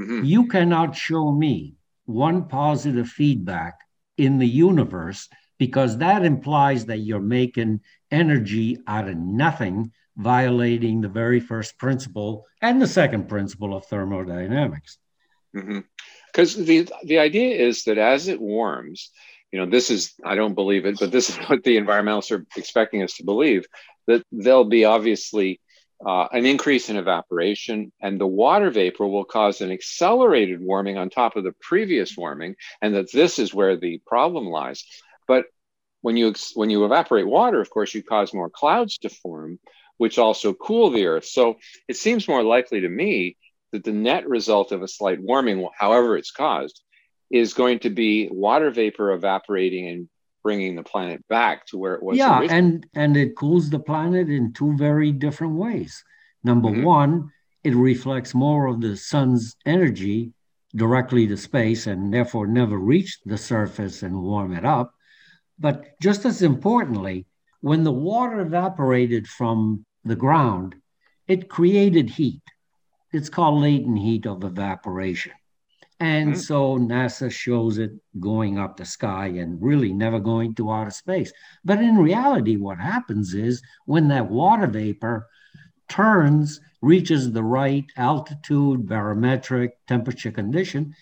Mm-hmm. 0.00 0.24
You 0.24 0.46
cannot 0.48 0.96
show 0.96 1.32
me 1.32 1.74
one 2.04 2.48
positive 2.48 3.08
feedback 3.08 3.78
in 4.16 4.38
the 4.38 4.46
universe 4.46 5.28
because 5.58 5.98
that 5.98 6.24
implies 6.24 6.86
that 6.86 6.98
you're 6.98 7.20
making 7.20 7.80
energy 8.10 8.78
out 8.86 9.08
of 9.08 9.16
nothing, 9.16 9.92
violating 10.16 11.00
the 11.00 11.08
very 11.08 11.40
first 11.40 11.78
principle 11.78 12.46
and 12.60 12.80
the 12.80 12.86
second 12.86 13.28
principle 13.28 13.74
of 13.74 13.86
thermodynamics. 13.86 14.98
Because 15.52 16.56
mm-hmm. 16.56 16.64
the 16.64 16.88
the 17.04 17.18
idea 17.18 17.56
is 17.56 17.84
that 17.84 17.98
as 17.98 18.28
it 18.28 18.40
warms, 18.40 19.10
you 19.50 19.58
know, 19.58 19.66
this 19.66 19.90
is 19.90 20.14
I 20.24 20.34
don't 20.34 20.54
believe 20.54 20.84
it, 20.84 20.98
but 21.00 21.10
this 21.10 21.30
is 21.30 21.36
what 21.48 21.62
the 21.64 21.76
environmentalists 21.76 22.30
are 22.30 22.46
expecting 22.56 23.02
us 23.02 23.14
to 23.14 23.24
believe 23.24 23.66
that 24.06 24.22
there'll 24.32 24.64
be 24.64 24.84
obviously 24.84 25.60
uh, 26.04 26.28
an 26.32 26.44
increase 26.44 26.90
in 26.90 26.96
evaporation, 26.96 27.90
and 28.00 28.20
the 28.20 28.26
water 28.26 28.70
vapor 28.70 29.06
will 29.06 29.24
cause 29.24 29.60
an 29.60 29.70
accelerated 29.70 30.60
warming 30.60 30.98
on 30.98 31.08
top 31.08 31.36
of 31.36 31.44
the 31.44 31.54
previous 31.60 32.16
warming, 32.16 32.54
and 32.82 32.94
that 32.94 33.10
this 33.12 33.38
is 33.38 33.54
where 33.54 33.76
the 33.76 34.00
problem 34.06 34.46
lies. 34.46 34.84
But 35.26 35.46
when 36.02 36.16
you 36.16 36.34
when 36.54 36.70
you 36.70 36.84
evaporate 36.84 37.26
water, 37.26 37.60
of 37.60 37.70
course, 37.70 37.94
you 37.94 38.02
cause 38.02 38.34
more 38.34 38.50
clouds 38.50 38.98
to 38.98 39.08
form, 39.08 39.58
which 39.96 40.18
also 40.18 40.52
cool 40.52 40.90
the 40.90 41.06
Earth. 41.06 41.24
So 41.24 41.56
it 41.88 41.96
seems 41.96 42.28
more 42.28 42.42
likely 42.42 42.82
to 42.82 42.88
me 42.88 43.36
that 43.72 43.84
the 43.84 43.92
net 43.92 44.28
result 44.28 44.72
of 44.72 44.82
a 44.82 44.88
slight 44.88 45.20
warming, 45.20 45.66
however 45.76 46.16
it's 46.16 46.30
caused, 46.30 46.82
is 47.30 47.54
going 47.54 47.80
to 47.80 47.90
be 47.90 48.28
water 48.30 48.70
vapor 48.70 49.12
evaporating 49.12 49.88
and 49.88 50.08
bringing 50.46 50.76
the 50.76 50.82
planet 50.84 51.26
back 51.26 51.66
to 51.66 51.76
where 51.76 51.94
it 51.94 52.02
was. 52.04 52.16
Yeah, 52.16 52.38
originally. 52.38 52.56
and 52.56 52.86
and 52.94 53.16
it 53.16 53.34
cools 53.34 53.68
the 53.68 53.80
planet 53.80 54.28
in 54.28 54.52
two 54.52 54.76
very 54.76 55.10
different 55.10 55.54
ways. 55.54 56.04
Number 56.44 56.68
mm-hmm. 56.68 56.84
one, 56.84 57.32
it 57.64 57.74
reflects 57.74 58.32
more 58.32 58.68
of 58.68 58.80
the 58.80 58.96
sun's 58.96 59.56
energy 59.66 60.32
directly 60.76 61.26
to 61.26 61.36
space 61.36 61.88
and 61.88 62.14
therefore 62.14 62.46
never 62.46 62.78
reach 62.78 63.18
the 63.24 63.36
surface 63.36 64.04
and 64.04 64.22
warm 64.22 64.52
it 64.52 64.64
up. 64.64 64.94
But 65.58 65.98
just 66.00 66.24
as 66.24 66.42
importantly, 66.42 67.26
when 67.60 67.82
the 67.82 67.98
water 68.10 68.38
evaporated 68.38 69.26
from 69.26 69.84
the 70.04 70.14
ground, 70.14 70.76
it 71.26 71.48
created 71.48 72.08
heat. 72.08 72.46
It's 73.12 73.28
called 73.28 73.60
latent 73.60 73.98
heat 73.98 74.26
of 74.26 74.44
evaporation. 74.44 75.32
And 75.98 76.32
mm-hmm. 76.32 76.40
so 76.40 76.76
NASA 76.76 77.30
shows 77.30 77.78
it 77.78 77.92
going 78.20 78.58
up 78.58 78.76
the 78.76 78.84
sky 78.84 79.28
and 79.28 79.62
really 79.62 79.92
never 79.92 80.20
going 80.20 80.54
to 80.56 80.70
outer 80.70 80.90
space. 80.90 81.32
But 81.64 81.78
in 81.78 81.96
reality, 81.96 82.56
what 82.56 82.78
happens 82.78 83.32
is 83.34 83.62
when 83.86 84.08
that 84.08 84.30
water 84.30 84.66
vapor 84.66 85.26
turns, 85.88 86.60
reaches 86.82 87.32
the 87.32 87.42
right 87.42 87.84
altitude, 87.96 88.86
barometric 88.86 89.72
temperature 89.86 90.30
condition, 90.30 90.94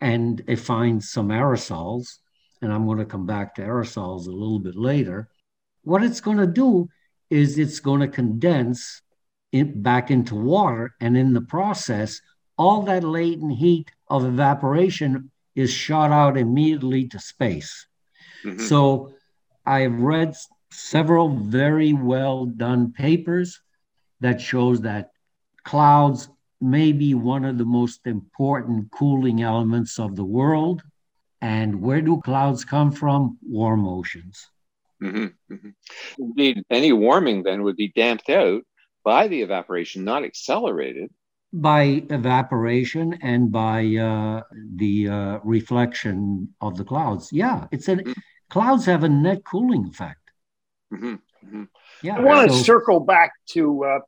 and 0.00 0.42
it 0.46 0.56
finds 0.56 1.10
some 1.10 1.28
aerosols, 1.28 2.18
and 2.60 2.72
I'm 2.72 2.86
going 2.86 2.98
to 2.98 3.04
come 3.04 3.26
back 3.26 3.54
to 3.54 3.62
aerosols 3.62 4.26
a 4.26 4.30
little 4.30 4.58
bit 4.58 4.76
later. 4.76 5.28
What 5.84 6.02
it's 6.02 6.20
going 6.20 6.38
to 6.38 6.46
do 6.46 6.88
is 7.30 7.58
it's 7.58 7.80
going 7.80 8.00
to 8.00 8.08
condense 8.08 9.00
it 9.52 9.82
back 9.82 10.10
into 10.10 10.34
water, 10.34 10.94
and 11.00 11.16
in 11.16 11.32
the 11.32 11.40
process, 11.40 12.20
all 12.56 12.82
that 12.82 13.04
latent 13.04 13.52
heat 13.52 13.90
of 14.08 14.24
evaporation 14.24 15.30
is 15.54 15.70
shot 15.70 16.10
out 16.10 16.36
immediately 16.36 17.08
to 17.08 17.18
space. 17.18 17.86
Mm-hmm. 18.44 18.60
So 18.60 19.14
I've 19.64 20.00
read 20.00 20.34
several 20.70 21.28
very 21.28 21.92
well 21.92 22.46
done 22.46 22.92
papers 22.92 23.60
that 24.20 24.40
shows 24.40 24.80
that 24.82 25.10
clouds 25.64 26.28
may 26.60 26.92
be 26.92 27.14
one 27.14 27.44
of 27.44 27.58
the 27.58 27.64
most 27.64 28.06
important 28.06 28.90
cooling 28.90 29.42
elements 29.42 29.98
of 29.98 30.16
the 30.16 30.24
world. 30.24 30.82
And 31.40 31.82
where 31.82 32.00
do 32.00 32.20
clouds 32.20 32.64
come 32.64 32.92
from? 32.92 33.38
Warm 33.42 33.86
oceans. 33.86 34.48
Mm-hmm. 35.02 35.54
Mm-hmm. 35.54 35.70
Indeed, 36.18 36.62
any 36.70 36.92
warming 36.92 37.42
then 37.42 37.64
would 37.64 37.76
be 37.76 37.88
damped 37.88 38.30
out 38.30 38.62
by 39.04 39.26
the 39.26 39.42
evaporation, 39.42 40.04
not 40.04 40.22
accelerated 40.22 41.10
by 41.52 42.02
evaporation 42.08 43.18
and 43.22 43.52
by 43.52 43.94
uh, 43.96 44.42
the 44.76 45.08
uh, 45.08 45.38
reflection 45.44 46.54
of 46.60 46.76
the 46.76 46.84
clouds. 46.84 47.30
Yeah, 47.32 47.66
it's 47.70 47.88
a 47.88 47.96
mm-hmm. 47.96 48.12
clouds 48.48 48.86
have 48.86 49.04
a 49.04 49.08
net 49.08 49.44
cooling 49.44 49.86
effect. 49.86 50.30
Mm-hmm. 50.92 51.14
Mm-hmm. 51.46 51.64
Yeah, 52.02 52.16
I 52.16 52.20
want 52.20 52.50
to 52.50 52.56
so, 52.56 52.62
circle 52.62 53.00
back 53.00 53.32
to 53.50 53.84
uh, 53.84 53.98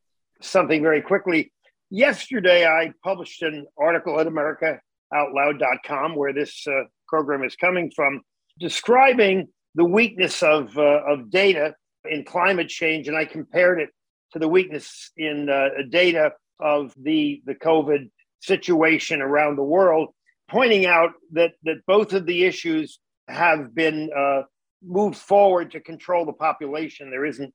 something 0.40 0.82
very 0.82 1.02
quickly. 1.02 1.52
Yesterday, 1.90 2.66
I 2.66 2.92
published 3.02 3.42
an 3.42 3.66
article 3.78 4.18
at 4.18 4.26
AmericaOutloud.com 4.26 6.16
where 6.16 6.32
this 6.32 6.66
uh, 6.66 6.84
program 7.08 7.44
is 7.44 7.56
coming 7.56 7.90
from, 7.94 8.22
describing 8.58 9.48
the 9.74 9.84
weakness 9.84 10.42
of 10.42 10.76
uh, 10.78 11.02
of 11.06 11.30
data 11.30 11.74
in 12.08 12.24
climate 12.24 12.68
change, 12.68 13.08
and 13.08 13.16
I 13.16 13.26
compared 13.26 13.80
it 13.80 13.90
to 14.32 14.38
the 14.38 14.48
weakness 14.48 15.10
in 15.16 15.48
uh, 15.50 15.68
data 15.90 16.32
of 16.60 16.94
the, 16.96 17.42
the 17.46 17.54
COVID 17.54 18.10
situation 18.40 19.22
around 19.22 19.56
the 19.56 19.64
world, 19.64 20.08
pointing 20.48 20.86
out 20.86 21.12
that, 21.32 21.52
that 21.64 21.86
both 21.86 22.12
of 22.12 22.26
the 22.26 22.44
issues 22.44 22.98
have 23.28 23.74
been 23.74 24.10
uh, 24.16 24.42
moved 24.82 25.16
forward 25.16 25.72
to 25.72 25.80
control 25.80 26.26
the 26.26 26.32
population. 26.32 27.10
There 27.10 27.24
isn't 27.24 27.52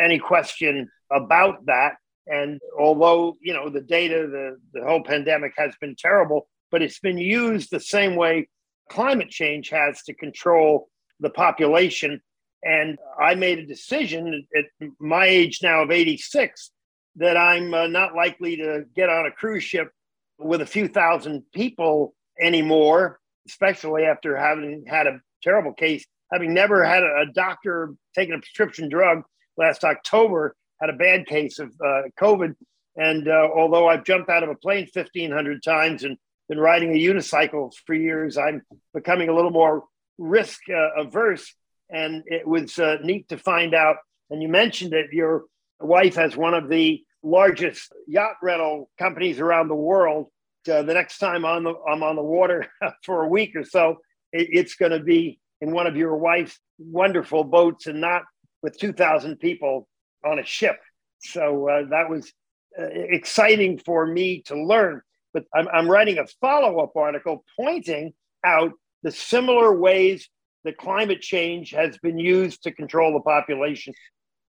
any 0.00 0.18
question 0.18 0.88
about 1.10 1.66
that. 1.66 1.94
And 2.26 2.60
although, 2.78 3.36
you 3.40 3.52
know, 3.52 3.68
the 3.68 3.80
data, 3.80 4.28
the, 4.30 4.58
the 4.72 4.86
whole 4.86 5.02
pandemic 5.02 5.54
has 5.56 5.74
been 5.80 5.96
terrible, 5.98 6.48
but 6.70 6.82
it's 6.82 7.00
been 7.00 7.18
used 7.18 7.70
the 7.70 7.80
same 7.80 8.14
way 8.14 8.48
climate 8.90 9.30
change 9.30 9.70
has 9.70 10.02
to 10.04 10.14
control 10.14 10.88
the 11.20 11.30
population. 11.30 12.20
And 12.62 12.98
I 13.18 13.34
made 13.34 13.58
a 13.58 13.66
decision 13.66 14.46
at 14.56 14.88
my 15.00 15.26
age 15.26 15.60
now 15.62 15.82
of 15.82 15.90
86 15.90 16.70
that 17.16 17.36
I'm 17.36 17.74
uh, 17.74 17.86
not 17.86 18.14
likely 18.14 18.56
to 18.56 18.84
get 18.94 19.08
on 19.08 19.26
a 19.26 19.30
cruise 19.30 19.64
ship 19.64 19.90
with 20.38 20.60
a 20.60 20.66
few 20.66 20.88
thousand 20.88 21.42
people 21.54 22.14
anymore, 22.40 23.20
especially 23.46 24.04
after 24.04 24.36
having 24.36 24.84
had 24.86 25.06
a 25.06 25.20
terrible 25.42 25.72
case, 25.72 26.04
having 26.32 26.54
never 26.54 26.84
had 26.84 27.02
a, 27.02 27.26
doctor 27.32 27.94
taking 28.14 28.34
a 28.34 28.38
prescription 28.38 28.88
drug 28.88 29.22
last 29.56 29.84
October, 29.84 30.54
had 30.80 30.90
a 30.90 30.94
bad 30.94 31.26
case 31.26 31.58
of 31.58 31.68
uh, 31.84 32.02
COVID. 32.20 32.54
And 32.96 33.28
uh, 33.28 33.48
although 33.54 33.88
I've 33.88 34.04
jumped 34.04 34.30
out 34.30 34.42
of 34.42 34.48
a 34.48 34.54
plane 34.54 34.88
1,500 34.92 35.62
times 35.62 36.04
and 36.04 36.16
been 36.48 36.58
riding 36.58 36.90
a 36.90 36.98
unicycle 36.98 37.72
for 37.86 37.94
years, 37.94 38.36
I'm 38.36 38.62
becoming 38.92 39.28
a 39.28 39.34
little 39.34 39.50
more 39.50 39.84
risk 40.18 40.60
uh, 40.68 41.00
averse. 41.00 41.54
And 41.90 42.22
it 42.26 42.46
was 42.46 42.78
uh, 42.78 42.96
neat 43.02 43.28
to 43.28 43.38
find 43.38 43.74
out. 43.74 43.96
And 44.30 44.42
you 44.42 44.48
mentioned 44.48 44.94
it, 44.94 45.12
your 45.12 45.44
wife 45.82 46.16
has 46.16 46.36
one 46.36 46.54
of 46.54 46.68
the 46.68 47.02
largest 47.22 47.92
yacht 48.06 48.36
rental 48.42 48.90
companies 48.98 49.40
around 49.40 49.68
the 49.68 49.74
world. 49.74 50.26
Uh, 50.70 50.82
the 50.82 50.94
next 50.94 51.18
time 51.18 51.44
on 51.44 51.64
the, 51.64 51.74
I'm 51.88 52.02
on 52.02 52.16
the 52.16 52.22
water 52.22 52.66
for 53.04 53.22
a 53.22 53.28
week 53.28 53.56
or 53.56 53.64
so, 53.64 53.98
it, 54.32 54.48
it's 54.50 54.74
going 54.74 54.92
to 54.92 55.00
be 55.00 55.40
in 55.60 55.72
one 55.72 55.86
of 55.86 55.96
your 55.96 56.16
wife's 56.16 56.58
wonderful 56.78 57.44
boats 57.44 57.86
and 57.86 58.00
not 58.00 58.22
with 58.62 58.78
2,000 58.78 59.38
people 59.38 59.88
on 60.24 60.38
a 60.38 60.44
ship. 60.44 60.78
So 61.20 61.68
uh, 61.68 61.88
that 61.90 62.08
was 62.08 62.32
uh, 62.78 62.84
exciting 62.84 63.78
for 63.78 64.06
me 64.06 64.42
to 64.46 64.60
learn. 64.60 65.02
But 65.32 65.44
I'm, 65.54 65.68
I'm 65.68 65.90
writing 65.90 66.18
a 66.18 66.26
follow 66.40 66.80
up 66.80 66.96
article 66.96 67.44
pointing 67.58 68.12
out 68.44 68.72
the 69.02 69.10
similar 69.10 69.76
ways 69.76 70.28
that 70.64 70.76
climate 70.76 71.20
change 71.20 71.70
has 71.70 71.98
been 71.98 72.18
used 72.18 72.62
to 72.62 72.72
control 72.72 73.12
the 73.12 73.20
population 73.20 73.94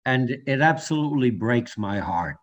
and 0.05 0.29
it 0.29 0.61
absolutely 0.61 1.29
breaks 1.29 1.77
my 1.77 1.99
heart. 1.99 2.37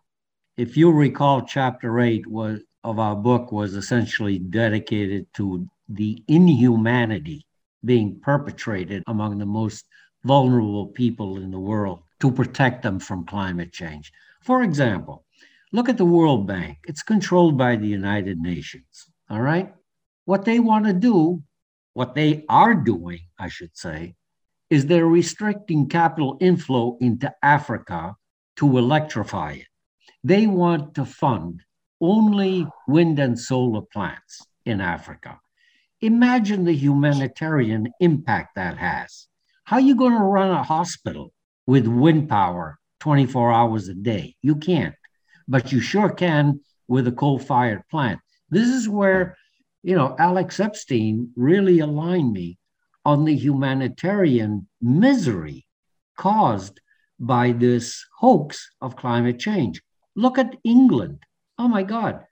If 0.57 0.77
you 0.77 0.91
recall, 0.91 1.43
chapter 1.43 1.99
eight 1.99 2.27
was 2.27 2.61
of 2.83 2.99
our 2.99 3.15
book 3.15 3.51
was 3.51 3.75
essentially 3.75 4.39
dedicated 4.39 5.31
to 5.35 5.67
the 5.87 6.23
inhumanity 6.27 7.45
being 7.85 8.19
perpetrated 8.19 9.03
among 9.07 9.37
the 9.37 9.45
most 9.45 9.85
vulnerable 10.23 10.87
people 10.87 11.37
in 11.37 11.51
the 11.51 11.59
world 11.59 12.01
to 12.19 12.31
protect 12.31 12.81
them 12.83 12.99
from 12.99 13.25
climate 13.25 13.71
change. 13.71 14.11
For 14.41 14.63
example, 14.63 15.25
look 15.71 15.89
at 15.89 15.97
the 15.97 16.05
World 16.05 16.47
Bank. 16.47 16.79
It's 16.85 17.03
controlled 17.03 17.57
by 17.57 17.75
the 17.75 17.87
United 17.87 18.39
Nations. 18.39 19.07
All 19.29 19.41
right. 19.41 19.73
What 20.25 20.45
they 20.45 20.59
want 20.59 20.85
to 20.85 20.93
do 20.93 21.43
what 21.93 22.15
they 22.15 22.45
are 22.47 22.73
doing, 22.73 23.19
I 23.37 23.49
should 23.49 23.75
say, 23.75 24.15
is 24.71 24.85
they're 24.85 25.05
restricting 25.05 25.89
capital 25.89 26.37
inflow 26.39 26.97
into 27.01 27.31
Africa 27.43 28.15
to 28.55 28.77
electrify 28.77 29.51
it. 29.51 29.67
They 30.23 30.47
want 30.47 30.95
to 30.95 31.03
fund 31.05 31.61
only 31.99 32.65
wind 32.87 33.19
and 33.19 33.37
solar 33.37 33.81
plants 33.81 34.47
in 34.65 34.79
Africa. 34.79 35.39
Imagine 35.99 36.63
the 36.63 36.73
humanitarian 36.73 37.91
impact 37.99 38.55
that 38.55 38.77
has. 38.77 39.27
How 39.65 39.75
are 39.75 39.81
you 39.81 39.95
going 39.95 40.13
to 40.13 40.23
run 40.23 40.49
a 40.49 40.63
hospital 40.63 41.33
with 41.67 41.85
wind 41.85 42.29
power 42.29 42.79
24 43.01 43.51
hours 43.51 43.89
a 43.89 43.93
day? 43.93 44.35
You 44.41 44.55
can't, 44.55 44.95
but 45.49 45.73
you 45.73 45.81
sure 45.81 46.09
can 46.09 46.61
with 46.87 47.07
a 47.07 47.11
coal 47.11 47.39
fired 47.39 47.83
plant. 47.91 48.21
This 48.49 48.69
is 48.69 48.87
where, 48.87 49.37
you 49.83 49.95
know, 49.95 50.15
Alex 50.17 50.61
Epstein 50.61 51.31
really 51.35 51.79
aligned 51.79 52.31
me 52.31 52.57
on 53.05 53.25
the 53.25 53.35
humanitarian 53.35 54.67
misery 54.81 55.65
caused 56.17 56.79
by 57.19 57.51
this 57.51 58.05
hoax 58.19 58.71
of 58.81 58.95
climate 58.95 59.39
change. 59.39 59.81
Look 60.15 60.37
at 60.37 60.57
England. 60.63 61.19
Oh 61.57 61.67
my 61.67 61.83
God, 61.83 62.25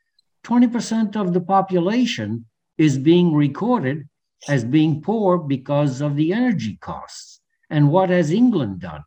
20% 0.46 1.16
of 1.16 1.34
the 1.34 1.42
population 1.42 2.46
is 2.78 2.98
being 2.98 3.34
recorded 3.34 4.08
as 4.48 4.64
being 4.64 5.02
poor 5.02 5.38
because 5.38 6.02
of 6.02 6.16
the 6.16 6.34
energy 6.34 6.78
costs. 6.82 7.42
And 7.70 7.92
what 7.92 8.10
has 8.10 8.32
England 8.32 8.80
done? 8.80 9.04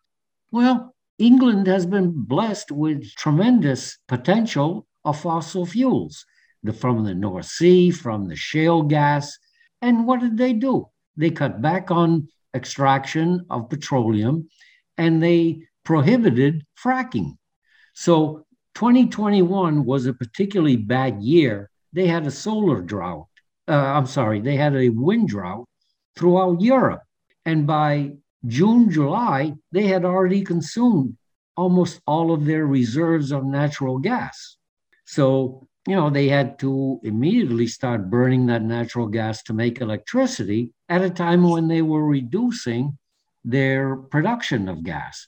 Well, 0.51 0.95
England 1.19 1.67
has 1.67 1.87
been 1.87 2.13
blessed 2.25 2.71
with 2.71 3.15
tremendous 3.17 3.99
potential 4.09 4.87
of 5.05 5.21
fossil 5.21 5.67
fuels 5.67 6.25
the, 6.63 6.73
from 6.73 7.05
the 7.05 7.15
North 7.15 7.47
Sea, 7.47 7.91
from 7.91 8.29
the 8.29 8.37
shale 8.37 8.83
gas. 8.83 9.37
And 9.81 10.07
what 10.07 10.21
did 10.21 10.37
they 10.37 10.53
do? 10.53 10.89
They 11.17 11.31
cut 11.31 11.61
back 11.61 11.91
on 11.91 12.29
extraction 12.55 13.47
of 13.51 13.71
petroleum 13.71 14.49
and 14.99 15.23
they 15.23 15.63
prohibited 15.85 16.65
fracking. 16.83 17.37
So 17.95 18.47
2021 18.75 19.85
was 19.85 20.07
a 20.07 20.15
particularly 20.15 20.77
bad 20.77 21.23
year. 21.23 21.71
They 21.93 22.07
had 22.07 22.27
a 22.27 22.31
solar 22.31 22.81
drought. 22.81 23.27
Uh, 23.69 23.73
I'm 23.73 24.07
sorry, 24.07 24.41
they 24.41 24.57
had 24.57 24.75
a 24.75 24.89
wind 24.89 25.29
drought 25.29 25.67
throughout 26.17 26.61
Europe. 26.61 27.03
And 27.45 27.67
by 27.67 28.13
June, 28.47 28.91
July, 28.91 29.55
they 29.71 29.87
had 29.87 30.05
already 30.05 30.43
consumed 30.43 31.17
almost 31.57 32.01
all 32.07 32.33
of 32.33 32.45
their 32.45 32.67
reserves 32.67 33.31
of 33.31 33.45
natural 33.45 33.99
gas. 33.99 34.57
So, 35.05 35.67
you 35.87 35.95
know, 35.95 36.11
they 36.11 36.29
had 36.29 36.59
to 36.61 37.01
immediately 37.03 37.67
start 37.67 38.11
burning 38.11 38.47
that 38.47 38.63
natural 38.63 39.07
gas 39.07 39.43
to 39.45 39.53
make 39.53 39.81
electricity 39.81 40.73
at 40.93 41.01
a 41.01 41.09
time 41.09 41.43
when 41.49 41.69
they 41.69 41.81
were 41.81 42.05
reducing 42.05 42.99
their 43.45 43.97
production 43.97 44.69
of 44.69 44.85
gas. 44.85 45.27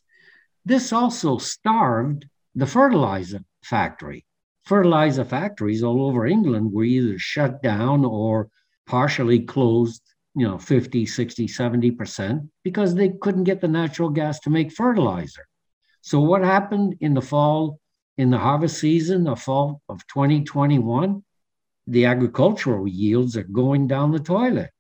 This 0.66 0.92
also 0.92 1.38
starved 1.38 2.26
the 2.54 2.66
fertilizer 2.66 3.40
factory. 3.62 4.26
Fertilizer 4.66 5.24
factories 5.24 5.82
all 5.82 6.04
over 6.04 6.26
England 6.26 6.70
were 6.70 6.84
either 6.84 7.18
shut 7.18 7.62
down 7.62 8.04
or 8.04 8.50
partially 8.86 9.40
closed, 9.40 10.02
you 10.34 10.46
know, 10.46 10.58
50, 10.58 11.06
60, 11.06 11.46
70%, 11.48 12.46
because 12.62 12.94
they 12.94 13.08
couldn't 13.22 13.44
get 13.44 13.62
the 13.62 13.68
natural 13.68 14.10
gas 14.10 14.40
to 14.40 14.50
make 14.50 14.70
fertilizer. 14.70 15.46
So, 16.02 16.20
what 16.20 16.42
happened 16.42 16.96
in 17.00 17.14
the 17.14 17.22
fall, 17.22 17.80
in 18.18 18.28
the 18.28 18.36
harvest 18.36 18.78
season, 18.78 19.24
the 19.24 19.34
fall 19.34 19.80
of 19.88 20.06
2021? 20.08 21.24
The 21.86 22.04
agricultural 22.04 22.86
yields 22.86 23.34
are 23.38 23.44
going 23.44 23.86
down 23.86 24.12
the 24.12 24.20
toilet. 24.20 24.70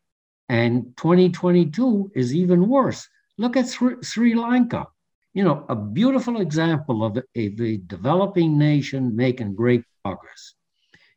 And 0.48 0.96
2022 0.96 2.12
is 2.14 2.34
even 2.34 2.68
worse. 2.68 3.08
Look 3.38 3.56
at 3.56 3.68
Sri 3.68 4.34
Lanka 4.34 4.86
you 5.34 5.42
know, 5.42 5.66
a 5.68 5.74
beautiful 5.74 6.40
example 6.40 7.04
of 7.04 7.18
a, 7.18 7.24
a 7.36 7.76
developing 7.88 8.56
nation 8.56 9.14
making 9.14 9.56
great 9.56 9.82
progress. 10.04 10.54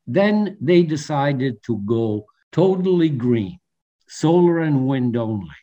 Then 0.07 0.57
they 0.59 0.81
decided 0.81 1.61
to 1.63 1.77
go 1.85 2.25
totally 2.51 3.09
green, 3.09 3.59
solar 4.07 4.59
and 4.59 4.87
wind 4.87 5.15
only. 5.15 5.55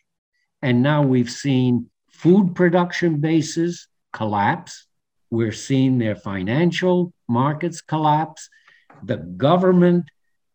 And 0.62 0.82
now 0.82 1.02
we've 1.02 1.30
seen 1.30 1.90
food 2.08 2.54
production 2.54 3.20
bases 3.20 3.88
collapse. 4.12 4.86
We're 5.30 5.52
seeing 5.52 5.98
their 5.98 6.14
financial 6.14 7.12
markets 7.28 7.80
collapse. 7.80 8.48
The 9.02 9.16
government 9.16 10.04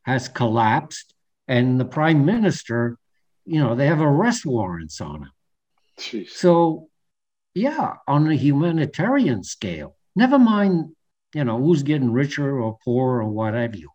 has 0.03 0.29
collapsed. 0.29 1.13
And 1.49 1.79
the 1.79 1.85
prime 1.85 2.25
minister, 2.25 2.97
you 3.49 3.59
know, 3.59 3.75
they 3.75 3.87
have 3.87 4.01
arrest 4.01 4.45
warrants 4.45 5.01
on 5.01 5.23
him. 5.23 5.31
Jeez. 5.97 6.29
So 6.29 6.89
yeah, 7.53 7.95
on 8.07 8.29
a 8.29 8.35
humanitarian 8.35 9.43
scale. 9.43 9.95
Never 10.15 10.37
mind, 10.37 10.95
you 11.33 11.43
know, 11.43 11.57
who's 11.57 11.83
getting 11.83 12.11
richer 12.11 12.59
or 12.59 12.77
poorer 12.83 13.21
or 13.21 13.29
what 13.29 13.53
have 13.55 13.75
you. 13.75 13.89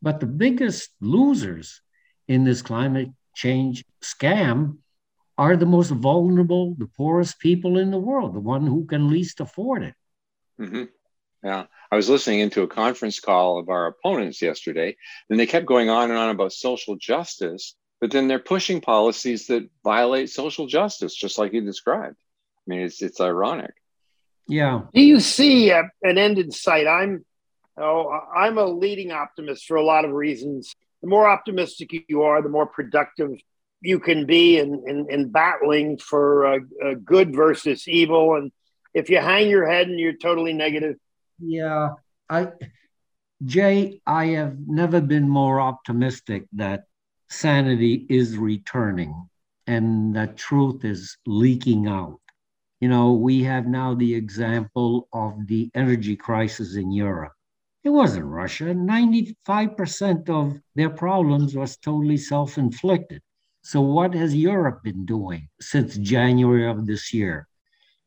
But 0.00 0.20
the 0.20 0.26
biggest 0.26 0.90
losers 1.00 1.82
in 2.28 2.44
this 2.44 2.62
climate 2.62 3.10
change 3.34 3.84
scam 4.02 4.78
are 5.36 5.56
the 5.56 5.66
most 5.66 5.90
vulnerable, 5.90 6.74
the 6.78 6.86
poorest 6.86 7.38
people 7.38 7.78
in 7.78 7.90
the 7.90 7.98
world, 7.98 8.34
the 8.34 8.40
one 8.40 8.66
who 8.66 8.86
can 8.86 9.10
least 9.10 9.40
afford 9.40 9.82
it. 9.82 9.94
Mm-hmm. 10.60 10.84
Yeah. 11.42 11.66
I 11.90 11.96
was 11.96 12.08
listening 12.08 12.40
into 12.40 12.62
a 12.62 12.68
conference 12.68 13.20
call 13.20 13.58
of 13.58 13.68
our 13.68 13.86
opponents 13.86 14.40
yesterday, 14.40 14.96
and 15.28 15.38
they 15.38 15.46
kept 15.46 15.66
going 15.66 15.90
on 15.90 16.10
and 16.10 16.18
on 16.18 16.30
about 16.30 16.52
social 16.52 16.96
justice, 16.96 17.74
but 18.04 18.10
then 18.10 18.28
they're 18.28 18.38
pushing 18.38 18.82
policies 18.82 19.46
that 19.46 19.66
violate 19.82 20.28
social 20.28 20.66
justice, 20.66 21.14
just 21.14 21.38
like 21.38 21.54
you 21.54 21.62
described. 21.62 22.18
I 22.18 22.62
mean, 22.66 22.80
it's 22.82 23.00
it's 23.00 23.18
ironic. 23.18 23.72
Yeah. 24.46 24.82
Do 24.92 25.00
you 25.00 25.20
see 25.20 25.70
a, 25.70 25.90
an 26.02 26.18
end 26.18 26.38
in 26.38 26.50
sight? 26.50 26.86
I'm 26.86 27.24
oh, 27.78 28.10
I'm 28.36 28.58
a 28.58 28.66
leading 28.66 29.10
optimist 29.10 29.64
for 29.64 29.78
a 29.78 29.82
lot 29.82 30.04
of 30.04 30.10
reasons. 30.10 30.76
The 31.00 31.08
more 31.08 31.26
optimistic 31.26 31.94
you 32.08 32.24
are, 32.24 32.42
the 32.42 32.50
more 32.50 32.66
productive 32.66 33.38
you 33.80 34.00
can 34.00 34.26
be 34.26 34.58
in, 34.58 34.84
in, 34.86 35.06
in 35.08 35.30
battling 35.30 35.96
for 35.96 36.46
uh, 36.46 36.58
uh, 36.84 36.94
good 37.02 37.34
versus 37.34 37.88
evil. 37.88 38.34
And 38.34 38.52
if 38.92 39.08
you 39.08 39.16
hang 39.16 39.48
your 39.48 39.66
head 39.66 39.88
and 39.88 39.98
you're 39.98 40.12
totally 40.12 40.52
negative, 40.52 40.96
yeah, 41.38 41.94
I 42.28 42.48
Jay, 43.42 44.02
I 44.06 44.26
have 44.26 44.58
never 44.66 45.00
been 45.00 45.26
more 45.26 45.58
optimistic 45.58 46.44
that 46.52 46.84
sanity 47.34 48.06
is 48.08 48.38
returning 48.38 49.28
and 49.66 50.14
that 50.14 50.36
truth 50.36 50.84
is 50.84 51.16
leaking 51.26 51.86
out. 51.86 52.20
You 52.80 52.88
know, 52.88 53.12
we 53.12 53.42
have 53.44 53.66
now 53.66 53.94
the 53.94 54.14
example 54.14 55.08
of 55.12 55.46
the 55.46 55.70
energy 55.74 56.16
crisis 56.16 56.76
in 56.76 56.92
Europe. 56.92 57.32
It 57.82 57.90
wasn't 57.90 58.26
Russia. 58.26 58.64
95% 58.64 60.28
of 60.28 60.60
their 60.74 60.90
problems 60.90 61.54
was 61.54 61.76
totally 61.76 62.16
self 62.16 62.58
inflicted. 62.58 63.22
So, 63.62 63.80
what 63.80 64.14
has 64.14 64.34
Europe 64.34 64.82
been 64.82 65.04
doing 65.06 65.48
since 65.60 65.96
January 65.98 66.68
of 66.68 66.86
this 66.86 67.12
year? 67.12 67.48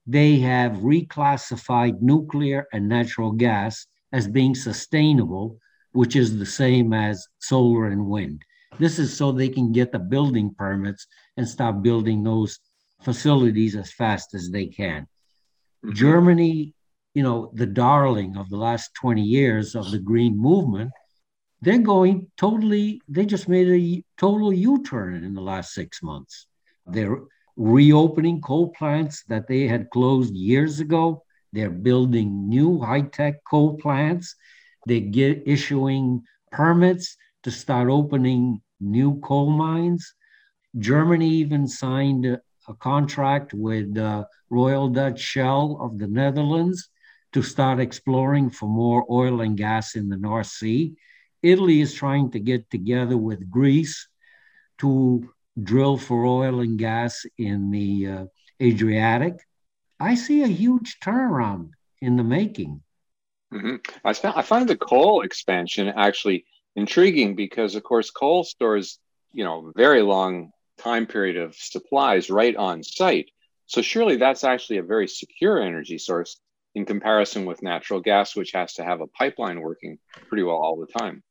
They 0.06 0.40
have 0.40 0.84
reclassified 0.94 2.02
nuclear 2.02 2.68
and 2.72 2.88
natural 2.88 3.32
gas 3.32 3.88
as 4.12 4.28
being 4.28 4.56
sustainable, 4.56 5.60
which 5.92 6.16
is 6.16 6.38
the 6.38 6.46
same 6.46 6.94
as 6.94 7.28
solar 7.40 7.88
and 7.88 8.08
wind. 8.08 8.44
This 8.80 9.00
is 9.00 9.16
so 9.16 9.32
they 9.32 9.50
can 9.50 9.72
get 9.72 9.92
the 9.92 10.00
building 10.00 10.54
permits 10.56 11.08
and 11.36 11.48
stop 11.48 11.82
building 11.82 12.24
those 12.24 12.60
facilities 13.04 13.76
as 13.76 13.92
fast 13.92 14.34
as 14.34 14.50
they 14.50 14.68
can. 14.68 15.08
Mm-hmm. 15.84 15.94
Germany, 15.94 16.74
you 17.14 17.24
know, 17.24 17.52
the 17.54 17.66
darling 17.66 18.38
of 18.38 18.50
the 18.50 18.58
last 18.58 18.94
20 18.96 19.22
years 19.22 19.76
of 19.76 19.92
the 19.92 20.00
green 20.00 20.38
movement, 20.38 20.92
they're 21.62 21.80
going 21.80 22.30
totally, 22.38 23.02
they 23.08 23.26
just 23.26 23.50
made 23.50 23.68
a 23.68 24.04
total 24.18 24.54
U 24.54 24.84
turn 24.84 25.24
in 25.24 25.34
the 25.34 25.42
last 25.42 25.74
six 25.74 26.04
months. 26.04 26.48
They're 26.86 27.22
reopening 27.56 28.42
coal 28.42 28.70
plants 28.70 29.24
that 29.28 29.48
they 29.48 29.68
had 29.68 29.90
closed 29.90 30.36
years 30.36 30.80
ago. 30.80 31.24
They're 31.54 31.72
building 31.72 32.48
new 32.48 32.80
high 32.80 33.02
tech 33.02 33.44
coal 33.50 33.78
plants. 33.78 34.36
They 34.86 35.02
get 35.02 35.44
issuing 35.48 36.24
permits 36.52 37.18
to 37.48 37.52
start 37.52 37.88
opening 37.88 38.62
new 38.82 39.22
coal 39.22 39.50
mines. 39.50 40.14
Germany 40.78 41.30
even 41.30 41.66
signed 41.66 42.26
a 42.26 42.74
contract 42.74 43.54
with 43.54 43.98
uh, 43.98 44.26
Royal 44.50 44.90
Dutch 44.90 45.22
Shell 45.22 45.78
of 45.80 45.98
the 45.98 46.08
Netherlands 46.08 46.90
to 47.32 47.42
start 47.42 47.80
exploring 47.80 48.50
for 48.50 48.68
more 48.68 49.06
oil 49.10 49.40
and 49.40 49.56
gas 49.56 49.96
in 49.96 50.10
the 50.10 50.18
North 50.18 50.48
Sea. 50.48 50.94
Italy 51.42 51.80
is 51.80 51.94
trying 51.94 52.32
to 52.32 52.40
get 52.42 52.70
together 52.70 53.16
with 53.16 53.50
Greece 53.50 54.10
to 54.80 55.30
drill 55.64 55.96
for 55.98 56.26
oil 56.26 56.60
and 56.60 56.78
gas 56.78 57.26
in 57.38 57.72
the 57.72 58.08
uh, 58.08 58.26
Adriatic. 58.62 59.36
I 60.02 60.16
see 60.16 60.44
a 60.44 60.48
huge 60.48 60.98
turnaround 61.00 61.70
in 62.02 62.18
the 62.18 62.26
making. 62.26 62.82
Mm-hmm. 63.54 63.78
I, 64.04 64.38
I 64.38 64.42
find 64.42 64.68
the 64.68 64.76
coal 64.76 65.22
expansion 65.22 65.88
actually 65.88 66.44
intriguing 66.78 67.36
because, 67.36 67.76
of 67.76 67.84
course, 67.84 68.10
coal 68.10 68.46
stores 68.46 69.00
you 69.38 69.44
know, 69.44 69.72
very 69.76 70.02
long 70.02 70.52
time 70.80 71.06
period 71.06 71.38
of 71.38 71.56
supplies 71.56 72.30
right 72.30 72.56
on 72.56 72.84
site. 72.84 73.30
So 73.68 73.84
surely 73.84 74.18
that's 74.18 74.44
actually 74.44 74.78
a 74.78 74.84
very 74.84 75.08
secure 75.08 75.62
energy 75.62 76.00
source 76.00 76.40
in 76.74 76.86
comparison 76.86 77.46
with 77.46 77.62
natural 77.62 78.00
gas, 78.00 78.36
which 78.36 78.52
has 78.54 78.74
to 78.74 78.84
have 78.84 79.02
a 79.02 79.08
pipeline 79.08 79.62
working 79.62 80.00
pretty 80.28 80.44
well 80.44 80.56
all 80.56 80.78
the 80.80 81.00
time. 81.00 81.24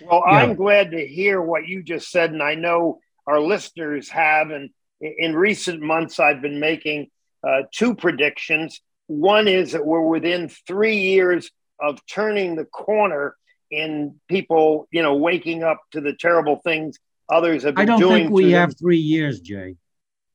Well, 0.00 0.24
yeah. 0.26 0.38
I'm 0.38 0.56
glad 0.56 0.92
to 0.92 1.06
hear 1.06 1.40
what 1.40 1.68
you 1.68 1.82
just 1.84 2.10
said, 2.10 2.32
and 2.32 2.42
I 2.42 2.56
know 2.56 3.00
our 3.26 3.40
listeners 3.40 4.08
have. 4.08 4.50
And 4.50 4.70
in 5.00 5.36
recent 5.36 5.80
months, 5.80 6.18
I've 6.18 6.42
been 6.42 6.58
making 6.58 7.10
uh, 7.46 7.62
two 7.72 7.94
predictions. 7.94 8.80
One 9.06 9.46
is 9.46 9.72
that 9.72 9.86
we're 9.86 10.00
within 10.00 10.48
three 10.48 10.98
years 10.98 11.50
of 11.78 12.04
turning 12.06 12.56
the 12.56 12.64
corner 12.64 13.36
in 13.70 14.16
people, 14.28 14.88
you 14.90 15.02
know, 15.02 15.16
waking 15.16 15.62
up 15.62 15.80
to 15.92 16.00
the 16.00 16.12
terrible 16.12 16.60
things 16.62 16.98
others 17.30 17.62
have 17.62 17.74
been 17.74 17.86
doing. 17.86 17.96
I 17.96 18.00
don't 18.00 18.12
think 18.12 18.30
we 18.30 18.52
have 18.52 18.76
three 18.76 18.98
years, 18.98 19.40
Jay. 19.40 19.76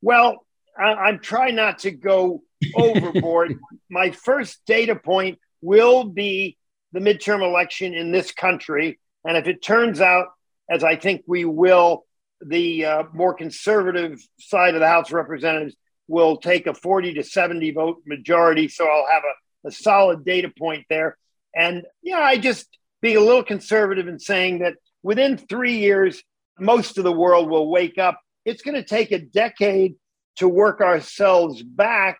Well, 0.01 0.45
I, 0.77 1.09
am 1.09 1.19
trying 1.19 1.55
not 1.55 1.79
to 1.79 1.91
go 1.91 2.43
overboard. 2.75 3.59
My 3.89 4.11
first 4.11 4.61
data 4.65 4.95
point 4.95 5.39
will 5.61 6.05
be 6.05 6.57
the 6.93 6.99
midterm 6.99 7.43
election 7.43 7.93
in 7.93 8.11
this 8.11 8.31
country. 8.31 8.99
And 9.25 9.37
if 9.37 9.47
it 9.47 9.61
turns 9.61 9.99
out, 9.99 10.27
as 10.69 10.83
I 10.83 10.95
think 10.95 11.23
we 11.27 11.45
will, 11.45 12.05
the 12.41 12.85
uh, 12.85 13.03
more 13.13 13.33
conservative 13.33 14.19
side 14.39 14.75
of 14.75 14.79
the 14.79 14.87
House 14.87 15.09
of 15.09 15.13
Representatives 15.13 15.75
will 16.07 16.37
take 16.37 16.67
a 16.67 16.73
40 16.73 17.15
to 17.15 17.23
70 17.23 17.71
vote 17.71 18.01
majority. 18.05 18.67
So 18.67 18.87
I'll 18.87 19.07
have 19.11 19.23
a, 19.23 19.67
a 19.69 19.71
solid 19.71 20.23
data 20.23 20.51
point 20.57 20.85
there. 20.89 21.17
And 21.55 21.83
yeah, 22.03 22.19
I 22.19 22.37
just 22.37 22.67
being 23.05 23.17
a 23.17 23.19
little 23.19 23.43
conservative 23.43 24.07
in 24.07 24.17
saying 24.17 24.57
that 24.57 24.73
within 25.03 25.37
three 25.37 25.77
years, 25.77 26.23
most 26.59 26.97
of 26.97 27.03
the 27.03 27.11
world 27.11 27.47
will 27.47 27.69
wake 27.69 27.99
up. 27.99 28.19
It's 28.45 28.63
going 28.63 28.73
to 28.73 28.83
take 28.83 29.11
a 29.11 29.19
decade 29.19 29.93
to 30.37 30.49
work 30.49 30.81
ourselves 30.81 31.61
back 31.61 32.19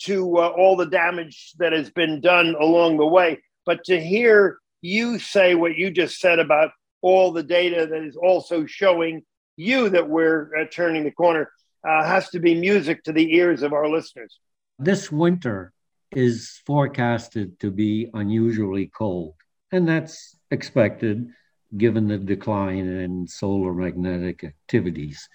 to 0.00 0.38
uh, 0.38 0.48
all 0.48 0.74
the 0.74 0.86
damage 0.86 1.52
that 1.58 1.72
has 1.72 1.88
been 1.88 2.20
done 2.20 2.56
along 2.58 2.96
the 2.96 3.06
way. 3.06 3.38
But 3.64 3.84
to 3.84 4.00
hear 4.00 4.58
you 4.82 5.20
say 5.20 5.54
what 5.54 5.76
you 5.76 5.92
just 5.92 6.18
said 6.18 6.40
about 6.40 6.72
all 7.00 7.30
the 7.30 7.44
data 7.44 7.86
that 7.86 8.02
is 8.02 8.16
also 8.16 8.66
showing 8.66 9.22
you 9.56 9.88
that 9.90 10.08
we're 10.08 10.50
uh, 10.56 10.64
turning 10.68 11.04
the 11.04 11.12
corner 11.12 11.48
uh, 11.88 12.04
has 12.04 12.28
to 12.30 12.40
be 12.40 12.56
music 12.56 13.04
to 13.04 13.12
the 13.12 13.36
ears 13.36 13.62
of 13.62 13.72
our 13.72 13.88
listeners. 13.88 14.40
This 14.80 15.12
winter 15.12 15.72
is 16.10 16.60
forecasted 16.66 17.60
to 17.60 17.70
be 17.70 18.10
unusually 18.12 18.88
cold, 18.88 19.34
and 19.74 19.88
that's 19.88 20.36
expected 20.52 21.28
given 21.76 22.06
the 22.06 22.16
decline 22.16 22.86
in 22.86 23.26
solar 23.26 23.74
magnetic 23.74 24.44
activities. 24.44 25.28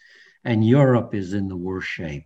And 0.45 0.65
Europe 0.65 1.13
is 1.13 1.33
in 1.33 1.49
the 1.49 1.57
worst 1.57 1.89
shape. 1.89 2.23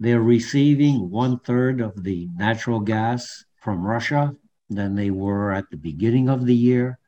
They're 0.00 0.20
receiving 0.20 1.08
one 1.08 1.38
third 1.38 1.80
of 1.80 2.02
the 2.02 2.28
natural 2.34 2.80
gas 2.80 3.44
from 3.60 3.86
Russia 3.86 4.34
than 4.70 4.96
they 4.96 5.12
were 5.12 5.52
at 5.52 5.70
the 5.70 5.76
beginning 5.76 6.28
of 6.28 6.46
the 6.46 6.54
year. 6.54 6.98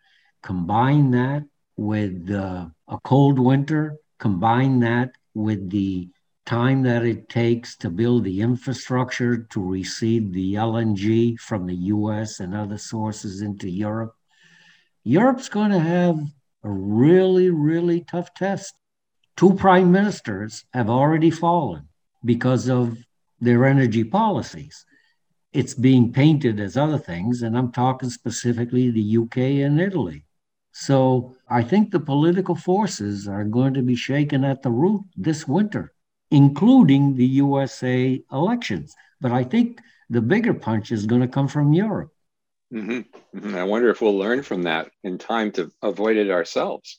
Combine 0.41 1.11
that 1.11 1.43
with 1.77 2.31
uh, 2.31 2.67
a 2.87 2.99
cold 3.03 3.41
winter, 3.41 3.97
combine 4.21 4.79
that 4.81 5.11
with 5.35 5.69
the 5.71 6.09
time 6.47 6.85
that 6.85 7.05
it 7.05 7.29
takes 7.29 7.77
to 7.79 7.91
build 7.91 8.23
the 8.23 8.41
infrastructure 8.41 9.39
to 9.51 9.61
receive 9.61 10.33
the 10.33 10.55
LNG 10.55 11.41
from 11.41 11.67
the 11.67 11.91
US 11.97 12.39
and 12.39 12.55
other 12.55 12.79
sources 12.79 13.41
into 13.41 13.69
Europe. 13.69 14.15
Europe's 15.05 15.51
going 15.51 15.71
to 15.71 15.79
have 15.79 16.19
a 16.63 16.71
really, 16.71 17.51
really 17.51 18.01
tough 18.01 18.33
test. 18.33 18.75
Two 19.37 19.53
prime 19.53 19.93
ministers 19.93 20.65
have 20.73 20.89
already 20.89 21.31
fallen 21.31 21.89
because 22.25 22.71
of 22.71 22.97
their 23.39 23.67
energy 23.67 24.03
policies. 24.03 24.87
It's 25.53 25.75
being 25.75 26.11
painted 26.11 26.59
as 26.59 26.79
other 26.79 26.97
things, 26.97 27.43
and 27.43 27.57
I'm 27.57 27.71
talking 27.71 28.09
specifically 28.09 28.91
the 28.91 29.19
UK 29.19 29.37
and 29.67 29.79
Italy. 29.79 30.25
So 30.73 31.37
I 31.51 31.63
think 31.63 31.91
the 31.91 32.01
political 32.01 32.55
forces 32.55 33.29
are 33.29 33.45
going 33.45 33.75
to 33.75 33.83
be 33.83 33.95
shaken 33.95 34.43
at 34.43 34.63
the 34.63 34.71
root 34.71 35.03
this 35.17 35.47
winter, 35.47 35.93
including 36.31 37.15
the 37.15 37.27
USA 37.27 38.23
elections. 38.33 38.95
But 39.21 39.33
I 39.33 39.45
think 39.45 39.83
the 40.09 40.23
bigger 40.23 40.55
punch 40.55 40.93
is 40.93 41.05
going 41.05 41.21
to 41.21 41.29
come 41.29 41.49
from 41.49 41.75
Europe. 41.75 42.14
Mm-hmm. 42.75 43.39
Mm-hmm. 43.39 43.55
I 43.55 43.65
wonder 43.65 43.89
if 43.91 44.01
we'll 44.01 44.19
learn 44.19 44.43
from 44.43 44.65
that 44.65 44.91
in 45.05 45.19
time 45.19 45.53
to 45.53 45.71
avoid 45.83 46.17
it 46.17 46.31
ourselves. 46.31 46.99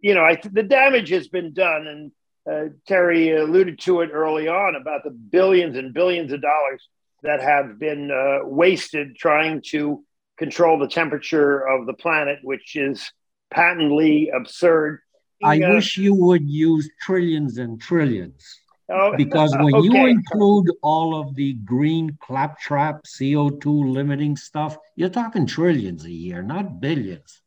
You 0.00 0.14
know, 0.14 0.22
I, 0.22 0.40
the 0.52 0.62
damage 0.62 1.08
has 1.10 1.26
been 1.28 1.52
done, 1.52 1.86
and 1.86 2.12
uh, 2.48 2.72
Terry 2.86 3.36
alluded 3.36 3.80
to 3.80 4.02
it 4.02 4.10
early 4.12 4.46
on 4.46 4.76
about 4.76 5.02
the 5.02 5.10
billions 5.10 5.76
and 5.76 5.92
billions 5.92 6.32
of 6.32 6.40
dollars 6.40 6.86
that 7.22 7.42
have 7.42 7.80
been 7.80 8.10
uh, 8.12 8.46
wasted 8.46 9.16
trying 9.16 9.60
to 9.70 10.04
control 10.38 10.78
the 10.78 10.86
temperature 10.86 11.58
of 11.66 11.86
the 11.86 11.94
planet, 11.94 12.38
which 12.42 12.76
is 12.76 13.10
patently 13.50 14.30
absurd. 14.30 15.00
I 15.42 15.60
uh, 15.60 15.74
wish 15.74 15.96
you 15.96 16.14
would 16.14 16.48
use 16.48 16.88
trillions 17.00 17.58
and 17.58 17.80
trillions. 17.80 18.60
Oh, 18.90 19.14
because 19.16 19.54
when 19.54 19.74
okay. 19.74 19.86
you 19.86 20.06
include 20.06 20.70
all 20.82 21.20
of 21.20 21.34
the 21.34 21.52
green 21.54 22.16
claptrap 22.22 23.04
CO2 23.04 23.92
limiting 23.92 24.34
stuff, 24.34 24.78
you're 24.96 25.10
talking 25.10 25.46
trillions 25.46 26.06
a 26.06 26.10
year, 26.10 26.42
not 26.42 26.80
billions. 26.80 27.42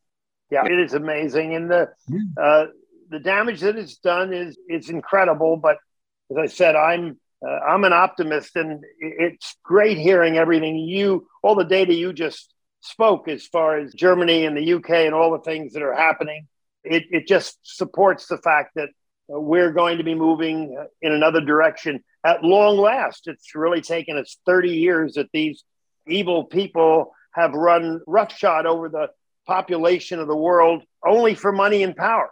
Yeah, 0.52 0.66
it 0.66 0.80
is 0.80 0.94
amazing, 0.94 1.56
and 1.56 1.72
the 1.72 1.90
uh, 2.40 2.66
the 3.10 3.20
damage 3.20 3.62
that 3.62 3.78
it's 3.78 3.98
done 3.98 4.34
is 4.34 4.58
is 4.70 4.90
incredible. 4.90 5.58
But 5.58 5.78
as 6.30 6.38
I 6.38 6.46
said, 6.46 6.76
I'm 6.76 7.20
uh, 7.44 7.60
I'm 7.60 7.86
an 7.86 7.94
optimist, 7.94 8.56
and 8.56 8.84
it's 9.00 9.56
great 9.64 9.98
hearing 9.98 10.38
everything 10.38 10.78
you, 10.78 11.28
all 11.42 11.56
the 11.56 11.64
data 11.64 11.94
you 11.94 12.14
just 12.14 12.54
spoke 12.82 13.28
as 13.28 13.48
far 13.48 13.80
as 13.80 13.94
Germany 13.94 14.46
and 14.46 14.56
the 14.56 14.74
UK 14.74 14.90
and 14.90 15.16
all 15.16 15.32
the 15.32 15.40
things 15.40 15.74
that 15.74 15.82
are 15.82 15.96
happening. 15.96 16.48
It 16.84 17.06
it 17.10 17.28
just 17.28 17.58
supports 17.64 18.28
the 18.28 18.38
fact 18.38 18.76
that 18.76 18.90
we're 19.40 19.72
going 19.72 19.98
to 19.98 20.04
be 20.04 20.16
moving 20.16 20.78
in 21.02 21.12
another 21.12 21.42
direction 21.42 22.04
at 22.26 22.44
long 22.44 22.78
last. 22.78 23.28
It's 23.28 23.56
really 23.56 23.82
taken 23.82 24.18
us 24.18 24.38
30 24.46 24.70
years 24.70 25.14
that 25.14 25.30
these 25.34 25.64
evil 26.08 26.44
people 26.44 27.14
have 27.34 27.54
run 27.54 28.02
roughshod 28.08 28.66
over 28.66 28.90
the 28.90 29.10
population 29.48 30.20
of 30.20 30.28
the 30.28 30.36
world 30.36 30.84
only 31.06 31.36
for 31.36 31.52
money 31.52 31.84
and 31.84 31.96
power. 31.96 32.30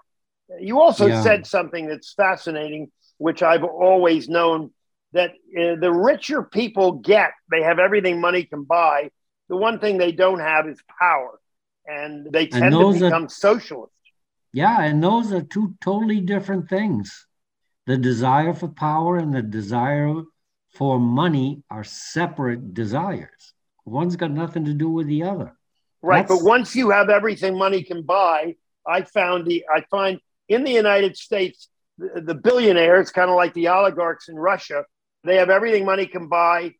You 0.59 0.81
also 0.81 1.05
yeah. 1.05 1.21
said 1.21 1.47
something 1.47 1.87
that's 1.87 2.13
fascinating, 2.13 2.91
which 3.17 3.43
I've 3.43 3.63
always 3.63 4.27
known 4.27 4.71
that 5.13 5.31
uh, 5.31 5.75
the 5.79 5.91
richer 5.91 6.43
people 6.43 6.93
get, 6.93 7.31
they 7.49 7.63
have 7.63 7.79
everything 7.79 8.19
money 8.19 8.43
can 8.43 8.63
buy. 8.63 9.09
The 9.47 9.57
one 9.57 9.79
thing 9.79 9.97
they 9.97 10.11
don't 10.11 10.39
have 10.39 10.67
is 10.67 10.79
power, 10.99 11.39
and 11.85 12.31
they 12.31 12.47
tend 12.47 12.75
and 12.75 12.95
to 12.95 13.05
become 13.05 13.25
are, 13.25 13.29
socialists. 13.29 13.98
Yeah, 14.51 14.81
and 14.81 15.03
those 15.03 15.31
are 15.31 15.41
two 15.41 15.75
totally 15.81 16.21
different 16.21 16.69
things. 16.69 17.27
The 17.85 17.97
desire 17.97 18.53
for 18.53 18.67
power 18.67 19.17
and 19.17 19.33
the 19.33 19.41
desire 19.41 20.21
for 20.73 20.99
money 20.99 21.63
are 21.69 21.83
separate 21.83 22.73
desires. 22.73 23.53
One's 23.85 24.15
got 24.15 24.31
nothing 24.31 24.65
to 24.65 24.73
do 24.73 24.89
with 24.89 25.07
the 25.07 25.23
other. 25.23 25.53
Right, 26.01 26.27
That's... 26.27 26.39
but 26.39 26.47
once 26.47 26.75
you 26.75 26.91
have 26.91 27.09
everything 27.09 27.57
money 27.57 27.83
can 27.83 28.03
buy, 28.03 28.55
I 28.87 29.01
found 29.03 29.45
the 29.45 29.65
I 29.73 29.83
find 29.91 30.19
in 30.47 30.63
the 30.63 30.71
United 30.71 31.17
States 31.17 31.69
the, 31.97 32.21
the 32.21 32.35
billionaires, 32.35 33.11
kind 33.11 33.29
of 33.29 33.35
like 33.35 33.53
the 33.53 33.67
oligarchs 33.67 34.29
in 34.29 34.35
Russia, 34.35 34.85
they 35.23 35.35
have 35.35 35.49
everything 35.49 35.85
money 35.85 36.07
can 36.07 36.27
buy, 36.27 36.73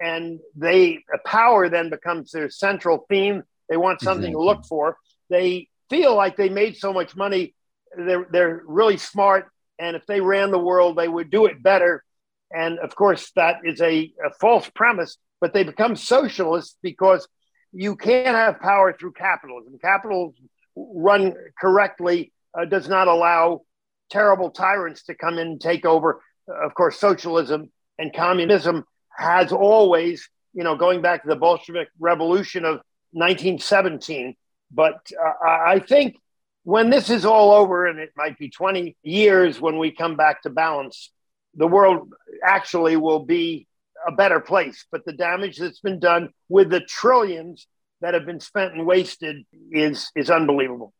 and 0.00 0.38
they 0.54 1.04
power 1.24 1.68
then 1.68 1.90
becomes 1.90 2.30
their 2.32 2.50
central 2.50 3.06
theme. 3.08 3.42
They 3.68 3.76
want 3.76 4.00
something 4.00 4.32
exactly. 4.32 4.44
to 4.44 4.44
look 4.44 4.66
for. 4.66 4.96
They 5.28 5.68
feel 5.90 6.14
like 6.14 6.36
they 6.36 6.48
made 6.48 6.76
so 6.76 6.92
much 6.92 7.14
money. 7.14 7.54
They're, 7.96 8.26
they're 8.30 8.62
really 8.66 8.96
smart. 8.96 9.50
And 9.78 9.96
if 9.96 10.06
they 10.06 10.20
ran 10.20 10.50
the 10.50 10.58
world, 10.58 10.96
they 10.96 11.08
would 11.08 11.30
do 11.30 11.46
it 11.46 11.62
better. 11.62 12.04
And 12.52 12.78
of 12.78 12.94
course, 12.94 13.30
that 13.36 13.56
is 13.64 13.80
a, 13.80 14.12
a 14.24 14.30
false 14.40 14.68
premise, 14.74 15.16
but 15.40 15.52
they 15.52 15.64
become 15.64 15.96
socialists 15.96 16.76
because 16.82 17.28
you 17.72 17.96
can't 17.96 18.36
have 18.36 18.60
power 18.60 18.92
through 18.92 19.12
capitalism. 19.12 19.78
Capitalism 19.80 20.48
run 20.76 21.34
correctly 21.60 22.32
uh, 22.58 22.64
does 22.64 22.88
not 22.88 23.08
allow 23.08 23.62
terrible 24.10 24.50
tyrants 24.50 25.04
to 25.04 25.14
come 25.14 25.34
in 25.34 25.46
and 25.46 25.60
take 25.60 25.86
over. 25.86 26.22
Uh, 26.48 26.66
of 26.66 26.74
course, 26.74 26.98
socialism 26.98 27.70
and 27.98 28.12
communism 28.12 28.84
has 29.16 29.52
always, 29.52 30.28
you 30.52 30.64
know, 30.64 30.76
going 30.76 31.02
back 31.02 31.22
to 31.22 31.28
the 31.28 31.36
Bolshevik 31.36 31.88
Revolution 31.98 32.64
of 32.64 32.80
1917, 33.12 34.34
but 34.70 35.10
uh, 35.22 35.46
I 35.46 35.78
think 35.80 36.16
when 36.64 36.90
this 36.90 37.10
is 37.10 37.24
all 37.24 37.52
over, 37.52 37.86
and 37.86 37.98
it 37.98 38.12
might 38.16 38.38
be 38.38 38.50
20 38.50 38.96
years 39.02 39.60
when 39.60 39.78
we 39.78 39.90
come 39.90 40.16
back 40.16 40.42
to 40.42 40.50
balance, 40.50 41.10
the 41.54 41.66
world 41.66 42.12
actually 42.44 42.96
will 42.96 43.24
be 43.24 43.66
a 44.06 44.12
better 44.12 44.40
place. 44.40 44.84
But 44.90 45.04
the 45.04 45.12
damage 45.12 45.58
that's 45.58 45.80
been 45.80 45.98
done 45.98 46.30
with 46.48 46.70
the 46.70 46.80
trillions 46.80 47.66
that 48.00 48.14
have 48.14 48.26
been 48.26 48.40
spent 48.40 48.74
and 48.74 48.86
wasted 48.86 49.44
is 49.70 50.10
is 50.14 50.30
unbelievable. 50.30 50.92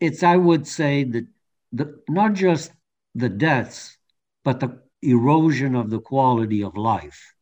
It's 0.00 0.22
I 0.22 0.36
would 0.36 0.66
say 0.66 1.04
that 1.04 1.26
the, 1.72 2.00
not 2.08 2.34
just 2.34 2.72
the 3.14 3.28
deaths, 3.28 3.96
but 4.44 4.60
the 4.60 4.80
erosion 5.02 5.74
of 5.74 5.90
the 5.90 6.00
quality 6.00 6.62
of 6.62 6.76
life. 6.76 7.34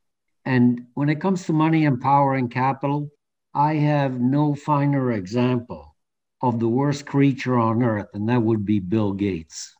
And 0.44 0.86
when 0.94 1.08
it 1.08 1.20
comes 1.20 1.44
to 1.46 1.52
money 1.52 1.84
and 1.84 2.00
power 2.00 2.34
and 2.34 2.50
capital, 2.50 3.10
I 3.54 3.74
have 3.74 4.20
no 4.20 4.54
finer 4.54 5.12
example 5.12 5.96
of 6.40 6.60
the 6.60 6.68
worst 6.68 7.06
creature 7.06 7.58
on 7.58 7.82
earth, 7.82 8.08
and 8.14 8.28
that 8.28 8.42
would 8.42 8.64
be 8.64 8.78
Bill 8.78 9.12
Gates. 9.12 9.74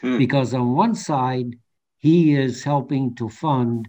Hmm. 0.00 0.18
Because 0.18 0.52
on 0.54 0.74
one 0.74 0.94
side, 0.94 1.56
he 1.98 2.34
is 2.34 2.64
helping 2.64 3.14
to 3.16 3.28
fund 3.28 3.88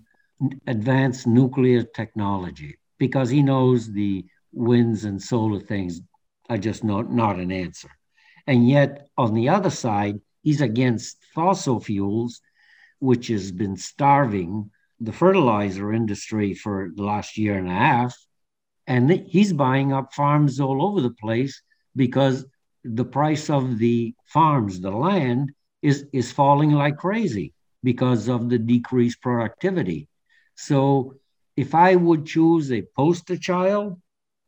advanced 0.68 1.28
nuclear 1.28 1.84
technology 1.84 2.78
because 2.98 3.30
he 3.30 3.42
knows 3.42 3.92
the 3.92 4.26
winds 4.54 5.04
and 5.04 5.22
solar 5.22 5.60
things 5.60 6.02
are 6.50 6.58
just 6.58 6.84
not, 6.84 7.12
not 7.12 7.40
an 7.40 7.52
answer. 7.52 7.90
And 8.46 8.68
yet, 8.70 9.10
on 9.18 9.34
the 9.34 9.50
other 9.50 9.70
side, 9.70 10.22
he's 10.42 10.62
against 10.62 11.18
fossil 11.34 11.80
fuels, 11.80 12.40
which 13.00 13.28
has 13.28 13.52
been 13.52 13.76
starving 13.76 14.72
the 15.00 15.12
fertilizer 15.12 15.92
industry 15.92 16.54
for 16.54 16.90
the 16.96 17.04
last 17.04 17.38
year 17.38 17.58
and 17.58 17.68
a 17.68 17.74
half. 17.74 18.16
And 18.88 19.12
he's 19.12 19.54
buying 19.54 19.92
up 19.92 20.14
farms 20.14 20.60
all 20.60 20.82
over 20.86 21.02
the 21.02 21.12
place 21.12 21.62
because 21.96 22.46
the 22.84 23.06
price 23.06 23.50
of 23.50 23.78
the 23.78 24.14
farms, 24.26 24.80
the 24.80 24.92
land, 24.92 25.52
is, 25.82 26.06
is 26.14 26.32
falling 26.32 26.72
like 26.72 26.98
crazy 26.98 27.54
because 27.84 28.28
of 28.28 28.50
the 28.50 28.58
decreased 28.58 29.22
productivity. 29.22 30.08
So 30.56 31.16
if 31.56 31.76
I 31.76 31.96
would 31.96 32.26
choose 32.26 32.72
a 32.72 32.84
poster 32.96 33.38
child 33.38 34.00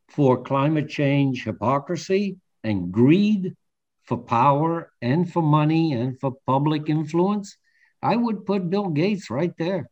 for 0.07 0.41
climate 0.41 0.89
change 0.89 1.43
hypocrisy 1.43 2.37
and 2.63 2.91
greed 2.91 3.55
for 4.03 4.17
power 4.17 4.91
and 5.01 5.31
for 5.31 5.43
money 5.43 5.93
and 5.93 6.19
for 6.19 6.35
public 6.47 6.89
influence, 6.89 7.57
I 8.01 8.15
would 8.15 8.45
put 8.45 8.69
Bill 8.69 8.89
Gates 8.89 9.29
right 9.29 9.53
there. 9.57 9.89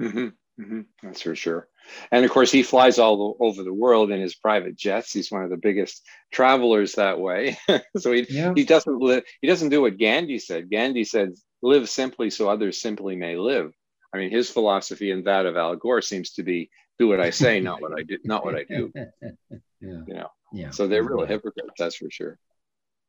Mm-hmm. 0.00 0.62
Mm-hmm. 0.62 0.80
That's 1.02 1.22
for 1.22 1.34
sure. 1.34 1.68
And 2.10 2.24
of 2.24 2.30
course, 2.30 2.50
he 2.50 2.62
flies 2.62 2.98
all 2.98 3.36
over 3.40 3.62
the 3.62 3.72
world 3.72 4.10
in 4.10 4.20
his 4.20 4.34
private 4.34 4.76
jets. 4.76 5.12
He's 5.12 5.30
one 5.30 5.42
of 5.42 5.50
the 5.50 5.56
biggest 5.56 6.04
travelers 6.32 6.94
that 6.94 7.18
way. 7.18 7.58
so 7.98 8.12
he, 8.12 8.26
yeah. 8.28 8.52
he 8.54 8.64
doesn't 8.64 8.98
live. 8.98 9.24
He 9.40 9.48
doesn't 9.48 9.70
do 9.70 9.82
what 9.82 9.98
Gandhi 9.98 10.38
said. 10.38 10.70
Gandhi 10.70 11.04
said, 11.04 11.34
"Live 11.62 11.88
simply, 11.88 12.30
so 12.30 12.48
others 12.48 12.80
simply 12.80 13.16
may 13.16 13.36
live." 13.36 13.72
I 14.12 14.18
mean, 14.18 14.30
his 14.30 14.50
philosophy 14.50 15.10
and 15.10 15.26
that 15.26 15.46
of 15.46 15.56
Al 15.56 15.76
Gore 15.76 16.02
seems 16.02 16.32
to 16.32 16.42
be 16.42 16.70
do 16.98 17.08
what 17.08 17.20
I 17.20 17.30
say, 17.30 17.60
not 17.60 17.80
what 17.80 17.92
I 17.98 18.02
do, 18.02 18.18
not 18.24 18.44
what 18.44 18.54
I 18.56 18.64
do. 18.64 18.92
yeah. 19.22 19.60
You 19.80 20.04
know. 20.08 20.28
Yeah. 20.52 20.70
So 20.70 20.86
they're 20.86 21.02
real 21.02 21.26
hypocrites, 21.26 21.74
that's 21.78 21.96
for 21.96 22.10
sure. 22.10 22.38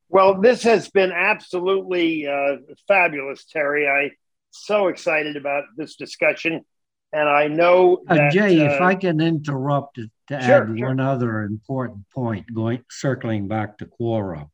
Well, 0.09 0.41
this 0.41 0.63
has 0.63 0.89
been 0.89 1.11
absolutely 1.11 2.27
uh, 2.27 2.57
fabulous, 2.87 3.45
Terry. 3.45 3.87
I 3.87 4.11
so 4.51 4.87
excited 4.87 5.37
about 5.37 5.65
this 5.77 5.95
discussion, 5.95 6.65
and 7.11 7.27
I 7.27 7.47
know 7.47 8.03
uh, 8.07 8.15
that, 8.15 8.27
uh, 8.27 8.31
Jay, 8.31 8.59
uh, 8.59 8.73
if 8.73 8.81
I 8.81 8.95
can 8.95 9.19
interrupt 9.19 9.95
to, 9.95 10.09
to 10.27 10.41
sure, 10.41 10.63
add 10.63 10.77
sure. 10.77 10.87
one 10.87 10.99
other 10.99 11.43
important 11.43 12.09
point, 12.09 12.53
going 12.53 12.83
circling 12.89 13.47
back 13.47 13.77
to 13.79 13.85
Quora. 13.85 14.49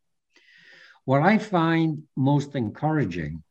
What 1.04 1.22
I 1.22 1.38
find 1.38 2.04
most 2.16 2.56
encouraging 2.56 3.44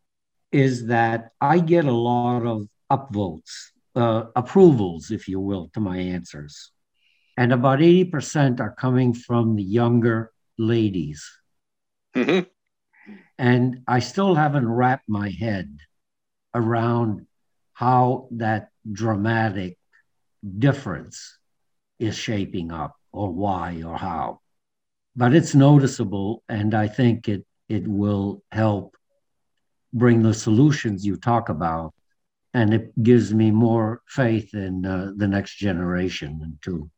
is 0.51 0.87
that 0.87 1.31
I 1.41 1.59
get 1.59 1.85
a 1.85 1.93
lot 1.93 2.47
of 2.47 2.69
upvotes, 2.91 3.71
uh, 3.95 4.25
approvals, 4.35 5.11
if 5.11 5.29
you 5.29 5.41
will, 5.41 5.71
to 5.75 5.81
my 5.81 5.99
answers. 5.99 6.71
And 7.37 7.53
about 7.53 7.81
80% 7.81 8.61
are 8.61 8.73
coming 8.73 9.13
from 9.13 9.57
the 9.57 9.63
younger 9.63 10.33
ladies. 10.57 11.29
Mm-hmm. 12.15 12.49
And 13.39 13.83
I 13.87 13.99
still 13.99 14.35
haven't 14.35 14.69
wrapped 14.69 15.09
my 15.09 15.31
head 15.31 15.77
around 16.55 17.27
how 17.73 18.29
that 18.31 18.71
dramatic 18.91 19.79
difference 20.59 21.39
is 21.99 22.17
shaping 22.17 22.71
up 22.73 22.97
or 23.13 23.33
why 23.33 23.83
or 23.85 23.97
how. 23.97 24.41
But 25.17 25.35
it's 25.35 25.55
noticeable, 25.55 26.43
and 26.49 26.75
I 26.75 26.89
think 26.89 27.29
it, 27.29 27.47
it 27.69 27.87
will 27.87 28.43
help 28.51 28.97
bring 29.93 30.23
the 30.23 30.35
solutions 30.35 31.07
you 31.07 31.17
talk 31.17 31.49
about 31.49 31.95
and 32.55 32.73
it 32.73 33.03
gives 33.03 33.35
me 33.35 33.51
more 33.51 34.01
faith 34.07 34.55
in 34.55 34.87
uh, 34.87 35.11
the 35.17 35.27
next 35.27 35.57
generation 35.57 36.59
too. 36.63 36.89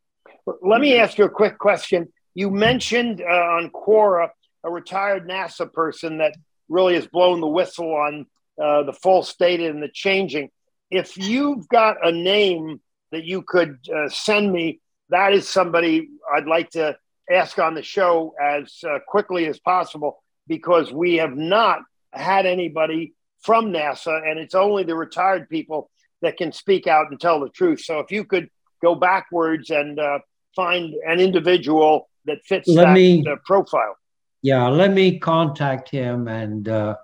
Let 0.63 0.81
me 0.81 0.97
ask 0.99 1.19
you 1.19 1.25
a 1.25 1.31
quick 1.31 1.59
question. 1.59 2.13
You 2.35 2.51
mentioned 2.51 3.23
uh, 3.23 3.25
on 3.25 3.71
Quora 3.71 4.29
a 4.63 4.71
retired 4.71 5.27
NASA 5.27 5.73
person 5.73 6.19
that 6.19 6.35
really 6.69 6.95
has 6.95 7.07
blown 7.07 7.41
the 7.41 7.49
whistle 7.49 7.95
on 7.95 8.27
uh, 8.63 8.83
the 8.83 8.93
false 8.93 9.35
data 9.37 9.69
and 9.69 9.83
the 9.83 9.89
changing. 9.93 10.51
If 10.91 11.17
you've 11.17 11.69
got 11.69 12.07
a 12.07 12.13
name 12.13 12.81
that 13.13 13.25
you 13.25 13.43
could 13.43 13.79
uh, 13.95 14.09
send 14.09 14.53
me, 14.53 14.81
that 15.11 15.33
is 15.33 15.49
somebody 15.49 16.09
I'd 16.35 16.47
like 16.47 16.71
to 16.71 16.97
ask 17.31 17.59
on 17.59 17.75
the 17.75 17.83
show 17.83 18.35
as 18.41 18.83
uh, 18.89 18.99
quickly 19.07 19.47
as 19.47 19.59
possible 19.59 20.23
because 20.47 20.93
we 20.93 21.17
have 21.17 21.37
not 21.37 21.81
had 22.13 22.47
anybody 22.47 23.15
from 23.43 23.73
NASA, 23.73 24.29
and 24.29 24.39
it's 24.39 24.55
only 24.55 24.85
the 24.85 24.95
retired 24.95 25.49
people 25.49 25.91
that 26.23 26.37
can 26.37 26.53
speak 26.53 26.87
out 26.87 27.11
and 27.11 27.21
tell 27.21 27.41
the 27.41 27.49
truth. 27.49 27.81
So 27.81 28.01
if 28.01 28.11
you 28.11 28.25
could 28.25 28.49
go 28.83 28.95
backwards 28.95 29.71
and 29.71 29.99
uh, 29.99 30.19
find 30.55 30.95
an 31.07 31.21
individual 31.21 32.09
that 32.25 32.39
fits 32.45 32.69
let 32.69 32.85
that 32.87 32.95
me, 32.95 33.25
uh, 33.27 33.37
profile. 33.45 33.97
Yeah, 34.43 34.69
let 34.69 34.93
me 34.93 35.19
contact 35.19 35.91
him 35.91 36.29
and 36.29 36.69
uh, 36.69 36.97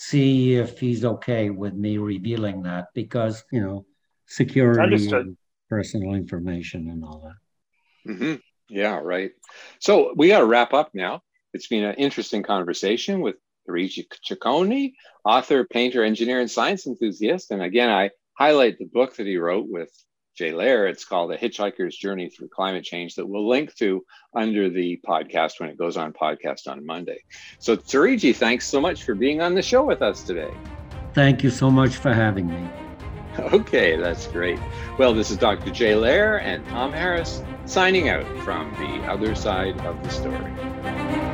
see 0.00 0.54
if 0.54 0.78
he's 0.78 1.04
okay 1.04 1.50
with 1.50 1.74
me 1.74 1.98
revealing 1.98 2.62
that 2.62 2.86
because, 2.94 3.42
you 3.50 3.60
know, 3.60 3.84
security 4.28 4.80
Understood. 4.80 5.26
and 5.26 5.36
personal 5.68 6.14
information 6.14 6.88
and 6.88 7.02
all 7.02 7.24
that. 7.24 8.12
Mm-hmm. 8.12 8.34
Yeah, 8.68 9.00
right. 9.02 9.32
So 9.80 10.12
we 10.14 10.28
got 10.28 10.38
to 10.38 10.46
wrap 10.46 10.72
up 10.72 10.90
now. 10.94 11.22
It's 11.52 11.66
been 11.66 11.82
an 11.82 11.96
interesting 11.96 12.44
conversation 12.44 13.22
with 13.22 13.34
Terigi 13.68 14.06
Ciccone, 14.24 14.92
author, 15.24 15.64
painter, 15.64 16.04
engineer, 16.04 16.38
and 16.38 16.48
science 16.48 16.86
enthusiast. 16.86 17.50
And 17.50 17.60
again, 17.60 17.90
I 17.90 18.10
highlight 18.34 18.78
the 18.78 18.84
book 18.84 19.16
that 19.16 19.26
he 19.26 19.36
wrote 19.36 19.66
with 19.68 19.90
Jay 20.38 20.52
Lehr. 20.52 20.88
It's 20.88 21.04
called 21.04 21.32
A 21.32 21.36
Hitchhiker's 21.36 21.96
Journey 21.96 22.30
Through 22.30 22.48
Climate 22.48 22.84
Change 22.84 23.16
that 23.16 23.26
we'll 23.26 23.48
link 23.48 23.74
to 23.74 24.04
under 24.34 24.70
the 24.70 25.00
podcast 25.06 25.58
when 25.58 25.68
it 25.68 25.76
goes 25.76 25.96
on 25.96 26.12
podcast 26.12 26.68
on 26.68 26.86
Monday. 26.86 27.18
So, 27.58 27.76
Terigi, 27.76 28.34
thanks 28.34 28.64
so 28.64 28.80
much 28.80 29.02
for 29.02 29.16
being 29.16 29.40
on 29.40 29.56
the 29.56 29.62
show 29.62 29.84
with 29.84 30.00
us 30.00 30.22
today. 30.22 30.54
Thank 31.12 31.42
you 31.42 31.50
so 31.50 31.72
much 31.72 31.96
for 31.96 32.12
having 32.14 32.46
me. 32.46 32.70
Okay, 33.38 33.96
that's 33.96 34.26
great. 34.28 34.58
Well, 34.98 35.12
this 35.14 35.30
is 35.30 35.36
Dr. 35.36 35.70
Jay 35.70 35.92
Lehr 35.92 36.40
and 36.40 36.66
Tom 36.68 36.92
Harris 36.92 37.42
signing 37.66 38.08
out 38.08 38.26
from 38.44 38.72
the 38.74 39.06
other 39.10 39.34
side 39.34 39.80
of 39.86 40.02
the 40.02 40.10
story. 40.10 41.27